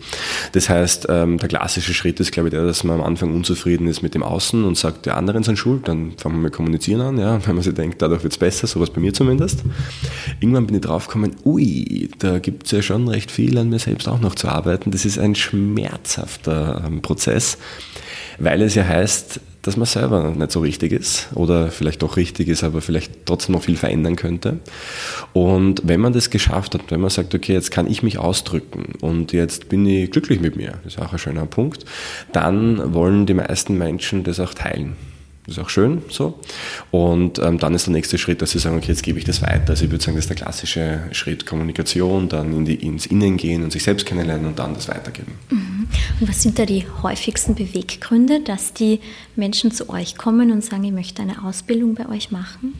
Das 0.52 0.68
heißt, 0.68 1.06
ähm, 1.08 1.38
der 1.38 1.48
klassische 1.48 1.94
Schritt 1.94 2.20
ist, 2.20 2.32
glaube 2.32 2.48
ich, 2.48 2.54
der, 2.54 2.64
dass 2.64 2.84
man 2.84 3.00
am 3.00 3.06
Anfang 3.06 3.34
unzufrieden 3.34 3.86
ist 3.88 4.02
mit 4.02 4.14
dem 4.14 4.22
Außen 4.22 4.64
und 4.64 4.76
sagt, 4.76 5.06
der 5.06 5.16
anderen 5.16 5.42
sind 5.42 5.58
schuld, 5.58 5.88
dann 5.88 6.12
fangen 6.18 6.36
wir 6.36 6.42
mit 6.42 6.52
Kommunizieren 6.52 7.00
an, 7.00 7.18
ja, 7.18 7.40
wenn 7.46 7.54
man 7.54 7.64
sich 7.64 7.74
denkt, 7.74 8.02
dadurch 8.02 8.22
wird 8.22 8.34
es 8.34 8.38
besser, 8.38 8.66
sowas 8.66 8.90
bei 8.90 9.00
mir 9.00 9.14
zumindest. 9.14 9.64
Irgendwann 10.40 10.66
bin 10.66 10.76
ich 10.76 10.82
draufgekommen, 10.82 11.36
ui, 11.44 12.10
da 12.18 12.38
gibt 12.38 12.66
es 12.66 12.72
ja 12.72 12.82
schon 12.82 13.08
recht 13.08 13.30
viel 13.30 13.56
an 13.58 13.70
mir 13.70 13.78
selbst 13.78 14.08
auch 14.08 14.20
noch 14.20 14.34
zu 14.34 14.48
arbeiten. 14.48 14.90
Das 14.90 15.04
ist 15.04 15.18
ein 15.18 15.34
schmerzhafter 15.34 16.84
ähm, 16.86 17.00
Prozess, 17.00 17.58
weil 18.38 18.62
es 18.62 18.74
ja 18.74 18.84
heißt, 18.84 19.40
dass 19.68 19.76
man 19.76 19.84
selber 19.84 20.30
nicht 20.30 20.50
so 20.50 20.60
richtig 20.60 20.92
ist 20.92 21.28
oder 21.34 21.70
vielleicht 21.70 22.00
doch 22.00 22.16
richtig 22.16 22.48
ist, 22.48 22.64
aber 22.64 22.80
vielleicht 22.80 23.26
trotzdem 23.26 23.54
noch 23.54 23.62
viel 23.62 23.76
verändern 23.76 24.16
könnte. 24.16 24.60
Und 25.34 25.82
wenn 25.84 26.00
man 26.00 26.14
das 26.14 26.30
geschafft 26.30 26.72
hat, 26.72 26.90
wenn 26.90 27.02
man 27.02 27.10
sagt, 27.10 27.34
okay, 27.34 27.52
jetzt 27.52 27.70
kann 27.70 27.86
ich 27.86 28.02
mich 28.02 28.16
ausdrücken 28.16 28.94
und 29.02 29.34
jetzt 29.34 29.68
bin 29.68 29.84
ich 29.84 30.10
glücklich 30.10 30.40
mit 30.40 30.56
mir, 30.56 30.78
das 30.84 30.94
ist 30.94 31.02
auch 31.02 31.12
ein 31.12 31.18
schöner 31.18 31.44
Punkt, 31.44 31.84
dann 32.32 32.94
wollen 32.94 33.26
die 33.26 33.34
meisten 33.34 33.76
Menschen 33.76 34.24
das 34.24 34.40
auch 34.40 34.54
teilen. 34.54 34.96
Das 35.48 35.56
ist 35.56 35.64
auch 35.64 35.70
schön 35.70 36.02
so. 36.10 36.38
Und 36.90 37.38
ähm, 37.38 37.56
dann 37.56 37.74
ist 37.74 37.86
der 37.86 37.94
nächste 37.94 38.18
Schritt, 38.18 38.42
dass 38.42 38.50
sie 38.50 38.58
sagen, 38.58 38.76
okay, 38.76 38.88
jetzt 38.88 39.02
gebe 39.02 39.18
ich 39.18 39.24
das 39.24 39.40
weiter. 39.40 39.70
Also 39.70 39.86
ich 39.86 39.90
würde 39.90 40.04
sagen, 40.04 40.14
das 40.16 40.26
ist 40.26 40.28
der 40.28 40.36
klassische 40.36 41.04
Schritt 41.12 41.46
Kommunikation, 41.46 42.28
dann 42.28 42.52
in 42.52 42.66
die, 42.66 42.74
ins 42.74 43.06
Innen 43.06 43.38
gehen 43.38 43.64
und 43.64 43.72
sich 43.72 43.82
selbst 43.82 44.04
kennenlernen 44.04 44.46
und 44.46 44.58
dann 44.58 44.74
das 44.74 44.88
weitergeben. 44.88 45.32
Mhm. 45.48 45.88
Und 46.20 46.28
was 46.28 46.42
sind 46.42 46.58
da 46.58 46.66
die 46.66 46.84
häufigsten 47.02 47.54
Beweggründe, 47.54 48.40
dass 48.40 48.74
die 48.74 49.00
Menschen 49.36 49.70
zu 49.70 49.88
euch 49.88 50.18
kommen 50.18 50.52
und 50.52 50.62
sagen, 50.62 50.84
ich 50.84 50.92
möchte 50.92 51.22
eine 51.22 51.42
Ausbildung 51.42 51.94
bei 51.94 52.06
euch 52.10 52.30
machen? 52.30 52.74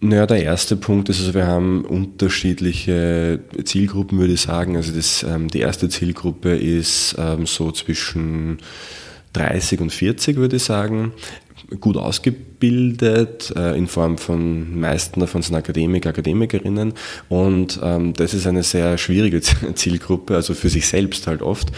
Naja, 0.00 0.24
der 0.24 0.42
erste 0.42 0.76
Punkt 0.76 1.10
ist, 1.10 1.20
also 1.20 1.34
wir 1.34 1.46
haben 1.46 1.84
unterschiedliche 1.84 3.40
Zielgruppen, 3.64 4.18
würde 4.18 4.32
ich 4.32 4.40
sagen. 4.40 4.76
Also 4.76 4.92
das, 4.92 5.24
ähm, 5.24 5.48
die 5.48 5.60
erste 5.60 5.90
Zielgruppe 5.90 6.56
ist 6.56 7.16
ähm, 7.18 7.44
so 7.44 7.70
zwischen 7.70 8.60
30 9.34 9.80
und 9.80 9.92
40, 9.92 10.36
würde 10.36 10.56
ich 10.56 10.64
sagen 10.64 11.12
gut 11.78 11.96
ausgebildet, 11.96 12.49
äh, 12.62 13.76
in 13.76 13.86
Form 13.86 14.18
von 14.18 14.78
meisten 14.78 15.20
davon 15.20 15.42
sind 15.42 15.54
Akademiker, 15.54 16.10
Akademikerinnen. 16.10 16.94
Und 17.28 17.80
ähm, 17.82 18.12
das 18.14 18.34
ist 18.34 18.46
eine 18.46 18.62
sehr 18.62 18.98
schwierige 18.98 19.40
Zielgruppe, 19.74 20.34
also 20.34 20.54
für 20.54 20.68
sich 20.68 20.86
selbst 20.86 21.26
halt 21.26 21.42
oft, 21.42 21.70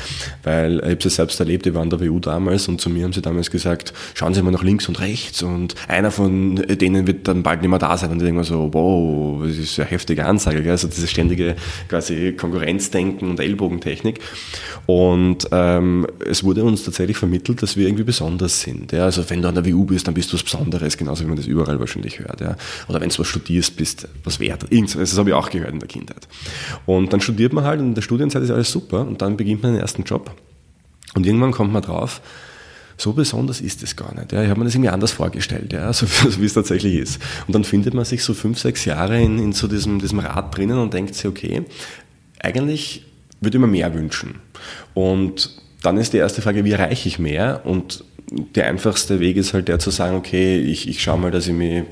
weil 0.42 0.78
ich 0.78 0.84
habe 0.84 0.98
es 1.04 1.16
selbst 1.16 1.40
erlebt, 1.40 1.66
ich 1.66 1.74
war 1.74 1.82
an 1.82 1.90
der 1.90 2.00
WU 2.00 2.18
damals 2.18 2.68
und 2.68 2.80
zu 2.80 2.90
mir 2.90 3.04
haben 3.04 3.12
sie 3.12 3.22
damals 3.22 3.50
gesagt, 3.50 3.92
schauen 4.14 4.34
Sie 4.34 4.42
mal 4.42 4.50
nach 4.50 4.62
links 4.62 4.88
und 4.88 5.00
rechts 5.00 5.42
und 5.42 5.74
einer 5.88 6.10
von 6.10 6.56
denen 6.56 7.06
wird 7.06 7.28
dann 7.28 7.42
bald 7.42 7.60
nicht 7.60 7.70
mehr 7.70 7.78
da 7.78 7.96
sein. 7.96 8.10
Und 8.10 8.18
ich 8.18 8.24
denke 8.24 8.40
mir 8.40 8.44
so, 8.44 8.72
wow, 8.72 9.42
das 9.46 9.56
ist 9.56 9.78
eine 9.78 9.88
heftige 9.88 10.26
Ansage, 10.26 10.62
gell? 10.62 10.72
also 10.72 10.88
diese 10.88 11.06
ständige 11.06 11.56
quasi 11.88 12.32
Konkurrenzdenken 12.32 13.30
und 13.30 13.40
Ellbogentechnik. 13.40 14.20
Und 14.86 15.48
ähm, 15.52 16.06
es 16.26 16.44
wurde 16.44 16.64
uns 16.64 16.84
tatsächlich 16.84 17.16
vermittelt, 17.16 17.62
dass 17.62 17.76
wir 17.76 17.86
irgendwie 17.86 18.04
besonders 18.04 18.60
sind. 18.60 18.92
Ja? 18.92 19.04
Also 19.04 19.28
wenn 19.28 19.42
du 19.42 19.48
an 19.48 19.54
der 19.54 19.66
WU 19.66 19.84
bist, 19.84 20.06
dann 20.06 20.14
bist 20.14 20.32
du 20.32 20.34
was 20.34 20.42
Besonderes, 20.42 20.71
genauso 20.78 21.24
wie 21.24 21.28
man 21.28 21.36
das 21.36 21.46
überall 21.46 21.78
wahrscheinlich 21.80 22.18
hört. 22.18 22.40
Ja. 22.40 22.56
Oder 22.88 23.00
wenn 23.00 23.08
du 23.08 23.18
was 23.18 23.26
studierst, 23.26 23.76
bist 23.76 24.08
was 24.24 24.40
wert. 24.40 24.64
Irgendwas, 24.70 25.10
das 25.10 25.18
habe 25.18 25.30
ich 25.30 25.34
auch 25.34 25.50
gehört 25.50 25.72
in 25.72 25.78
der 25.78 25.88
Kindheit. 25.88 26.28
Und 26.86 27.12
dann 27.12 27.20
studiert 27.20 27.52
man 27.52 27.64
halt 27.64 27.80
und 27.80 27.88
in 27.88 27.94
der 27.94 28.02
Studienzeit 28.02 28.42
ist 28.42 28.50
alles 28.50 28.70
super 28.70 29.06
und 29.06 29.22
dann 29.22 29.36
beginnt 29.36 29.62
man 29.62 29.72
den 29.72 29.80
ersten 29.80 30.02
Job. 30.04 30.34
Und 31.14 31.26
irgendwann 31.26 31.52
kommt 31.52 31.72
man 31.72 31.82
drauf, 31.82 32.22
so 32.96 33.12
besonders 33.12 33.60
ist 33.60 33.82
es 33.82 33.96
gar 33.96 34.14
nicht. 34.14 34.32
Ja. 34.32 34.42
Ich 34.42 34.48
habe 34.48 34.60
mir 34.60 34.64
das 34.64 34.74
irgendwie 34.74 34.90
anders 34.90 35.12
vorgestellt, 35.12 35.72
ja, 35.72 35.92
so, 35.92 36.06
so 36.06 36.40
wie 36.40 36.46
es 36.46 36.54
tatsächlich 36.54 36.94
ist. 36.94 37.20
Und 37.46 37.54
dann 37.54 37.64
findet 37.64 37.94
man 37.94 38.04
sich 38.04 38.22
so 38.22 38.34
fünf, 38.34 38.58
sechs 38.58 38.84
Jahre 38.84 39.20
in, 39.20 39.38
in 39.38 39.52
so 39.52 39.66
diesem, 39.66 39.98
diesem 39.98 40.20
Rad 40.20 40.56
drinnen 40.56 40.78
und 40.78 40.94
denkt 40.94 41.14
sich, 41.14 41.26
okay, 41.26 41.64
eigentlich 42.40 43.04
würde 43.40 43.58
ich 43.58 43.60
mir 43.60 43.66
mehr 43.66 43.92
wünschen. 43.94 44.36
Und 44.94 45.50
dann 45.82 45.96
ist 45.96 46.12
die 46.12 46.18
erste 46.18 46.42
Frage, 46.42 46.64
wie 46.64 46.70
erreiche 46.70 47.08
ich 47.08 47.18
mehr? 47.18 47.62
Und 47.64 48.04
der 48.30 48.66
einfachste 48.66 49.20
Weg 49.20 49.36
ist 49.36 49.52
halt 49.52 49.68
der 49.68 49.78
zu 49.78 49.90
sagen, 49.90 50.16
okay, 50.16 50.58
ich, 50.58 50.88
ich 50.88 51.02
schaue 51.02 51.18
mal, 51.18 51.30
dass 51.30 51.46
ich 51.46 51.52
mich 51.52 51.84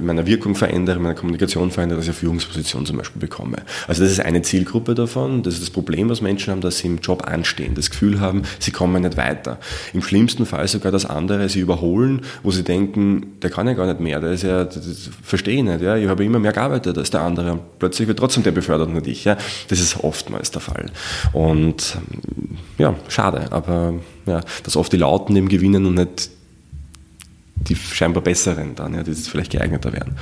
meiner 0.00 0.26
Wirkung 0.26 0.54
verändere, 0.54 0.98
meiner 0.98 1.14
Kommunikation 1.14 1.70
verändere, 1.70 1.98
dass 1.98 2.06
ich 2.06 2.10
eine 2.10 2.18
Führungsposition 2.18 2.86
zum 2.86 2.98
Beispiel 2.98 3.20
bekomme. 3.20 3.58
Also 3.86 4.02
das 4.02 4.12
ist 4.12 4.20
eine 4.20 4.42
Zielgruppe 4.42 4.94
davon. 4.94 5.42
Das 5.42 5.54
ist 5.54 5.62
das 5.62 5.70
Problem, 5.70 6.08
was 6.08 6.20
Menschen 6.20 6.52
haben, 6.52 6.60
dass 6.60 6.78
sie 6.78 6.86
im 6.86 6.98
Job 6.98 7.26
anstehen, 7.26 7.74
das 7.74 7.90
Gefühl 7.90 8.20
haben, 8.20 8.42
sie 8.58 8.70
kommen 8.70 9.02
nicht 9.02 9.16
weiter. 9.16 9.58
Im 9.92 10.02
schlimmsten 10.02 10.46
Fall 10.46 10.68
sogar 10.68 10.92
das 10.92 11.04
andere, 11.06 11.48
sie 11.48 11.60
überholen, 11.60 12.22
wo 12.42 12.50
sie 12.50 12.62
denken, 12.62 13.34
der 13.42 13.50
kann 13.50 13.66
ja 13.66 13.72
gar 13.74 13.86
nicht 13.86 14.00
mehr, 14.00 14.20
der 14.20 14.32
ist 14.32 14.42
ja, 14.42 14.64
das 14.64 15.10
verstehe 15.22 15.58
ich 15.58 15.62
nicht, 15.62 15.80
ja, 15.80 15.96
ich 15.96 16.08
habe 16.08 16.24
immer 16.24 16.38
mehr 16.38 16.52
gearbeitet 16.52 16.96
als 16.96 17.10
der 17.10 17.22
andere. 17.22 17.58
Plötzlich 17.78 18.06
wird 18.08 18.18
trotzdem 18.18 18.42
der 18.42 18.52
befördert, 18.52 18.90
nicht 18.90 19.06
ich. 19.06 19.24
Ja. 19.24 19.36
Das 19.68 19.80
ist 19.80 20.02
oftmals 20.04 20.50
der 20.50 20.60
Fall. 20.60 20.86
Und 21.32 21.96
ja, 22.78 22.94
schade, 23.08 23.46
aber 23.50 23.94
ja, 24.28 24.40
dass 24.62 24.76
oft 24.76 24.92
die 24.92 24.96
Lauten 24.96 25.34
eben 25.36 25.48
gewinnen 25.48 25.86
und 25.86 25.94
nicht 25.94 26.30
die 27.68 27.76
scheinbar 27.76 28.22
besseren 28.22 28.74
dann, 28.74 28.94
ja, 28.94 29.02
die 29.02 29.10
jetzt 29.10 29.28
vielleicht 29.28 29.52
geeigneter 29.52 29.92
wären. 29.92 30.16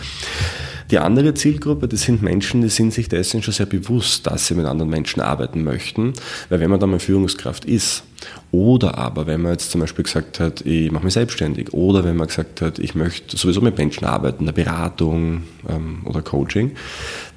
Die 0.91 0.99
andere 0.99 1.35
Zielgruppe, 1.35 1.89
das 1.89 2.03
sind 2.03 2.23
Menschen, 2.23 2.63
die 2.63 2.69
sind 2.69 2.95
sich 2.95 3.09
dessen 3.09 3.43
schon 3.43 3.53
sehr 3.53 3.67
bewusst, 3.67 4.27
dass 4.29 4.47
sie 4.47 4.55
mit 4.55 4.67
anderen 4.67 4.89
Menschen 4.89 5.21
arbeiten 5.21 5.65
möchten, 5.65 6.13
weil 6.49 6.61
wenn 6.61 6.71
man 6.71 6.79
dann 6.79 6.91
mal 6.91 7.01
Führungskraft 7.01 7.65
ist, 7.65 8.05
oder 8.53 8.97
aber 8.97 9.27
wenn 9.27 9.43
man 9.43 9.53
jetzt 9.53 9.71
zum 9.73 9.81
Beispiel 9.81 10.05
gesagt 10.05 10.39
hat, 10.39 10.65
ich 10.65 10.91
mache 10.93 11.05
mich 11.05 11.15
selbstständig, 11.15 11.73
oder 11.75 12.05
wenn 12.05 12.17
man 12.17 12.29
gesagt 12.29 12.63
hat, 12.63 12.79
ich 12.79 12.95
möchte 12.95 13.37
sowieso 13.37 13.61
mit 13.61 13.77
Menschen 13.79 14.05
arbeiten, 14.05 14.45
eine 14.45 14.53
Beratung 14.53 15.43
ähm, 15.69 16.03
oder 16.05 16.23
Coaching, 16.23 16.73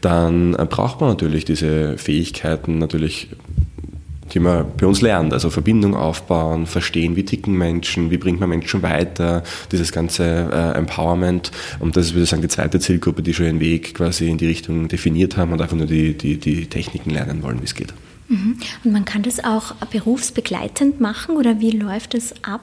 dann 0.01 0.53
äh, 0.53 0.65
braucht 0.69 1.01
man 1.01 1.09
natürlich 1.09 1.43
diese 1.43 1.97
Fähigkeiten 1.97 2.77
natürlich 2.77 3.29
die 4.33 4.39
man 4.39 4.65
bei 4.77 4.85
uns 4.85 5.01
lernt. 5.01 5.33
Also 5.33 5.49
Verbindung 5.49 5.95
aufbauen, 5.95 6.65
verstehen, 6.65 7.15
wie 7.15 7.25
ticken 7.25 7.57
Menschen, 7.57 8.11
wie 8.11 8.17
bringt 8.17 8.39
man 8.39 8.49
Menschen 8.49 8.81
weiter, 8.81 9.43
dieses 9.71 9.91
ganze 9.91 10.23
äh, 10.23 10.77
Empowerment. 10.77 11.51
Und 11.79 11.95
das 11.95 12.07
ist, 12.07 12.13
würde 12.13 12.23
ich 12.23 12.29
sagen, 12.29 12.41
die 12.41 12.47
zweite 12.47 12.79
Zielgruppe, 12.79 13.23
die 13.23 13.33
schon 13.33 13.45
ihren 13.45 13.59
Weg 13.59 13.95
quasi 13.95 14.29
in 14.29 14.37
die 14.37 14.47
Richtung 14.47 14.87
definiert 14.87 15.37
haben 15.37 15.51
und 15.51 15.61
einfach 15.61 15.77
nur 15.77 15.87
die, 15.87 16.17
die, 16.17 16.37
die 16.37 16.67
Techniken 16.67 17.09
lernen 17.09 17.43
wollen, 17.43 17.59
wie 17.61 17.65
es 17.65 17.75
geht. 17.75 17.93
Mhm. 18.27 18.57
Und 18.83 18.91
man 18.91 19.05
kann 19.05 19.23
das 19.23 19.43
auch 19.43 19.73
berufsbegleitend 19.91 21.01
machen 21.01 21.35
oder 21.35 21.59
wie 21.59 21.71
läuft 21.71 22.13
es 22.13 22.33
ab? 22.43 22.61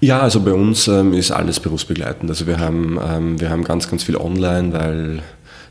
Ja, 0.00 0.20
also 0.20 0.40
bei 0.40 0.52
uns 0.52 0.86
ähm, 0.86 1.12
ist 1.12 1.32
alles 1.32 1.58
berufsbegleitend. 1.58 2.30
Also 2.30 2.46
wir 2.46 2.60
haben, 2.60 2.98
ähm, 3.04 3.40
wir 3.40 3.50
haben 3.50 3.64
ganz, 3.64 3.90
ganz 3.90 4.04
viel 4.04 4.16
online, 4.16 4.72
weil 4.72 5.22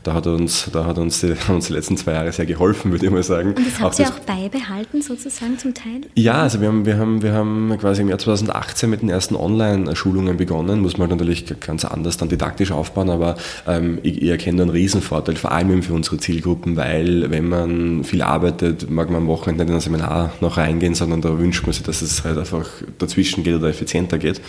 da 0.02 0.14
hat 0.14 0.26
uns, 0.26 0.68
da 0.72 0.84
hat 0.84 0.98
uns, 0.98 1.20
die, 1.20 1.34
uns 1.52 1.66
die 1.66 1.72
letzten 1.72 1.96
zwei 1.96 2.12
Jahre 2.12 2.32
sehr 2.32 2.46
geholfen, 2.46 2.90
würde 2.90 3.06
ich 3.06 3.12
mal 3.12 3.22
sagen. 3.22 3.50
Und 3.50 3.66
das 3.66 3.80
habt 3.80 3.98
ihr 3.98 4.08
auch 4.08 4.18
beibehalten 4.20 5.02
sozusagen 5.02 5.58
zum 5.58 5.74
Teil? 5.74 6.02
Ja, 6.14 6.42
also 6.42 6.60
wir 6.60 6.68
haben, 6.68 6.86
wir 6.86 6.98
haben, 6.98 7.22
wir 7.22 7.32
haben 7.32 7.76
quasi 7.80 8.02
im 8.02 8.08
Jahr 8.08 8.18
2018 8.18 8.88
mit 8.88 9.02
den 9.02 9.08
ersten 9.08 9.36
Online-Schulungen 9.36 10.36
begonnen, 10.36 10.80
muss 10.80 10.98
man 10.98 11.08
natürlich 11.08 11.44
ganz 11.60 11.84
anders 11.84 12.16
dann 12.16 12.28
didaktisch 12.28 12.72
aufbauen, 12.72 13.10
aber 13.10 13.36
ähm, 13.66 13.98
ich, 14.02 14.22
ich 14.22 14.28
erkenne 14.28 14.62
einen 14.62 14.70
Riesenvorteil, 14.70 15.36
vor 15.36 15.52
allem 15.52 15.70
eben 15.70 15.82
für 15.82 15.94
unsere 15.94 16.18
Zielgruppen, 16.18 16.76
weil 16.76 17.30
wenn 17.30 17.48
man 17.48 18.04
viel 18.04 18.22
arbeitet, 18.22 18.90
mag 18.90 19.10
man 19.10 19.22
am 19.22 19.28
Wochenende 19.28 19.64
nicht 19.64 19.70
in 19.70 19.74
ein 19.76 19.80
Seminar 19.80 20.32
noch 20.40 20.56
reingehen, 20.56 20.94
sondern 20.94 21.20
da 21.20 21.38
wünscht 21.38 21.64
man 21.64 21.72
sich, 21.72 21.82
dass 21.82 22.02
es 22.02 22.24
halt 22.24 22.38
einfach 22.38 22.66
dazwischen 22.98 23.44
geht 23.44 23.54
oder 23.54 23.68
effizienter 23.68 24.18
geht. 24.18 24.40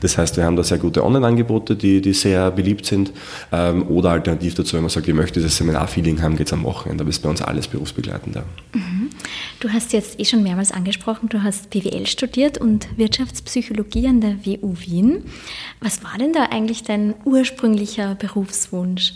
Das 0.00 0.18
heißt, 0.18 0.36
wir 0.36 0.44
haben 0.44 0.56
da 0.56 0.62
sehr 0.62 0.78
gute 0.78 1.04
Online-Angebote, 1.04 1.76
die, 1.76 2.00
die 2.00 2.12
sehr 2.12 2.50
beliebt 2.50 2.86
sind 2.86 3.12
ähm, 3.52 3.88
oder 3.88 4.10
alternativ 4.10 4.54
dazu, 4.54 4.76
wenn 4.76 4.82
man 4.82 4.90
sagt, 4.94 5.08
ich 5.08 5.14
möchte 5.14 5.40
dieses 5.40 5.56
Seminarfeeling 5.56 6.22
haben, 6.22 6.36
geht 6.36 6.46
es 6.46 6.52
am 6.52 6.64
Wochenende. 6.64 7.02
Aber 7.02 7.10
ist 7.10 7.22
bei 7.22 7.28
uns 7.28 7.42
alles 7.42 7.68
berufsbegleitend. 7.68 8.36
Mhm. 8.72 9.10
Du 9.60 9.72
hast 9.72 9.92
jetzt 9.92 10.18
eh 10.18 10.24
schon 10.24 10.42
mehrmals 10.42 10.72
angesprochen, 10.72 11.28
du 11.28 11.42
hast 11.42 11.70
BWL 11.70 12.06
studiert 12.06 12.58
und 12.58 12.86
Wirtschaftspsychologie 12.96 14.08
an 14.08 14.20
der 14.20 14.44
WU 14.44 14.74
Wien. 14.80 15.24
Was 15.80 16.02
war 16.02 16.18
denn 16.18 16.32
da 16.32 16.44
eigentlich 16.50 16.82
dein 16.82 17.14
ursprünglicher 17.24 18.14
Berufswunsch? 18.14 19.14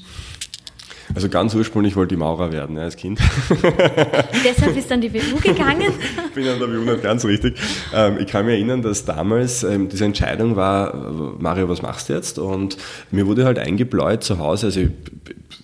Also 1.14 1.28
ganz 1.28 1.54
ursprünglich 1.54 1.96
wollte 1.96 2.14
ich 2.14 2.18
Maurer 2.18 2.52
werden 2.52 2.76
ja, 2.76 2.82
als 2.82 2.96
Kind. 2.96 3.18
Deshalb 4.44 4.74
bist 4.74 4.90
du 4.90 4.94
an 4.94 5.00
die 5.00 5.12
WU 5.12 5.40
gegangen? 5.40 5.92
ich 6.28 6.34
bin 6.34 6.46
an 6.46 6.58
der 6.58 6.68
WU 6.68 6.84
nicht 6.84 7.02
ganz 7.02 7.24
richtig. 7.24 7.58
Ähm, 7.94 8.18
ich 8.20 8.26
kann 8.26 8.44
mich 8.44 8.54
erinnern, 8.54 8.82
dass 8.82 9.04
damals 9.04 9.62
ähm, 9.64 9.88
diese 9.88 10.04
Entscheidung 10.04 10.56
war, 10.56 10.94
Mario, 11.38 11.68
was 11.68 11.82
machst 11.82 12.08
du 12.08 12.12
jetzt? 12.12 12.38
Und 12.38 12.76
mir 13.10 13.26
wurde 13.26 13.44
halt 13.44 13.58
eingebläut 13.58 14.22
zu 14.22 14.38
Hause, 14.38 14.66
also 14.66 14.80
ich, 14.80 14.90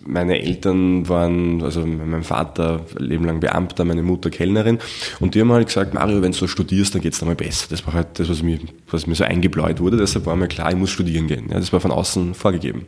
meine 0.07 0.43
Eltern 0.43 1.09
waren, 1.09 1.63
also 1.63 1.85
mein 1.87 2.23
Vater 2.23 2.81
Leben 2.99 3.25
lang 3.25 3.41
Beamter, 3.41 3.85
meine 3.85 4.03
Mutter 4.03 4.31
Kellnerin 4.31 4.79
und 5.21 5.35
die 5.35 5.41
haben 5.41 5.53
halt 5.53 5.67
gesagt, 5.67 5.95
Mario, 5.95 6.23
wenn 6.23 6.33
du 6.33 6.39
so 6.39 6.47
studierst, 6.47 6.95
dann 6.95 7.03
geht 7.03 7.15
es 7.15 7.25
mal 7.25 7.35
besser. 7.35 7.67
Das 7.71 7.87
war 7.87 7.95
halt 7.95 8.19
das, 8.19 8.29
was 8.29 8.43
mir, 8.43 8.59
was 8.91 9.07
mir 9.07 9.15
so 9.15 9.25
eingebläut 9.25 9.81
wurde, 9.81 9.97
deshalb 9.97 10.27
war 10.27 10.37
mir 10.37 10.49
klar, 10.49 10.71
ich 10.71 10.77
muss 10.77 10.91
studieren 10.91 11.27
gehen. 11.27 11.47
Ja, 11.51 11.59
das 11.59 11.73
war 11.73 11.81
von 11.81 11.91
außen 11.91 12.35
vorgegeben. 12.35 12.87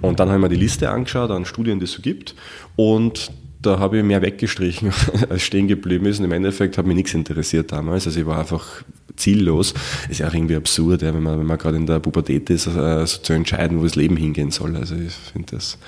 Und 0.00 0.20
dann 0.20 0.28
habe 0.28 0.38
ich 0.38 0.42
mir 0.42 0.48
die 0.48 0.60
Liste 0.60 0.90
angeschaut 0.90 1.30
an 1.30 1.44
Studien, 1.44 1.78
die 1.78 1.84
es 1.84 1.92
so 1.92 2.02
gibt 2.02 2.34
und 2.76 3.30
da 3.64 3.78
habe 3.78 3.98
ich 3.98 4.04
mehr 4.04 4.22
weggestrichen, 4.22 4.92
als 5.28 5.42
stehen 5.42 5.68
geblieben 5.68 6.06
ist. 6.06 6.18
Und 6.18 6.26
im 6.26 6.32
Endeffekt 6.32 6.78
hat 6.78 6.86
mich 6.86 6.96
nichts 6.96 7.14
interessiert 7.14 7.72
damals. 7.72 8.06
Also 8.06 8.20
ich 8.20 8.26
war 8.26 8.38
einfach 8.38 8.84
ziellos. 9.16 9.74
Ist 10.08 10.20
ja 10.20 10.28
auch 10.28 10.34
irgendwie 10.34 10.56
absurd, 10.56 11.02
ja, 11.02 11.14
wenn 11.14 11.22
man, 11.22 11.38
wenn 11.38 11.46
man 11.46 11.58
gerade 11.58 11.76
in 11.76 11.86
der 11.86 12.00
Pubertät 12.00 12.50
ist, 12.50 12.66
äh, 12.66 13.06
so 13.06 13.18
zu 13.20 13.32
entscheiden, 13.32 13.78
wo 13.78 13.84
das 13.84 13.94
Leben 13.94 14.16
hingehen 14.16 14.50
soll. 14.50 14.76
Also 14.76 14.96
ich 14.96 15.12
finde 15.12 15.56
das 15.56 15.78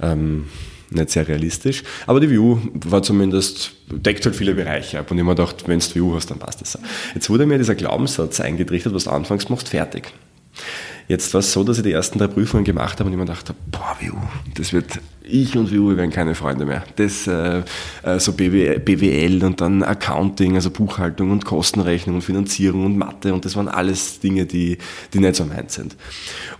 ähm, 0.00 0.46
nicht 0.90 1.10
sehr 1.10 1.26
realistisch. 1.26 1.82
Aber 2.06 2.20
die 2.20 2.30
View 2.30 2.58
war 2.74 3.02
zumindest, 3.02 3.72
deckt 3.90 4.24
halt 4.24 4.36
viele 4.36 4.54
Bereiche 4.54 4.98
ab. 4.98 5.10
Und 5.10 5.18
ich 5.18 5.24
mir 5.24 5.34
gedacht, 5.34 5.64
wenn 5.66 5.78
du 5.78 5.94
View 5.94 6.14
hast, 6.14 6.30
dann 6.30 6.38
passt 6.38 6.60
das. 6.60 6.78
Jetzt 7.14 7.30
wurde 7.30 7.46
mir 7.46 7.58
dieser 7.58 7.74
Glaubenssatz 7.74 8.40
eingetrichtert, 8.40 8.94
was 8.94 9.04
du 9.04 9.10
anfangs 9.10 9.48
machst, 9.48 9.68
fertig. 9.68 10.12
Jetzt 11.08 11.34
war 11.34 11.40
es 11.40 11.52
so, 11.52 11.64
dass 11.64 11.78
ich 11.78 11.82
die 11.82 11.92
ersten 11.92 12.18
drei 12.18 12.28
Prüfungen 12.28 12.64
gemacht 12.64 13.00
habe 13.00 13.08
und 13.08 13.12
ich 13.12 13.18
mir 13.18 13.24
dachte, 13.24 13.54
boah, 13.70 13.96
View, 13.98 14.14
das 14.54 14.72
wird 14.72 15.00
ich 15.30 15.56
und 15.56 15.70
wir 15.70 15.96
werden 15.96 16.10
keine 16.10 16.34
Freunde 16.34 16.66
mehr. 16.66 16.84
Das, 16.96 17.26
äh, 17.26 17.62
äh 18.02 18.18
so 18.18 18.32
BWL 18.32 19.44
und 19.44 19.60
dann 19.60 19.82
Accounting, 19.82 20.54
also 20.54 20.70
Buchhaltung 20.70 21.30
und 21.30 21.44
Kostenrechnung 21.44 22.16
und 22.16 22.22
Finanzierung 22.22 22.84
und 22.84 22.96
Mathe 22.96 23.32
und 23.32 23.44
das 23.44 23.56
waren 23.56 23.68
alles 23.68 24.20
Dinge, 24.20 24.46
die, 24.46 24.78
die 25.12 25.18
nicht 25.18 25.36
so 25.36 25.44
meins 25.44 25.74
sind. 25.74 25.96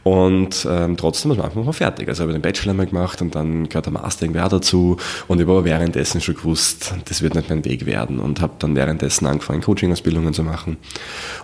Und 0.03 0.67
ähm, 0.69 0.97
trotzdem, 0.97 1.31
das 1.31 1.39
machen 1.39 1.65
wir 1.65 1.73
fertig. 1.73 2.09
Also 2.09 2.23
habe 2.23 2.33
ich 2.33 2.37
den 2.37 2.43
Bachelor 2.43 2.75
mal 2.75 2.87
gemacht 2.87 3.21
und 3.23 3.35
dann 3.35 3.69
gehört 3.69 3.87
der 3.87 3.93
Master 3.93 4.25
irgendwie 4.25 4.41
auch 4.41 4.49
dazu 4.49 4.97
und 5.29 5.39
ich 5.39 5.47
habe 5.47 5.53
aber 5.53 5.65
währenddessen 5.65 6.21
schon 6.21 6.37
gewusst, 6.37 6.95
das 7.07 7.23
wird 7.23 7.35
nicht 7.35 7.51
mein 7.51 7.65
Weg 7.65 7.87
werden 7.87 8.19
und 8.19 8.41
habe 8.41 8.55
dann 8.59 8.77
währenddessen 8.77 9.27
angefangen, 9.27 9.63
Coaching-Ausbildungen 9.63 10.35
zu 10.35 10.43
machen 10.43 10.77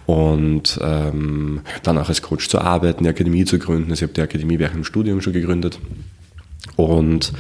und 0.07 0.79
ähm, 0.83 1.61
dann 1.83 1.99
auch 1.99 2.09
als 2.09 2.23
Coach 2.23 2.49
zu 2.49 2.61
arbeiten, 2.61 3.05
die 3.05 3.11
Akademie 3.11 3.45
zu 3.45 3.59
gründen. 3.59 3.91
Also 3.91 4.05
ich 4.05 4.09
habe 4.09 4.15
die 4.15 4.23
Akademie 4.23 4.59
während 4.59 4.77
dem 4.77 4.85
Studium 4.85 5.21
schon 5.21 5.33
gegründet 5.33 5.79
und 6.75 7.33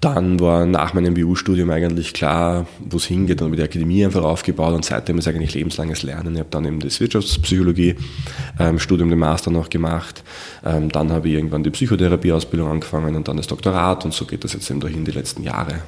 dann 0.00 0.40
war 0.40 0.66
nach 0.66 0.92
meinem 0.92 1.14
BU-Studium 1.14 1.70
eigentlich 1.70 2.12
klar, 2.12 2.66
wo 2.80 2.98
es 2.98 3.06
hingeht 3.06 3.40
und 3.40 3.48
mit 3.50 3.58
der 3.58 3.64
Akademie 3.66 4.04
einfach 4.04 4.24
aufgebaut 4.24 4.74
und 4.74 4.84
seitdem 4.84 5.16
ist 5.18 5.26
eigentlich 5.26 5.54
lebenslanges 5.54 6.02
Lernen. 6.02 6.34
Ich 6.34 6.40
habe 6.40 6.50
dann 6.50 6.66
eben 6.66 6.80
das 6.80 7.00
Wirtschaftspsychologie-Studium, 7.00 9.08
ähm, 9.08 9.10
den 9.10 9.18
Master 9.18 9.50
noch 9.50 9.70
gemacht. 9.70 10.22
Ähm, 10.64 10.90
dann 10.90 11.10
habe 11.10 11.28
ich 11.28 11.34
irgendwann 11.34 11.62
die 11.62 11.70
Psychotherapie-Ausbildung 11.70 12.70
angefangen 12.70 13.16
und 13.16 13.26
dann 13.26 13.38
das 13.38 13.46
Doktorat 13.46 14.04
und 14.04 14.12
so 14.12 14.26
geht 14.26 14.44
das 14.44 14.52
jetzt 14.52 14.70
eben 14.70 14.80
dahin 14.80 15.06
die 15.06 15.12
letzten 15.12 15.42
Jahre. 15.42 15.80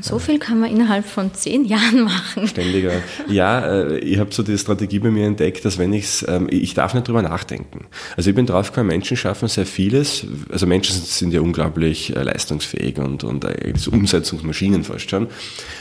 So 0.00 0.18
viel 0.18 0.38
kann 0.38 0.60
man 0.60 0.70
innerhalb 0.70 1.06
von 1.06 1.32
zehn 1.34 1.64
Jahren 1.64 2.04
machen. 2.04 2.46
Ständiger. 2.48 2.92
Ja, 3.28 3.60
äh, 3.66 3.98
ich 3.98 4.18
habe 4.18 4.32
so 4.32 4.42
die 4.42 4.58
Strategie 4.58 4.98
bei 4.98 5.10
mir 5.10 5.26
entdeckt, 5.26 5.64
dass 5.64 5.78
wenn 5.78 5.92
ähm, 5.92 6.48
ich 6.50 6.74
darf 6.74 6.94
nicht 6.94 7.06
drüber 7.06 7.22
nachdenken. 7.22 7.86
Also 8.16 8.30
ich 8.30 8.36
bin 8.36 8.46
draufgekommen, 8.46 8.88
Menschen 8.88 9.16
schaffen 9.16 9.48
sehr 9.48 9.66
vieles. 9.66 10.26
Also 10.50 10.66
Menschen 10.66 10.96
sind 10.96 11.32
ja 11.32 11.40
unglaublich 11.40 12.14
äh, 12.16 12.22
leistungsfähig 12.22 12.98
und, 12.98 13.24
und 13.24 13.46
so 13.76 13.90
Umsetzungsmaschinen 13.92 14.84
fast 14.84 15.10
schon. 15.10 15.28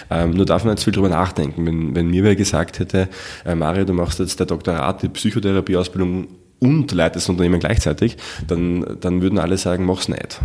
Ähm, 0.10 0.32
nur 0.32 0.46
darf 0.46 0.64
man 0.64 0.76
nicht 0.76 0.84
viel 0.84 0.94
drüber 0.94 1.10
nachdenken. 1.10 1.66
Wenn, 1.66 1.96
wenn 1.96 2.08
mir 2.08 2.24
wer 2.24 2.36
gesagt 2.36 2.80
hätte, 2.80 3.10
äh, 3.46 3.56
Mario, 3.56 3.86
du 3.86 3.94
machst 3.94 4.20
jetzt 4.20 4.40
der 4.40 4.46
Doktorat, 4.46 5.02
die 5.02 5.10
Psychotherapieausbildung 5.10 6.28
und 6.60 6.92
leitest 6.92 7.30
Unternehmen 7.30 7.60
gleichzeitig, 7.60 8.18
dann, 8.48 8.98
dann 9.02 9.22
würden 9.22 9.40
alle 9.40 9.58
sagen, 9.58 9.86
mach's 9.86 10.08
nicht. 10.08 10.40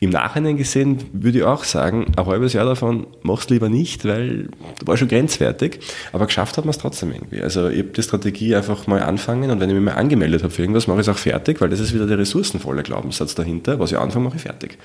Im 0.00 0.10
Nachhinein 0.10 0.56
gesehen 0.56 0.98
würde 1.12 1.38
ich 1.38 1.44
auch 1.44 1.64
sagen, 1.64 2.12
ein 2.16 2.26
halbes 2.26 2.52
Jahr 2.52 2.64
davon 2.64 3.06
mach's 3.22 3.48
lieber 3.48 3.68
nicht, 3.68 4.04
weil 4.04 4.48
war 4.84 4.96
schon 4.96 5.08
grenzwertig, 5.08 5.80
aber 6.12 6.26
geschafft 6.26 6.56
hat 6.56 6.64
man 6.64 6.70
es 6.70 6.78
trotzdem 6.78 7.12
irgendwie. 7.12 7.42
Also 7.42 7.68
ich 7.68 7.78
habe 7.78 7.88
die 7.88 8.02
Strategie 8.02 8.54
einfach 8.54 8.86
mal 8.86 9.02
anfangen 9.02 9.50
und 9.50 9.58
wenn 9.58 9.68
ich 9.68 9.74
mich 9.74 9.84
mal 9.84 9.94
angemeldet 9.94 10.44
habe 10.44 10.52
für 10.52 10.62
irgendwas, 10.62 10.86
mache 10.86 11.00
ich 11.00 11.08
es 11.08 11.14
auch 11.14 11.18
fertig, 11.18 11.60
weil 11.60 11.68
das 11.68 11.80
ist 11.80 11.94
wieder 11.94 12.06
der 12.06 12.18
ressourcenvolle 12.18 12.84
Glaubenssatz 12.84 13.34
dahinter. 13.34 13.80
Was 13.80 13.90
ich 13.90 13.98
anfange, 13.98 14.26
mache 14.26 14.36
ich 14.36 14.42
fertig. 14.42 14.78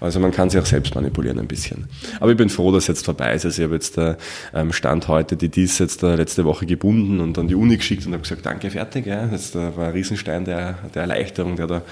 Also 0.00 0.20
man 0.20 0.30
kann 0.30 0.48
sich 0.48 0.60
auch 0.60 0.66
selbst 0.66 0.94
manipulieren 0.94 1.38
ein 1.38 1.48
bisschen. 1.48 1.88
Aber 2.20 2.30
ich 2.30 2.36
bin 2.36 2.48
froh, 2.48 2.70
dass 2.70 2.86
jetzt 2.86 3.04
vorbei 3.04 3.34
ist. 3.34 3.44
Also 3.44 3.60
ich 3.60 3.64
habe 3.64 3.74
jetzt 3.74 3.96
der 3.96 4.16
ähm, 4.54 4.72
Stand 4.72 5.08
heute 5.08 5.36
die 5.36 5.48
dies 5.48 5.78
jetzt 5.78 6.02
der 6.02 6.16
letzte 6.16 6.44
Woche 6.44 6.66
gebunden 6.66 7.20
und 7.20 7.36
an 7.38 7.48
die 7.48 7.54
Uni 7.54 7.76
geschickt 7.76 8.06
und 8.06 8.12
habe 8.12 8.22
gesagt, 8.22 8.46
danke, 8.46 8.70
fertig. 8.70 9.06
Ja. 9.06 9.26
Das 9.26 9.54
war 9.54 9.78
ein 9.78 9.92
Riesenstein 9.92 10.44
der, 10.44 10.78
der 10.94 11.02
Erleichterung, 11.02 11.56
der 11.56 11.66
da 11.66 11.82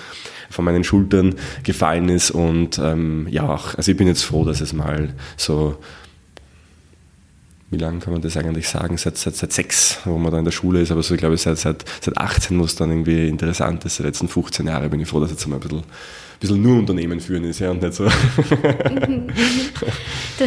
von 0.51 0.65
meinen 0.65 0.85
Schultern 0.85 1.35
gefallen 1.63 2.09
ist. 2.09 2.31
Und 2.31 2.79
ähm, 2.79 3.27
ja, 3.31 3.59
also 3.77 3.91
ich 3.91 3.97
bin 3.97 4.07
jetzt 4.07 4.23
froh, 4.23 4.45
dass 4.45 4.61
es 4.61 4.73
mal 4.73 5.15
so 5.37 5.77
wie 7.71 7.79
lange 7.79 7.99
kann 7.99 8.13
man 8.13 8.23
das 8.23 8.37
eigentlich 8.37 8.69
sagen? 8.69 8.97
Seit, 8.97 9.17
seit, 9.17 9.35
seit 9.35 9.53
sechs, 9.53 9.99
wo 10.05 10.19
man 10.19 10.31
da 10.31 10.39
in 10.39 10.45
der 10.45 10.53
Schule 10.53 10.81
ist, 10.81 10.93
aber 10.93 11.03
so, 11.03 11.15
ich 11.15 11.21
glaube, 11.21 11.37
seit, 11.37 11.59
seit, 11.59 11.85
seit 12.01 12.17
18, 12.17 12.59
wo 12.61 12.65
es 12.65 12.77
dann 12.77 12.91
irgendwie 12.91 13.29
interessant 13.29 13.85
ist, 13.85 13.99
die 13.99 14.05
letzten 14.05 14.29
15 14.29 14.67
Jahre 14.67 14.89
bin 14.89 15.01
ich 15.01 15.09
froh, 15.09 15.21
dass 15.21 15.31
jetzt 15.31 15.47
mal 15.49 15.57
ein 15.57 15.61
bisschen 15.61 15.83
bisschen 16.41 16.63
nur 16.63 16.79
Unternehmen 16.79 17.21
führen 17.21 17.45
ist, 17.45 17.61
ja, 17.61 17.71
und 17.71 17.83
nicht 17.83 17.95
so. 17.95 18.05
du 18.05 18.11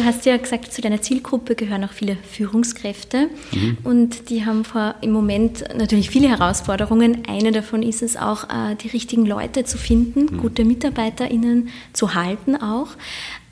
hast 0.04 0.26
ja 0.26 0.36
gesagt, 0.36 0.72
zu 0.72 0.80
deiner 0.80 1.00
Zielgruppe 1.02 1.54
gehören 1.54 1.84
auch 1.84 1.92
viele 1.92 2.16
Führungskräfte 2.30 3.28
mhm. 3.52 3.78
und 3.84 4.30
die 4.30 4.44
haben 4.44 4.64
vor, 4.64 4.94
im 5.00 5.12
Moment 5.12 5.64
natürlich 5.76 6.10
viele 6.10 6.28
Herausforderungen. 6.28 7.22
Eine 7.28 7.52
davon 7.52 7.82
ist 7.82 8.02
es 8.02 8.16
auch, 8.16 8.44
äh, 8.44 8.76
die 8.76 8.88
richtigen 8.88 9.26
Leute 9.26 9.64
zu 9.64 9.78
finden, 9.78 10.34
mhm. 10.34 10.38
gute 10.38 10.64
MitarbeiterInnen 10.64 11.68
zu 11.92 12.14
halten 12.14 12.56
auch. 12.56 12.88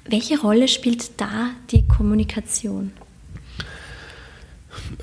Welche 0.05 0.41
Rolle 0.41 0.69
spielt 0.69 1.21
da 1.21 1.51
die 1.71 1.87
Kommunikation? 1.87 2.93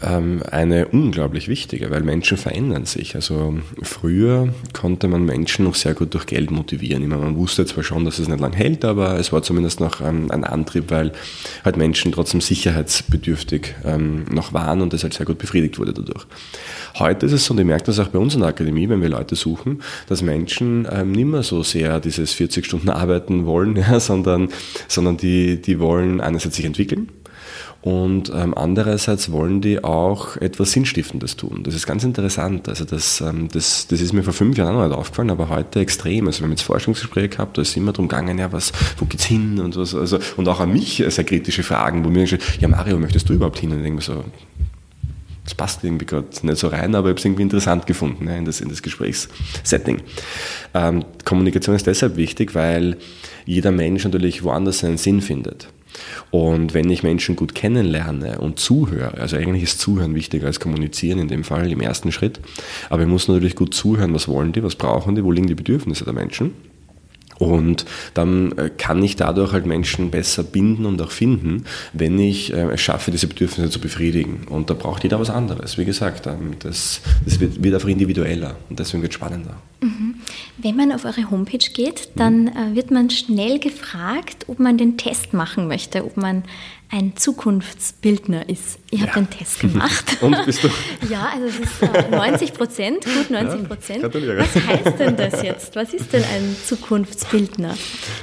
Ähm, 0.01 0.43
eine 0.51 0.87
unglaublich 0.87 1.47
wichtige, 1.47 1.89
weil 1.89 2.01
Menschen 2.01 2.37
verändern 2.37 2.85
sich. 2.85 3.15
Also 3.15 3.59
früher 3.81 4.53
konnte 4.73 5.07
man 5.07 5.23
Menschen 5.23 5.65
noch 5.65 5.75
sehr 5.75 5.93
gut 5.93 6.13
durch 6.13 6.25
Geld 6.25 6.51
motivieren. 6.51 7.07
Meine, 7.07 7.21
man 7.21 7.37
wusste 7.37 7.65
zwar 7.65 7.83
schon, 7.83 8.03
dass 8.03 8.19
es 8.19 8.27
nicht 8.27 8.39
lang 8.39 8.53
hält, 8.53 8.83
aber 8.83 9.19
es 9.19 9.31
war 9.31 9.41
zumindest 9.41 9.79
noch 9.79 10.01
ähm, 10.01 10.29
ein 10.31 10.43
Antrieb, 10.43 10.91
weil 10.91 11.13
halt 11.63 11.77
Menschen 11.77 12.11
trotzdem 12.11 12.41
sicherheitsbedürftig 12.41 13.75
ähm, 13.85 14.25
noch 14.29 14.53
waren 14.53 14.81
und 14.81 14.93
das 14.93 15.03
halt 15.03 15.13
sehr 15.13 15.25
gut 15.25 15.37
befriedigt 15.37 15.79
wurde 15.79 15.93
dadurch. 15.93 16.25
Heute 16.99 17.25
ist 17.25 17.31
es 17.31 17.45
so, 17.45 17.53
und 17.53 17.59
ich 17.59 17.65
merke 17.65 17.85
das 17.85 17.99
auch 17.99 18.07
bei 18.07 18.19
uns 18.19 18.33
in 18.33 18.41
der 18.41 18.49
Akademie, 18.49 18.89
wenn 18.89 19.01
wir 19.01 19.09
Leute 19.09 19.35
suchen, 19.35 19.81
dass 20.07 20.21
Menschen 20.21 20.83
nicht 21.11 21.25
mehr 21.25 21.43
so 21.43 21.63
sehr 21.63 21.99
dieses 21.99 22.33
40 22.33 22.65
Stunden 22.65 22.89
arbeiten 22.89 23.45
wollen, 23.45 23.75
ja, 23.75 23.99
sondern, 23.99 24.49
sondern 24.87 25.17
die, 25.17 25.61
die 25.61 25.79
wollen 25.79 26.21
einerseits 26.21 26.55
sich 26.55 26.65
entwickeln, 26.65 27.09
und 27.85 28.31
ähm, 28.33 28.55
andererseits 28.57 29.31
wollen 29.31 29.61
die 29.61 29.83
auch 29.83 30.37
etwas 30.37 30.71
Sinnstiftendes 30.71 31.37
tun. 31.37 31.61
Das 31.61 31.75
ist 31.75 31.85
ganz 31.85 32.03
interessant. 32.03 32.67
Also 32.67 32.83
das, 32.83 33.21
ähm, 33.21 33.47
das, 33.47 33.85
das 33.85 34.01
ist 34.01 34.11
mir 34.11 34.23
vor 34.23 34.33
fünf 34.33 34.57
Jahren 34.57 34.73
noch 34.73 34.87
nicht 34.87 34.97
aufgefallen, 34.97 35.29
aber 35.29 35.49
heute 35.49 35.81
extrem. 35.81 36.25
Also 36.25 36.39
wir 36.39 36.45
haben 36.45 36.51
jetzt 36.53 36.63
Forschungsgespräche 36.63 37.29
gehabt, 37.29 37.59
da 37.59 37.61
ist 37.61 37.77
immer 37.77 37.91
darum 37.91 38.07
gegangen, 38.07 38.39
ja, 38.39 38.51
was, 38.51 38.73
wo 38.97 39.05
geht's 39.05 39.25
hin 39.25 39.59
und 39.59 39.77
was, 39.77 39.93
also, 39.93 40.17
und 40.35 40.47
auch 40.47 40.61
an 40.61 40.73
mich 40.73 41.03
sehr 41.07 41.23
kritische 41.25 41.61
Fragen, 41.61 42.03
wo 42.03 42.09
mir 42.09 42.23
gesagt, 42.23 42.57
ja 42.59 42.67
Mario, 42.67 42.97
möchtest 42.97 43.29
du 43.29 43.33
überhaupt 43.33 43.59
hin? 43.59 43.69
Und 43.69 43.77
ich 43.77 43.83
denke 43.83 44.01
so, 44.01 44.23
das 45.43 45.53
passt 45.53 45.83
irgendwie 45.83 46.07
gerade 46.07 46.25
nicht 46.41 46.57
so 46.57 46.69
rein, 46.69 46.95
aber 46.95 47.09
ich 47.09 47.11
habe 47.11 47.19
es 47.19 47.25
irgendwie 47.25 47.43
interessant 47.43 47.85
gefunden 47.85 48.25
ne, 48.25 48.35
in, 48.39 48.45
das, 48.45 48.61
in 48.61 48.69
das 48.69 48.81
Gesprächssetting. 48.81 50.01
Ähm, 50.73 51.05
Kommunikation 51.23 51.75
ist 51.75 51.85
deshalb 51.85 52.17
wichtig, 52.17 52.55
weil 52.55 52.97
jeder 53.45 53.69
Mensch 53.69 54.03
natürlich 54.05 54.41
woanders 54.41 54.79
seinen 54.79 54.97
Sinn 54.97 55.21
findet. 55.21 55.67
Und 56.31 56.73
wenn 56.73 56.89
ich 56.89 57.03
Menschen 57.03 57.35
gut 57.35 57.55
kennenlerne 57.55 58.39
und 58.39 58.59
zuhöre, 58.59 59.13
also 59.19 59.37
eigentlich 59.37 59.63
ist 59.63 59.79
Zuhören 59.79 60.15
wichtiger 60.15 60.47
als 60.47 60.59
Kommunizieren 60.59 61.19
in 61.19 61.27
dem 61.27 61.43
Fall 61.43 61.71
im 61.71 61.81
ersten 61.81 62.11
Schritt, 62.11 62.39
aber 62.89 63.03
ich 63.03 63.07
muss 63.07 63.27
natürlich 63.27 63.55
gut 63.55 63.73
zuhören, 63.73 64.13
was 64.13 64.27
wollen 64.27 64.51
die, 64.51 64.63
was 64.63 64.75
brauchen 64.75 65.15
die, 65.15 65.23
wo 65.23 65.31
liegen 65.31 65.47
die 65.47 65.55
Bedürfnisse 65.55 66.03
der 66.03 66.13
Menschen. 66.13 66.53
Und 67.37 67.85
dann 68.13 68.53
äh, 68.57 68.69
kann 68.69 69.03
ich 69.03 69.15
dadurch 69.15 69.51
halt 69.51 69.65
Menschen 69.65 70.09
besser 70.09 70.43
binden 70.43 70.85
und 70.85 71.01
auch 71.01 71.11
finden, 71.11 71.65
wenn 71.93 72.17
ich 72.19 72.53
äh, 72.53 72.73
es 72.73 72.81
schaffe, 72.81 73.11
diese 73.11 73.27
Bedürfnisse 73.27 73.69
zu 73.69 73.79
befriedigen. 73.79 74.47
Und 74.49 74.69
da 74.69 74.73
braucht 74.73 75.03
jeder 75.03 75.19
was 75.19 75.29
anderes. 75.29 75.77
Wie 75.77 75.85
gesagt, 75.85 76.27
ähm, 76.27 76.53
das, 76.59 77.01
das 77.25 77.39
wird, 77.39 77.61
wird 77.61 77.75
einfach 77.75 77.89
individueller 77.89 78.55
und 78.69 78.79
deswegen 78.79 79.01
wird 79.01 79.11
es 79.11 79.15
spannender. 79.15 79.57
Mhm. 79.81 80.15
Wenn 80.57 80.75
man 80.77 80.91
auf 80.91 81.03
eure 81.03 81.29
Homepage 81.29 81.57
geht, 81.57 82.09
dann 82.15 82.47
äh, 82.47 82.75
wird 82.75 82.91
man 82.91 83.09
schnell 83.09 83.59
gefragt, 83.59 84.45
ob 84.47 84.59
man 84.59 84.77
den 84.77 84.97
Test 84.97 85.33
machen 85.33 85.67
möchte, 85.67 86.05
ob 86.05 86.15
man 86.17 86.43
ein 86.91 87.15
Zukunftsbildner 87.15 88.47
ist. 88.47 88.79
Ich 88.91 89.01
habe 89.01 89.11
ja. 89.11 89.15
den 89.15 89.29
Test 89.29 89.59
gemacht. 89.59 90.17
Und 90.21 90.37
bist 90.45 90.63
du? 90.63 90.69
ja, 91.09 91.29
also 91.33 91.47
es 91.47 91.59
ist 91.59 92.11
90 92.11 92.53
Prozent, 92.53 93.05
gut 93.05 93.29
90 93.29 93.67
Prozent. 93.67 94.03
Ja, 94.03 94.37
Was 94.37 94.55
heißt 94.55 94.99
denn 94.99 95.17
das 95.17 95.43
jetzt? 95.43 95.75
Was 95.75 95.93
ist 95.93 96.13
denn 96.13 96.23
ein 96.23 96.55
Zukunftsbildner? 96.65 97.75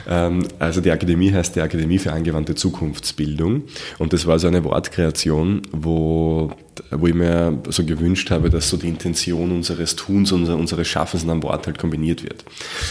Ähm, 0.09 0.47
also 0.59 0.81
die 0.81 0.91
Akademie 0.91 1.33
heißt 1.33 1.57
die 1.57 1.61
Akademie 1.61 1.99
für 1.99 2.13
angewandte 2.13 2.55
Zukunftsbildung. 2.55 3.65
Und 3.99 4.13
das 4.13 4.27
war 4.27 4.39
so 4.39 4.49
eine 4.49 4.65
Wortkreation, 4.65 5.63
wo 5.73 6.53
wo 6.91 7.07
ich 7.07 7.15
mir 7.15 7.59
so 7.69 7.85
gewünscht 7.85 8.31
habe, 8.31 8.51
dass 8.51 8.69
so 8.69 8.77
die 8.77 8.89
Intention 8.89 9.53
unseres 9.53 9.97
Tuns, 9.97 10.33
unser, 10.33 10.57
unseres 10.57 10.89
Schaffens 10.89 11.23
einem 11.23 11.43
Wort 11.43 11.67
halt 11.67 11.79
kombiniert 11.79 12.23
wird. 12.23 12.45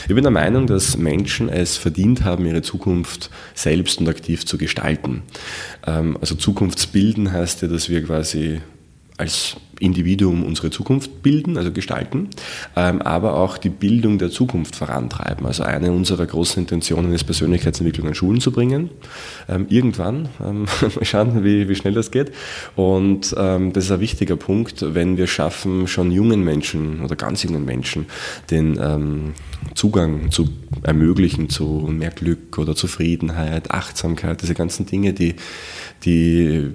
Ich 0.08 0.14
bin 0.14 0.24
der 0.24 0.32
Meinung, 0.32 0.68
dass 0.68 0.98
Menschen 0.98 1.50
es 1.50 1.78
verdient 1.78 2.24
haben, 2.24 2.46
ihre 2.46 2.62
Zukunft 2.62 3.30
selbst 3.54 4.00
und 4.00 4.10
aktiv 4.10 4.46
zu 4.46 4.58
gestalten. 4.58 5.24
Ähm, 5.86 6.18
also 6.20 6.36
Zukunftsbilden 6.36 7.32
heißt 7.32 7.62
ja, 7.62 7.68
dass 7.68 7.90
wir 7.90 8.04
quasi 8.04 8.62
als 9.18 9.58
Individuum 9.82 10.44
unsere 10.44 10.70
Zukunft 10.70 11.24
bilden, 11.24 11.58
also 11.58 11.72
gestalten, 11.72 12.30
ähm, 12.76 13.02
aber 13.02 13.36
auch 13.36 13.58
die 13.58 13.70
Bildung 13.70 14.18
der 14.18 14.30
Zukunft 14.30 14.76
vorantreiben. 14.76 15.46
Also 15.46 15.64
eine 15.64 15.92
unserer 15.92 16.26
großen 16.26 16.64
Intentionen 16.64 17.14
ist, 17.14 17.24
Persönlichkeitsentwicklung 17.24 18.08
an 18.08 18.16
Schulen 18.16 18.42
zu 18.42 18.52
bringen. 18.52 18.90
Ähm, 19.50 19.66
irgendwann, 19.70 20.30
ähm, 20.44 20.66
mal 20.96 21.06
schauen, 21.06 21.44
wie, 21.44 21.76
schnell 21.76 21.94
das 21.94 22.12
geht. 22.12 22.32
Und 22.76 23.32
das 23.32 23.86
ist 23.86 23.92
ein 23.92 24.00
wichtiger 24.00 24.36
Punkt, 24.36 24.84
wenn 24.94 25.18
wir 25.18 25.26
schaffen, 25.26 25.88
schon 25.88 26.12
jungen 26.12 26.44
Menschen 26.44 27.02
oder 27.02 27.16
ganz 27.16 27.44
jungen 27.44 27.66
Menschen 27.66 28.06
den 28.50 29.34
Zugang 29.74 30.32
zu 30.32 30.50
ermöglichen 30.84 31.50
zu 31.50 31.88
mehr 31.92 32.12
Glück 32.12 32.58
oder 32.58 32.76
Zufriedenheit, 32.76 33.72
Achtsamkeit, 33.72 34.42
diese 34.42 34.54
ganzen 34.54 34.86
Dinge, 34.86 35.14
die, 35.14 35.36
die 36.04 36.72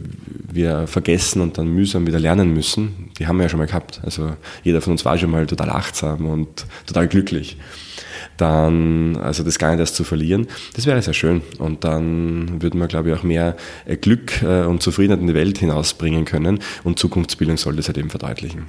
wir 0.52 0.86
vergessen 0.86 1.40
und 1.40 1.58
dann 1.58 1.68
mühsam 1.68 2.06
wieder 2.06 2.20
lernen 2.20 2.52
müssen, 2.52 2.95
die 3.18 3.26
haben 3.26 3.36
wir 3.36 3.44
ja 3.44 3.48
schon 3.48 3.58
mal 3.58 3.66
gehabt. 3.66 4.00
Also 4.04 4.36
jeder 4.62 4.80
von 4.80 4.92
uns 4.92 5.04
war 5.04 5.18
schon 5.18 5.30
mal 5.30 5.46
total 5.46 5.70
achtsam 5.70 6.26
und 6.26 6.66
total 6.86 7.08
glücklich. 7.08 7.56
Dann, 8.36 9.16
also 9.16 9.42
das 9.42 9.58
gar 9.58 9.70
nicht 9.70 9.80
erst 9.80 9.96
zu 9.96 10.04
verlieren, 10.04 10.46
das 10.74 10.86
wäre 10.86 11.00
sehr 11.00 11.14
schön. 11.14 11.42
Und 11.58 11.84
dann 11.84 12.60
würden 12.60 12.78
wir, 12.80 12.86
glaube 12.86 13.10
ich, 13.10 13.18
auch 13.18 13.22
mehr 13.22 13.56
äh, 13.86 13.96
Glück 13.96 14.42
äh, 14.42 14.64
und 14.64 14.82
Zufriedenheit 14.82 15.20
in 15.20 15.28
die 15.28 15.34
Welt 15.34 15.58
hinausbringen 15.58 16.24
können. 16.24 16.60
Und 16.84 16.98
Zukunftsbildung 16.98 17.56
soll 17.56 17.76
das 17.76 17.86
halt 17.86 17.98
eben 17.98 18.10
verdeutlichen. 18.10 18.66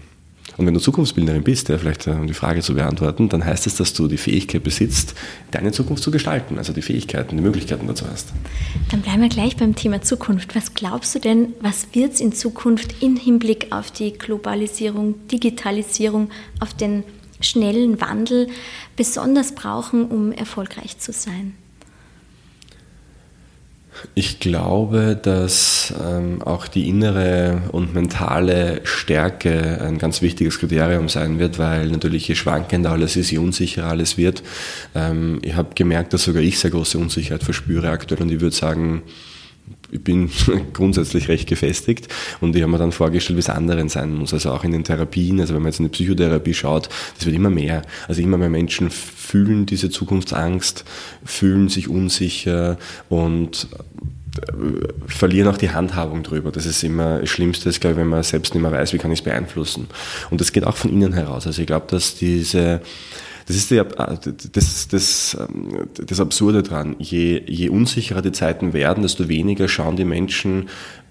Und 0.58 0.66
wenn 0.66 0.74
du 0.74 0.80
Zukunftsbildnerin 0.80 1.44
bist, 1.44 1.70
ja, 1.70 1.78
vielleicht 1.78 2.08
äh, 2.08 2.12
um 2.12 2.26
die 2.26 2.34
Frage 2.34 2.62
zu 2.62 2.74
beantworten, 2.74 3.30
dann 3.30 3.46
heißt 3.46 3.68
es, 3.68 3.76
dass 3.76 3.94
du 3.94 4.08
die 4.08 4.18
Fähigkeit 4.18 4.64
besitzt, 4.64 5.14
deine 5.52 5.72
Zukunft 5.72 6.04
zu 6.04 6.10
gestalten, 6.10 6.58
also 6.58 6.74
die 6.74 6.82
Fähigkeiten, 6.82 7.38
die 7.38 7.44
Möglichkeiten 7.44 7.88
dazu 7.88 8.06
hast. 8.10 8.30
Dann 8.90 9.02
bleiben 9.02 9.22
wir 9.22 9.30
gleich 9.30 9.56
beim 9.56 9.76
Thema 9.76 10.02
Zukunft. 10.02 10.56
Was 10.56 10.74
glaubst 10.74 11.14
du 11.14 11.20
denn, 11.20 11.54
was 11.62 11.88
wird 11.94 12.14
es 12.14 12.20
in 12.20 12.34
Zukunft 12.34 13.04
im 13.04 13.16
Hinblick 13.16 13.68
auf 13.72 13.92
die 13.92 14.14
Globalisierung, 14.14 15.16
Digitalisierung, 15.28 16.32
auf 16.60 16.74
den 16.74 17.04
schnellen 17.40 18.02
Wandel 18.02 18.48
besonders 18.96 19.54
brauchen, 19.54 20.06
um 20.06 20.32
erfolgreich 20.32 20.98
zu 20.98 21.12
sein? 21.12 21.54
Ich 24.16 24.40
glaube, 24.40 25.18
dass 25.22 25.94
ähm, 26.04 26.42
auch 26.42 26.68
die 26.68 26.88
innere 26.88 27.62
und 27.72 27.94
mentale 27.94 28.82
Stärke 28.84 29.82
ein 29.82 29.98
ganz 29.98 30.22
wichtiges 30.22 30.60
Kriterium 30.60 31.10
sein 31.10 31.40
wird, 31.40 31.60
weil 31.60 31.88
natürlich 31.90 32.28
je 32.28 32.36
schwankender 32.36 32.92
alles 32.92 33.16
ist, 33.16 33.32
je 33.32 33.38
unsicherer 33.38 33.90
alles 33.90 34.18
wird. 34.18 34.44
Ähm, 34.96 35.40
ich 35.42 35.56
habe 35.56 35.70
gemerkt, 35.76 36.14
dass 36.14 36.24
sogar 36.24 36.42
ich 36.42 36.60
sehr 36.60 36.72
große 36.72 36.98
Unsicherheit 36.98 37.44
verspüre 37.44 37.90
aktuell 37.90 38.22
und 38.22 38.32
ich 38.32 38.42
würde 38.42 38.56
sagen, 38.56 39.04
ich 39.92 40.04
bin 40.04 40.30
grundsätzlich 40.74 41.28
recht 41.28 41.48
gefestigt 41.48 42.08
und 42.42 42.56
ich 42.56 42.62
habe 42.62 42.72
mir 42.72 42.78
dann 42.78 42.92
vorgestellt, 42.92 43.38
wie 43.38 43.42
es 43.42 43.50
anderen 43.50 43.90
sein 43.90 44.14
muss. 44.14 44.34
Also 44.34 44.52
auch 44.52 44.64
in 44.64 44.72
den 44.72 44.84
Therapien, 44.84 45.40
also 45.40 45.54
wenn 45.54 45.62
man 45.62 45.72
jetzt 45.72 45.80
in 45.80 45.86
die 45.86 45.92
Psychotherapie 45.92 46.54
schaut, 46.54 46.90
das 47.16 47.26
wird 47.26 47.36
immer 47.36 47.50
mehr. 47.50 47.82
Also 48.08 48.22
immer 48.22 48.38
mehr 48.38 48.50
Menschen 48.50 48.90
fühlen 48.90 49.66
diese 49.66 49.90
Zukunftsangst, 49.90 50.84
fühlen 51.24 51.70
sich 51.70 51.90
unsicher 51.90 52.78
und 53.10 53.68
äh, 54.38 54.52
verlieren 55.08 55.48
auch 55.48 55.58
die 55.58 55.72
Handhabung 55.72 56.24
drüber. 56.24 56.52
Das 56.52 56.66
ist 56.66 56.84
immer 56.84 57.20
das 57.20 57.30
Schlimmste, 57.30 57.70
ist, 57.70 57.80
glaube 57.80 57.94
ich, 57.94 58.00
wenn 58.00 58.08
man 58.08 58.24
selbst 58.24 58.54
nicht 58.54 58.62
mehr 58.62 58.72
weiß, 58.72 58.94
wie 58.94 58.98
kann 58.98 59.12
ich 59.12 59.20
es 59.20 59.24
beeinflussen. 59.24 59.88
Und 60.30 60.42
das 60.42 60.52
geht 60.52 60.66
auch 60.66 60.76
von 60.76 60.92
innen 60.92 61.14
heraus. 61.14 61.48
Also 61.48 61.62
ich 61.62 61.68
glaube, 61.68 61.88
dass 61.90 62.16
diese 62.16 62.82
das 63.48 63.56
ist 63.56 63.72
die, 63.72 63.82
das, 64.52 64.88
das, 64.90 65.38
ähm, 65.40 65.88
das 66.06 66.20
Absurde 66.20 66.64
dran. 66.64 66.98
Je, 67.00 67.42
je 67.48 67.70
unsicherer 67.70 68.22
die 68.22 68.34
Zeiten 68.34 68.74
werden, 68.74 69.04
desto 69.04 69.30
weniger 69.30 69.70
schauen 69.70 69.96
die 69.96 70.04
Menschen 70.04 70.68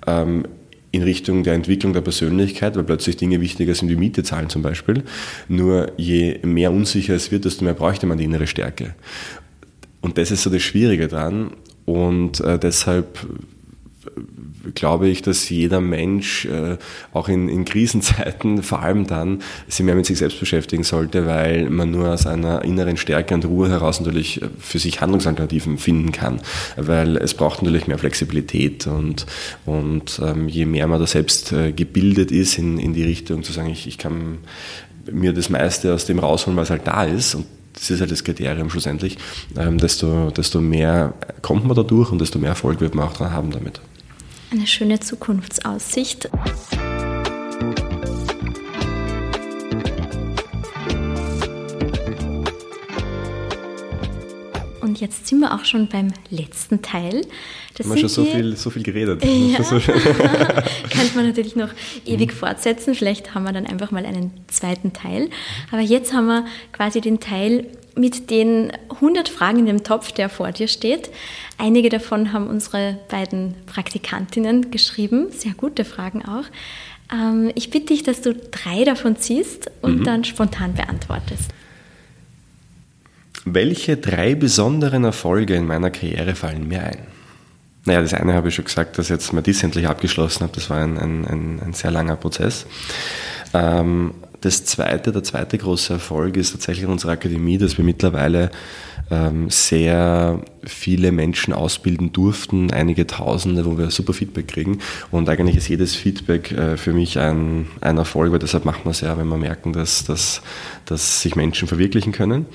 ähm, 0.06 0.44
in 0.92 1.02
Richtung 1.02 1.44
der 1.44 1.54
Entwicklung 1.54 1.94
der 1.94 2.02
Persönlichkeit, 2.02 2.76
weil 2.76 2.84
plötzlich 2.84 3.16
Dinge 3.16 3.40
wichtiger 3.40 3.74
sind 3.74 3.88
wie 3.88 3.96
Miete 3.96 4.22
zahlen 4.22 4.50
zum 4.50 4.62
Beispiel. 4.62 5.04
Nur 5.48 5.92
je 5.96 6.38
mehr 6.42 6.72
unsicher 6.72 7.14
es 7.14 7.30
wird, 7.30 7.46
desto 7.46 7.64
mehr 7.64 7.74
bräuchte 7.74 8.06
man 8.06 8.18
die 8.18 8.24
innere 8.24 8.46
Stärke. 8.46 8.94
Und 10.02 10.18
das 10.18 10.30
ist 10.30 10.42
so 10.42 10.50
das 10.50 10.62
Schwierige 10.62 11.08
dran. 11.08 11.52
Und 11.86 12.40
äh, 12.40 12.58
deshalb 12.58 13.26
glaube 14.74 15.08
ich, 15.08 15.22
dass 15.22 15.48
jeder 15.48 15.80
Mensch 15.80 16.46
äh, 16.46 16.76
auch 17.12 17.28
in, 17.28 17.48
in 17.48 17.64
Krisenzeiten, 17.64 18.62
vor 18.62 18.82
allem 18.82 19.06
dann, 19.06 19.42
sich 19.68 19.84
mehr 19.84 19.94
mit 19.94 20.06
sich 20.06 20.18
selbst 20.18 20.40
beschäftigen 20.40 20.82
sollte, 20.82 21.26
weil 21.26 21.70
man 21.70 21.90
nur 21.90 22.12
aus 22.12 22.26
einer 22.26 22.64
inneren 22.64 22.96
Stärke 22.96 23.34
und 23.34 23.44
Ruhe 23.44 23.68
heraus 23.68 24.00
natürlich 24.00 24.42
äh, 24.42 24.48
für 24.58 24.78
sich 24.78 25.00
Handlungsalternativen 25.00 25.78
finden 25.78 26.12
kann. 26.12 26.40
Weil 26.76 27.16
es 27.16 27.34
braucht 27.34 27.62
natürlich 27.62 27.86
mehr 27.86 27.98
Flexibilität 27.98 28.86
und, 28.86 29.26
und 29.64 30.20
ähm, 30.24 30.48
je 30.48 30.66
mehr 30.66 30.86
man 30.86 31.00
da 31.00 31.06
selbst 31.06 31.52
äh, 31.52 31.72
gebildet 31.72 32.30
ist 32.30 32.58
in, 32.58 32.78
in 32.78 32.94
die 32.94 33.04
Richtung 33.04 33.42
zu 33.42 33.52
sagen, 33.52 33.70
ich, 33.70 33.86
ich 33.86 33.98
kann 33.98 34.38
mir 35.10 35.32
das 35.32 35.50
meiste 35.50 35.94
aus 35.94 36.04
dem 36.06 36.18
rausholen, 36.18 36.56
was 36.56 36.70
halt 36.70 36.86
da 36.86 37.04
ist 37.04 37.34
und 37.34 37.46
das 37.74 37.90
ist 37.90 38.00
halt 38.00 38.10
das 38.10 38.24
Kriterium 38.24 38.70
schlussendlich, 38.70 39.18
ähm, 39.56 39.76
desto, 39.76 40.30
desto 40.30 40.60
mehr 40.60 41.12
kommt 41.42 41.66
man 41.66 41.76
da 41.76 41.82
durch 41.82 42.10
und 42.10 42.20
desto 42.20 42.38
mehr 42.38 42.50
Erfolg 42.50 42.80
wird 42.80 42.94
man 42.94 43.06
auch 43.06 43.12
dran 43.12 43.32
haben 43.32 43.50
damit. 43.50 43.80
Eine 44.50 44.66
schöne 44.66 45.00
Zukunftsaussicht. 45.00 46.30
Und 54.80 55.00
jetzt 55.00 55.26
sind 55.26 55.40
wir 55.40 55.52
auch 55.52 55.64
schon 55.64 55.88
beim 55.88 56.12
letzten 56.30 56.80
Teil. 56.80 57.26
Das 57.76 57.86
haben 57.86 57.94
wir 57.94 58.00
schon 58.00 58.08
so 58.08 58.24
viel, 58.24 58.56
so 58.56 58.70
viel 58.70 58.82
geredet. 58.82 59.22
Ja. 59.24 59.62
So 59.62 59.78
Könnte 59.80 61.14
man 61.14 61.26
natürlich 61.26 61.56
noch 61.56 61.68
ewig 62.06 62.32
mhm. 62.32 62.36
fortsetzen. 62.36 62.94
Vielleicht 62.94 63.34
haben 63.34 63.44
wir 63.44 63.52
dann 63.52 63.66
einfach 63.66 63.90
mal 63.90 64.06
einen 64.06 64.32
zweiten 64.48 64.92
Teil. 64.92 65.28
Aber 65.70 65.82
jetzt 65.82 66.12
haben 66.14 66.26
wir 66.26 66.46
quasi 66.72 67.00
den 67.00 67.20
Teil 67.20 67.66
mit 67.94 68.30
den 68.30 68.72
100 68.90 69.28
Fragen 69.28 69.60
in 69.60 69.66
dem 69.66 69.84
Topf, 69.84 70.12
der 70.12 70.28
vor 70.28 70.52
dir 70.52 70.68
steht. 70.68 71.10
Einige 71.58 71.88
davon 71.88 72.32
haben 72.32 72.46
unsere 72.46 72.98
beiden 73.08 73.54
Praktikantinnen 73.66 74.70
geschrieben, 74.70 75.28
sehr 75.30 75.52
gute 75.52 75.84
Fragen 75.84 76.24
auch. 76.24 76.44
Ähm, 77.12 77.50
ich 77.54 77.70
bitte 77.70 77.86
dich, 77.86 78.02
dass 78.02 78.20
du 78.20 78.34
drei 78.34 78.84
davon 78.84 79.16
ziehst 79.16 79.70
und 79.82 80.00
mhm. 80.00 80.04
dann 80.04 80.24
spontan 80.24 80.74
beantwortest. 80.74 81.50
Welche 83.44 83.96
drei 83.96 84.34
besonderen 84.34 85.04
Erfolge 85.04 85.54
in 85.54 85.66
meiner 85.66 85.90
Karriere 85.90 86.34
fallen 86.34 86.66
mir 86.68 86.82
ein? 86.82 87.15
Naja, 87.86 88.02
das 88.02 88.14
eine 88.14 88.34
habe 88.34 88.48
ich 88.48 88.54
schon 88.54 88.64
gesagt, 88.64 88.98
dass 88.98 89.08
jetzt 89.08 89.32
mal 89.32 89.42
dies 89.42 89.62
endlich 89.62 89.86
abgeschlossen 89.86 90.42
habe. 90.42 90.52
Das 90.54 90.68
war 90.68 90.78
ein, 90.78 90.98
ein, 90.98 91.24
ein, 91.24 91.60
ein 91.64 91.72
sehr 91.72 91.92
langer 91.92 92.16
Prozess. 92.16 92.66
Ähm, 93.54 94.12
das 94.40 94.64
zweite, 94.64 95.12
der 95.12 95.22
zweite 95.22 95.56
große 95.56 95.94
Erfolg 95.94 96.36
ist 96.36 96.52
tatsächlich 96.52 96.86
unsere 96.86 97.12
Akademie, 97.12 97.58
dass 97.58 97.78
wir 97.78 97.84
mittlerweile 97.84 98.50
sehr 99.48 100.40
viele 100.64 101.12
Menschen 101.12 101.54
ausbilden 101.54 102.12
durften, 102.12 102.72
einige 102.72 103.06
Tausende, 103.06 103.64
wo 103.64 103.78
wir 103.78 103.90
super 103.90 104.12
Feedback 104.12 104.48
kriegen. 104.48 104.78
Und 105.10 105.28
eigentlich 105.28 105.56
ist 105.56 105.68
jedes 105.68 105.94
Feedback 105.94 106.50
äh, 106.50 106.76
für 106.76 106.92
mich 106.92 107.18
ein, 107.18 107.68
ein 107.80 107.98
Erfolg, 107.98 108.32
weil 108.32 108.40
deshalb 108.40 108.64
macht 108.64 108.84
man 108.84 108.90
es 108.90 109.00
ja, 109.00 109.16
wenn 109.16 109.28
wir 109.28 109.36
merken, 109.36 109.72
dass, 109.72 110.04
dass, 110.04 110.42
dass 110.84 111.22
sich 111.22 111.36
Menschen 111.36 111.68
verwirklichen 111.68 112.12
können. 112.12 112.46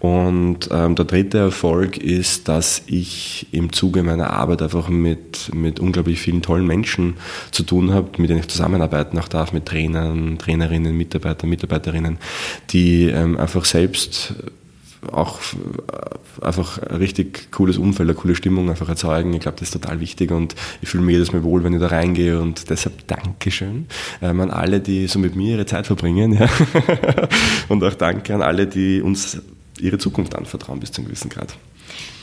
Und 0.00 0.68
ähm, 0.72 0.96
der 0.96 1.04
dritte 1.04 1.38
Erfolg 1.38 1.96
ist, 1.96 2.48
dass 2.48 2.82
ich 2.86 3.46
im 3.52 3.72
Zuge 3.72 4.02
meiner 4.02 4.30
Arbeit 4.30 4.62
einfach 4.62 4.88
mit, 4.88 5.54
mit 5.54 5.78
unglaublich 5.78 6.20
vielen 6.20 6.42
tollen 6.42 6.66
Menschen 6.66 7.14
zu 7.52 7.62
tun 7.62 7.92
habe, 7.92 8.10
mit 8.20 8.30
denen 8.30 8.40
ich 8.40 8.48
zusammenarbeiten 8.48 9.18
auch 9.18 9.28
darf, 9.28 9.52
mit 9.52 9.66
Trainern, 9.66 10.38
Trainerinnen, 10.38 10.96
Mitarbeitern, 10.96 11.50
Mitarbeiterinnen, 11.50 12.18
die 12.70 13.04
ähm, 13.04 13.38
einfach 13.38 13.64
selbst 13.64 14.34
auch 15.12 15.40
äh, 15.40 16.44
einfach 16.44 16.78
ein 16.78 16.96
richtig 16.96 17.50
cooles 17.52 17.78
Umfeld, 17.78 18.08
eine 18.08 18.16
coole 18.16 18.34
Stimmung 18.34 18.70
einfach 18.70 18.88
erzeugen. 18.88 19.32
Ich 19.34 19.40
glaube, 19.40 19.58
das 19.58 19.68
ist 19.68 19.72
total 19.72 20.00
wichtig 20.00 20.30
und 20.30 20.54
ich 20.82 20.88
fühle 20.88 21.04
mich 21.04 21.14
jedes 21.14 21.32
Mal 21.32 21.42
wohl, 21.42 21.64
wenn 21.64 21.74
ich 21.74 21.80
da 21.80 21.88
reingehe 21.88 22.40
und 22.40 22.70
deshalb 22.70 23.06
Dankeschön 23.06 23.86
ähm, 24.22 24.40
an 24.40 24.50
alle, 24.50 24.80
die 24.80 25.06
so 25.06 25.18
mit 25.18 25.36
mir 25.36 25.52
ihre 25.52 25.66
Zeit 25.66 25.86
verbringen 25.86 26.32
ja. 26.32 26.48
und 27.68 27.82
auch 27.82 27.94
danke 27.94 28.34
an 28.34 28.42
alle, 28.42 28.66
die 28.66 29.00
uns 29.00 29.38
ihre 29.80 29.98
Zukunft 29.98 30.34
anvertrauen 30.34 30.80
bis 30.80 30.92
zu 30.92 31.00
einem 31.00 31.08
gewissen 31.08 31.30
Grad. 31.30 31.54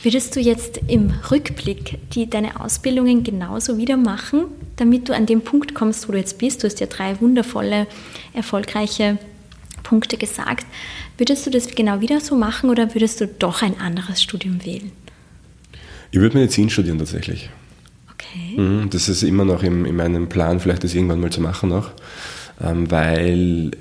Würdest 0.02 0.34
du 0.34 0.40
jetzt 0.40 0.80
im 0.88 1.12
Rückblick 1.30 1.98
die, 2.10 2.28
deine 2.28 2.60
Ausbildungen 2.60 3.22
genauso 3.22 3.78
wieder 3.78 3.96
machen, 3.96 4.46
damit 4.76 5.08
du 5.08 5.14
an 5.14 5.26
den 5.26 5.42
Punkt 5.42 5.74
kommst, 5.74 6.08
wo 6.08 6.12
du 6.12 6.18
jetzt 6.18 6.38
bist? 6.38 6.62
Du 6.62 6.66
hast 6.66 6.80
ja 6.80 6.86
drei 6.86 7.20
wundervolle, 7.20 7.86
erfolgreiche 8.32 9.18
Punkte 9.82 10.16
gesagt. 10.16 10.66
Würdest 11.18 11.46
du 11.46 11.50
das 11.50 11.68
genau 11.74 12.00
wieder 12.00 12.20
so 12.20 12.36
machen 12.36 12.70
oder 12.70 12.94
würdest 12.94 13.20
du 13.20 13.26
doch 13.26 13.62
ein 13.62 13.78
anderes 13.80 14.22
Studium 14.22 14.64
wählen? 14.64 14.92
Ich 16.10 16.20
würde 16.20 16.36
Medizin 16.36 16.68
studieren 16.70 16.98
tatsächlich. 16.98 17.50
Okay. 18.12 18.60
Mhm, 18.60 18.90
das 18.90 19.08
ist 19.08 19.22
immer 19.22 19.44
noch 19.44 19.62
in, 19.62 19.84
in 19.84 19.96
meinem 19.96 20.28
Plan, 20.28 20.60
vielleicht 20.60 20.84
das 20.84 20.94
irgendwann 20.94 21.20
mal 21.20 21.30
zu 21.30 21.40
machen 21.40 21.70
noch, 21.70 21.90
ähm, 22.60 22.90
weil 22.90 23.72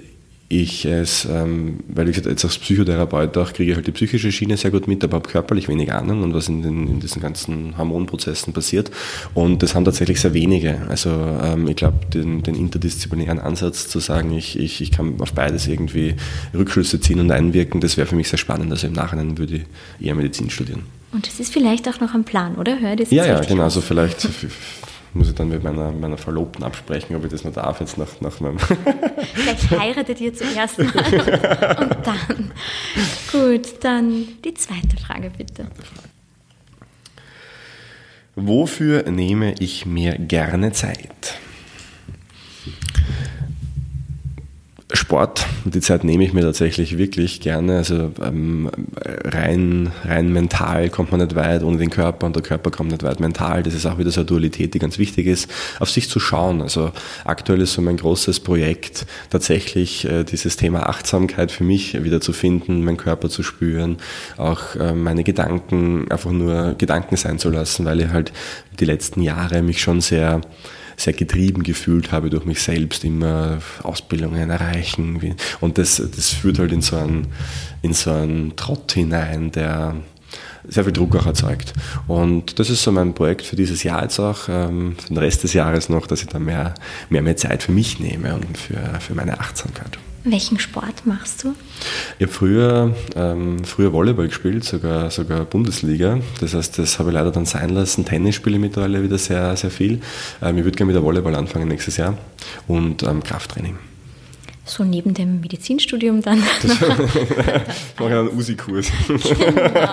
ich 0.51 0.85
es, 0.85 1.25
ähm, 1.25 1.79
weil 1.87 2.09
ich 2.09 2.17
jetzt 2.17 2.27
als 2.27 2.57
Psychotherapeut 2.57 3.37
auch 3.37 3.53
kriege 3.53 3.71
ich 3.71 3.75
halt 3.77 3.87
die 3.87 3.93
psychische 3.93 4.31
Schiene 4.31 4.57
sehr 4.57 4.69
gut 4.69 4.87
mit, 4.87 5.01
aber 5.03 5.17
habe 5.17 5.29
körperlich 5.29 5.69
wenig 5.69 5.93
Ahnung 5.93 6.23
und 6.23 6.33
was 6.33 6.49
in, 6.49 6.61
den, 6.61 6.87
in 6.87 6.99
diesen 6.99 7.21
ganzen 7.21 7.77
Hormonprozessen 7.77 8.51
passiert. 8.51 8.91
Und 9.33 9.63
das 9.63 9.75
haben 9.75 9.85
tatsächlich 9.85 10.19
sehr 10.19 10.33
wenige. 10.33 10.81
Also 10.89 11.09
ähm, 11.09 11.67
ich 11.69 11.77
glaube, 11.77 12.05
den, 12.13 12.43
den, 12.43 12.55
interdisziplinären 12.55 13.39
Ansatz 13.39 13.87
zu 13.87 13.99
sagen, 13.99 14.33
ich, 14.33 14.59
ich, 14.59 14.81
ich 14.81 14.91
kann 14.91 15.21
auf 15.21 15.31
beides 15.33 15.67
irgendwie 15.67 16.15
Rückschlüsse 16.53 16.99
ziehen 16.99 17.21
und 17.21 17.31
einwirken, 17.31 17.79
das 17.79 17.95
wäre 17.95 18.07
für 18.07 18.15
mich 18.15 18.27
sehr 18.27 18.39
spannend. 18.39 18.71
Also 18.71 18.87
im 18.87 18.93
Nachhinein 18.93 19.37
würde 19.37 19.55
ich 19.55 20.05
eher 20.05 20.15
Medizin 20.15 20.49
studieren. 20.49 20.83
Und 21.13 21.27
das 21.27 21.39
ist 21.39 21.51
vielleicht 21.51 21.87
auch 21.89 21.99
noch 21.99 22.13
ein 22.13 22.23
Plan, 22.23 22.55
oder? 22.55 22.79
Hör 22.79 22.95
das 22.95 23.11
ja, 23.11 23.25
ja, 23.25 23.39
genau. 23.41 23.63
Also 23.63 23.81
vielleicht 23.81 24.27
muss 25.13 25.29
ich 25.29 25.35
dann 25.35 25.49
mit 25.49 25.63
meiner, 25.63 25.91
meiner 25.91 26.17
Verlobten 26.17 26.63
absprechen, 26.63 27.15
ob 27.15 27.25
ich 27.25 27.31
das 27.31 27.43
noch 27.43 27.53
darf 27.53 27.79
jetzt 27.81 27.97
nach, 27.97 28.21
nach 28.21 28.39
meinem. 28.39 28.57
Vielleicht 29.33 29.71
heiratet 29.71 30.21
ihr 30.21 30.33
zuerst 30.33 30.77
mal 30.77 30.87
und 31.79 31.97
dann. 32.05 32.51
Gut, 33.31 33.83
dann 33.83 34.27
die 34.43 34.53
zweite 34.53 34.97
Frage 34.97 35.31
bitte. 35.37 35.67
Wofür 38.35 39.09
nehme 39.09 39.53
ich 39.59 39.85
mir 39.85 40.17
gerne 40.17 40.71
Zeit? 40.71 41.37
Sport, 44.93 45.45
die 45.65 45.79
Zeit 45.79 46.03
nehme 46.03 46.23
ich 46.23 46.33
mir 46.33 46.41
tatsächlich 46.41 46.97
wirklich 46.97 47.39
gerne. 47.39 47.77
Also 47.77 48.11
ähm, 48.21 48.69
rein, 49.23 49.91
rein 50.03 50.31
mental 50.33 50.89
kommt 50.89 51.11
man 51.11 51.21
nicht 51.21 51.35
weit 51.35 51.63
ohne 51.63 51.77
den 51.77 51.89
Körper 51.89 52.25
und 52.25 52.35
der 52.35 52.43
Körper 52.43 52.71
kommt 52.71 52.91
nicht 52.91 53.03
weit 53.03 53.19
mental. 53.19 53.63
Das 53.63 53.73
ist 53.73 53.85
auch 53.85 53.97
wieder 53.97 54.11
so 54.11 54.21
eine 54.21 54.25
Dualität, 54.25 54.73
die 54.73 54.79
ganz 54.79 54.97
wichtig 54.97 55.27
ist, 55.27 55.49
auf 55.79 55.89
sich 55.89 56.09
zu 56.09 56.19
schauen. 56.19 56.61
Also 56.61 56.91
aktuell 57.25 57.61
ist 57.61 57.73
so 57.73 57.81
mein 57.81 57.97
großes 57.97 58.41
Projekt 58.41 59.05
tatsächlich 59.29 60.05
äh, 60.05 60.23
dieses 60.23 60.57
Thema 60.57 60.87
Achtsamkeit 60.89 61.51
für 61.51 61.63
mich 61.63 62.03
wieder 62.03 62.19
zu 62.21 62.33
finden, 62.33 62.83
meinen 62.83 62.97
Körper 62.97 63.29
zu 63.29 63.43
spüren, 63.43 63.97
auch 64.37 64.75
äh, 64.75 64.93
meine 64.93 65.23
Gedanken 65.23 66.11
einfach 66.11 66.31
nur 66.31 66.75
Gedanken 66.77 67.15
sein 67.15 67.39
zu 67.39 67.49
lassen, 67.49 67.85
weil 67.85 68.01
ich 68.01 68.09
halt 68.09 68.33
die 68.79 68.85
letzten 68.85 69.21
Jahre 69.21 69.61
mich 69.61 69.81
schon 69.81 70.01
sehr 70.01 70.41
sehr 70.97 71.13
getrieben 71.13 71.63
gefühlt 71.63 72.11
habe 72.11 72.29
durch 72.29 72.45
mich 72.45 72.61
selbst, 72.61 73.03
immer 73.03 73.59
Ausbildungen 73.83 74.49
erreichen. 74.49 75.35
Und 75.59 75.77
das, 75.77 76.01
das 76.15 76.29
führt 76.29 76.59
halt 76.59 76.71
in 76.71 76.81
so 76.81 76.97
einen, 76.97 77.27
in 77.81 77.93
so 77.93 78.11
einen 78.11 78.55
Trott 78.55 78.91
hinein, 78.91 79.51
der 79.51 79.95
sehr 80.67 80.83
viel 80.83 80.93
Druck 80.93 81.15
auch 81.15 81.25
erzeugt. 81.25 81.73
Und 82.07 82.59
das 82.59 82.69
ist 82.69 82.83
so 82.83 82.91
mein 82.91 83.13
Projekt 83.13 83.45
für 83.45 83.55
dieses 83.55 83.83
Jahr 83.83 84.03
jetzt 84.03 84.19
auch, 84.19 84.47
ähm, 84.47 84.95
für 84.97 85.07
den 85.07 85.17
Rest 85.17 85.43
des 85.43 85.53
Jahres 85.53 85.89
noch, 85.89 86.07
dass 86.07 86.21
ich 86.21 86.27
da 86.27 86.39
mehr, 86.39 86.75
mehr, 87.09 87.21
mehr 87.21 87.37
Zeit 87.37 87.63
für 87.63 87.71
mich 87.71 87.99
nehme 87.99 88.35
und 88.35 88.57
für, 88.57 88.99
für 88.99 89.15
meine 89.15 89.39
Achtsamkeit. 89.39 89.97
Welchen 90.23 90.59
Sport 90.59 91.05
machst 91.05 91.43
du? 91.43 91.55
Ich 92.19 92.27
habe 92.27 92.33
früher, 92.33 92.95
ähm, 93.15 93.63
früher 93.63 93.91
Volleyball 93.91 94.27
gespielt, 94.27 94.63
sogar, 94.63 95.09
sogar 95.09 95.45
Bundesliga. 95.45 96.19
Das 96.39 96.53
heißt, 96.53 96.77
das 96.77 96.99
habe 96.99 97.09
ich 97.09 97.15
leider 97.15 97.31
dann 97.31 97.45
sein 97.45 97.69
lassen. 97.69 98.05
Tennis 98.05 98.35
spiele 98.35 98.57
ich 98.57 98.61
mittlerweile 98.61 99.01
wieder 99.01 99.17
sehr, 99.17 99.55
sehr 99.55 99.71
viel. 99.71 99.99
Ähm, 100.41 100.59
ich 100.59 100.63
würde 100.63 100.77
gerne 100.77 100.87
mit 100.87 100.95
der 100.95 101.03
Volleyball 101.03 101.33
anfangen 101.35 101.67
nächstes 101.67 101.97
Jahr 101.97 102.17
und 102.67 103.01
ähm, 103.01 103.23
Krafttraining. 103.23 103.77
So 104.63 104.83
neben 104.83 105.15
dem 105.15 105.41
Medizinstudium 105.41 106.21
dann. 106.21 106.43
Das, 106.61 106.79
mache 107.99 108.19
einen 108.19 108.29
Usi-Kurs. 108.29 108.91
genau. 109.07 109.91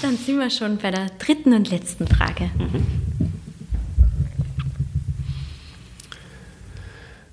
Dann 0.00 0.16
sind 0.24 0.38
wir 0.38 0.50
schon 0.50 0.78
bei 0.78 0.92
der 0.92 1.06
dritten 1.18 1.54
und 1.54 1.70
letzten 1.70 2.06
Frage. 2.06 2.50
Mhm. 2.56 3.33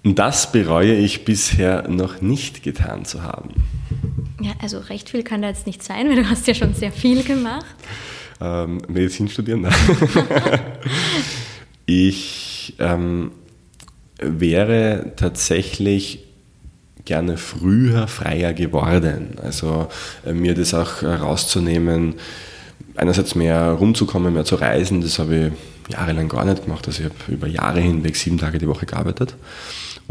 Das 0.04 0.52
bereue 0.52 0.96
ich 0.96 1.26
bisher 1.26 1.88
noch 1.88 2.22
nicht 2.22 2.64
getan 2.64 3.06
zu 3.06 3.22
haben. 3.22 3.50
Ja, 4.42 4.54
also 4.60 4.80
recht 4.80 5.10
viel 5.10 5.24
kann 5.24 5.44
da 5.44 5.50
jetzt 5.50 5.68
nicht 5.68 5.84
sein, 5.84 6.10
weil 6.10 6.16
du 6.16 6.30
hast 6.30 6.48
ja 6.48 6.56
schon 6.56 6.74
sehr 6.74 6.92
viel 6.92 7.24
gemacht. 7.24 7.76
Ähm, 8.40 8.82
Medizin 8.88 9.30
studieren? 9.30 9.68
ich 11.86 12.74
ähm, 12.80 13.32
wäre 14.18 15.14
tatsächlich 15.16 16.26
gerne 17.06 17.38
früher 17.38 18.08
freier 18.08 18.54
geworden. 18.54 19.36
Also 19.42 19.88
äh, 20.26 20.34
mir 20.34 20.56
das 20.56 20.74
auch 20.74 21.04
rauszunehmen, 21.04 22.16
einerseits 22.96 23.36
mehr 23.36 23.72
rumzukommen, 23.74 24.34
mehr 24.34 24.46
zu 24.46 24.56
reisen, 24.56 25.02
das 25.02 25.20
habe 25.20 25.52
ich 25.88 25.94
jahrelang 25.94 26.30
gar 26.30 26.46
nicht 26.46 26.64
gemacht. 26.64 26.88
Also 26.88 27.04
ich 27.04 27.10
habe 27.10 27.32
über 27.32 27.48
Jahre 27.48 27.80
hinweg 27.80 28.16
sieben 28.16 28.40
Tage 28.40 28.58
die 28.58 28.68
Woche 28.68 28.86
gearbeitet. 28.86 29.36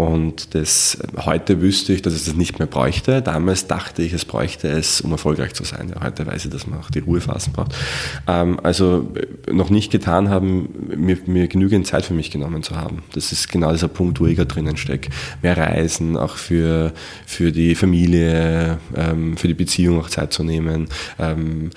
Und 0.00 0.54
das, 0.54 0.96
heute 1.26 1.60
wüsste 1.60 1.92
ich, 1.92 2.00
dass 2.00 2.14
es 2.14 2.24
das 2.24 2.34
nicht 2.34 2.58
mehr 2.58 2.66
bräuchte. 2.66 3.20
Damals 3.20 3.66
dachte 3.66 4.02
ich, 4.02 4.14
es 4.14 4.24
bräuchte 4.24 4.66
es, 4.66 5.02
um 5.02 5.12
erfolgreich 5.12 5.52
zu 5.52 5.62
sein. 5.62 5.92
Ja, 5.94 6.02
heute 6.02 6.26
weiß 6.26 6.46
ich, 6.46 6.50
dass 6.50 6.66
man 6.66 6.80
auch 6.80 6.88
die 6.88 7.00
Ruhephasen 7.00 7.52
braucht. 7.52 7.74
Ähm, 8.26 8.58
also 8.62 9.12
noch 9.52 9.68
nicht 9.68 9.92
getan 9.92 10.30
haben, 10.30 10.70
mir, 10.96 11.18
mir, 11.26 11.48
genügend 11.48 11.86
Zeit 11.86 12.06
für 12.06 12.14
mich 12.14 12.30
genommen 12.30 12.62
zu 12.62 12.76
haben. 12.76 13.02
Das 13.12 13.30
ist 13.30 13.50
genau 13.50 13.72
dieser 13.72 13.88
Punkt, 13.88 14.20
wo 14.20 14.26
ich 14.26 14.36
gerade 14.36 14.48
drinnen 14.48 14.78
stecke. 14.78 15.10
Mehr 15.42 15.58
Reisen, 15.58 16.16
auch 16.16 16.36
für, 16.36 16.94
für 17.26 17.52
die 17.52 17.74
Familie, 17.74 18.78
ähm, 18.96 19.36
für 19.36 19.48
die 19.48 19.54
Beziehung 19.54 20.00
auch 20.00 20.08
Zeit 20.08 20.32
zu 20.32 20.42
nehmen. 20.44 20.88
Ähm, 21.18 21.68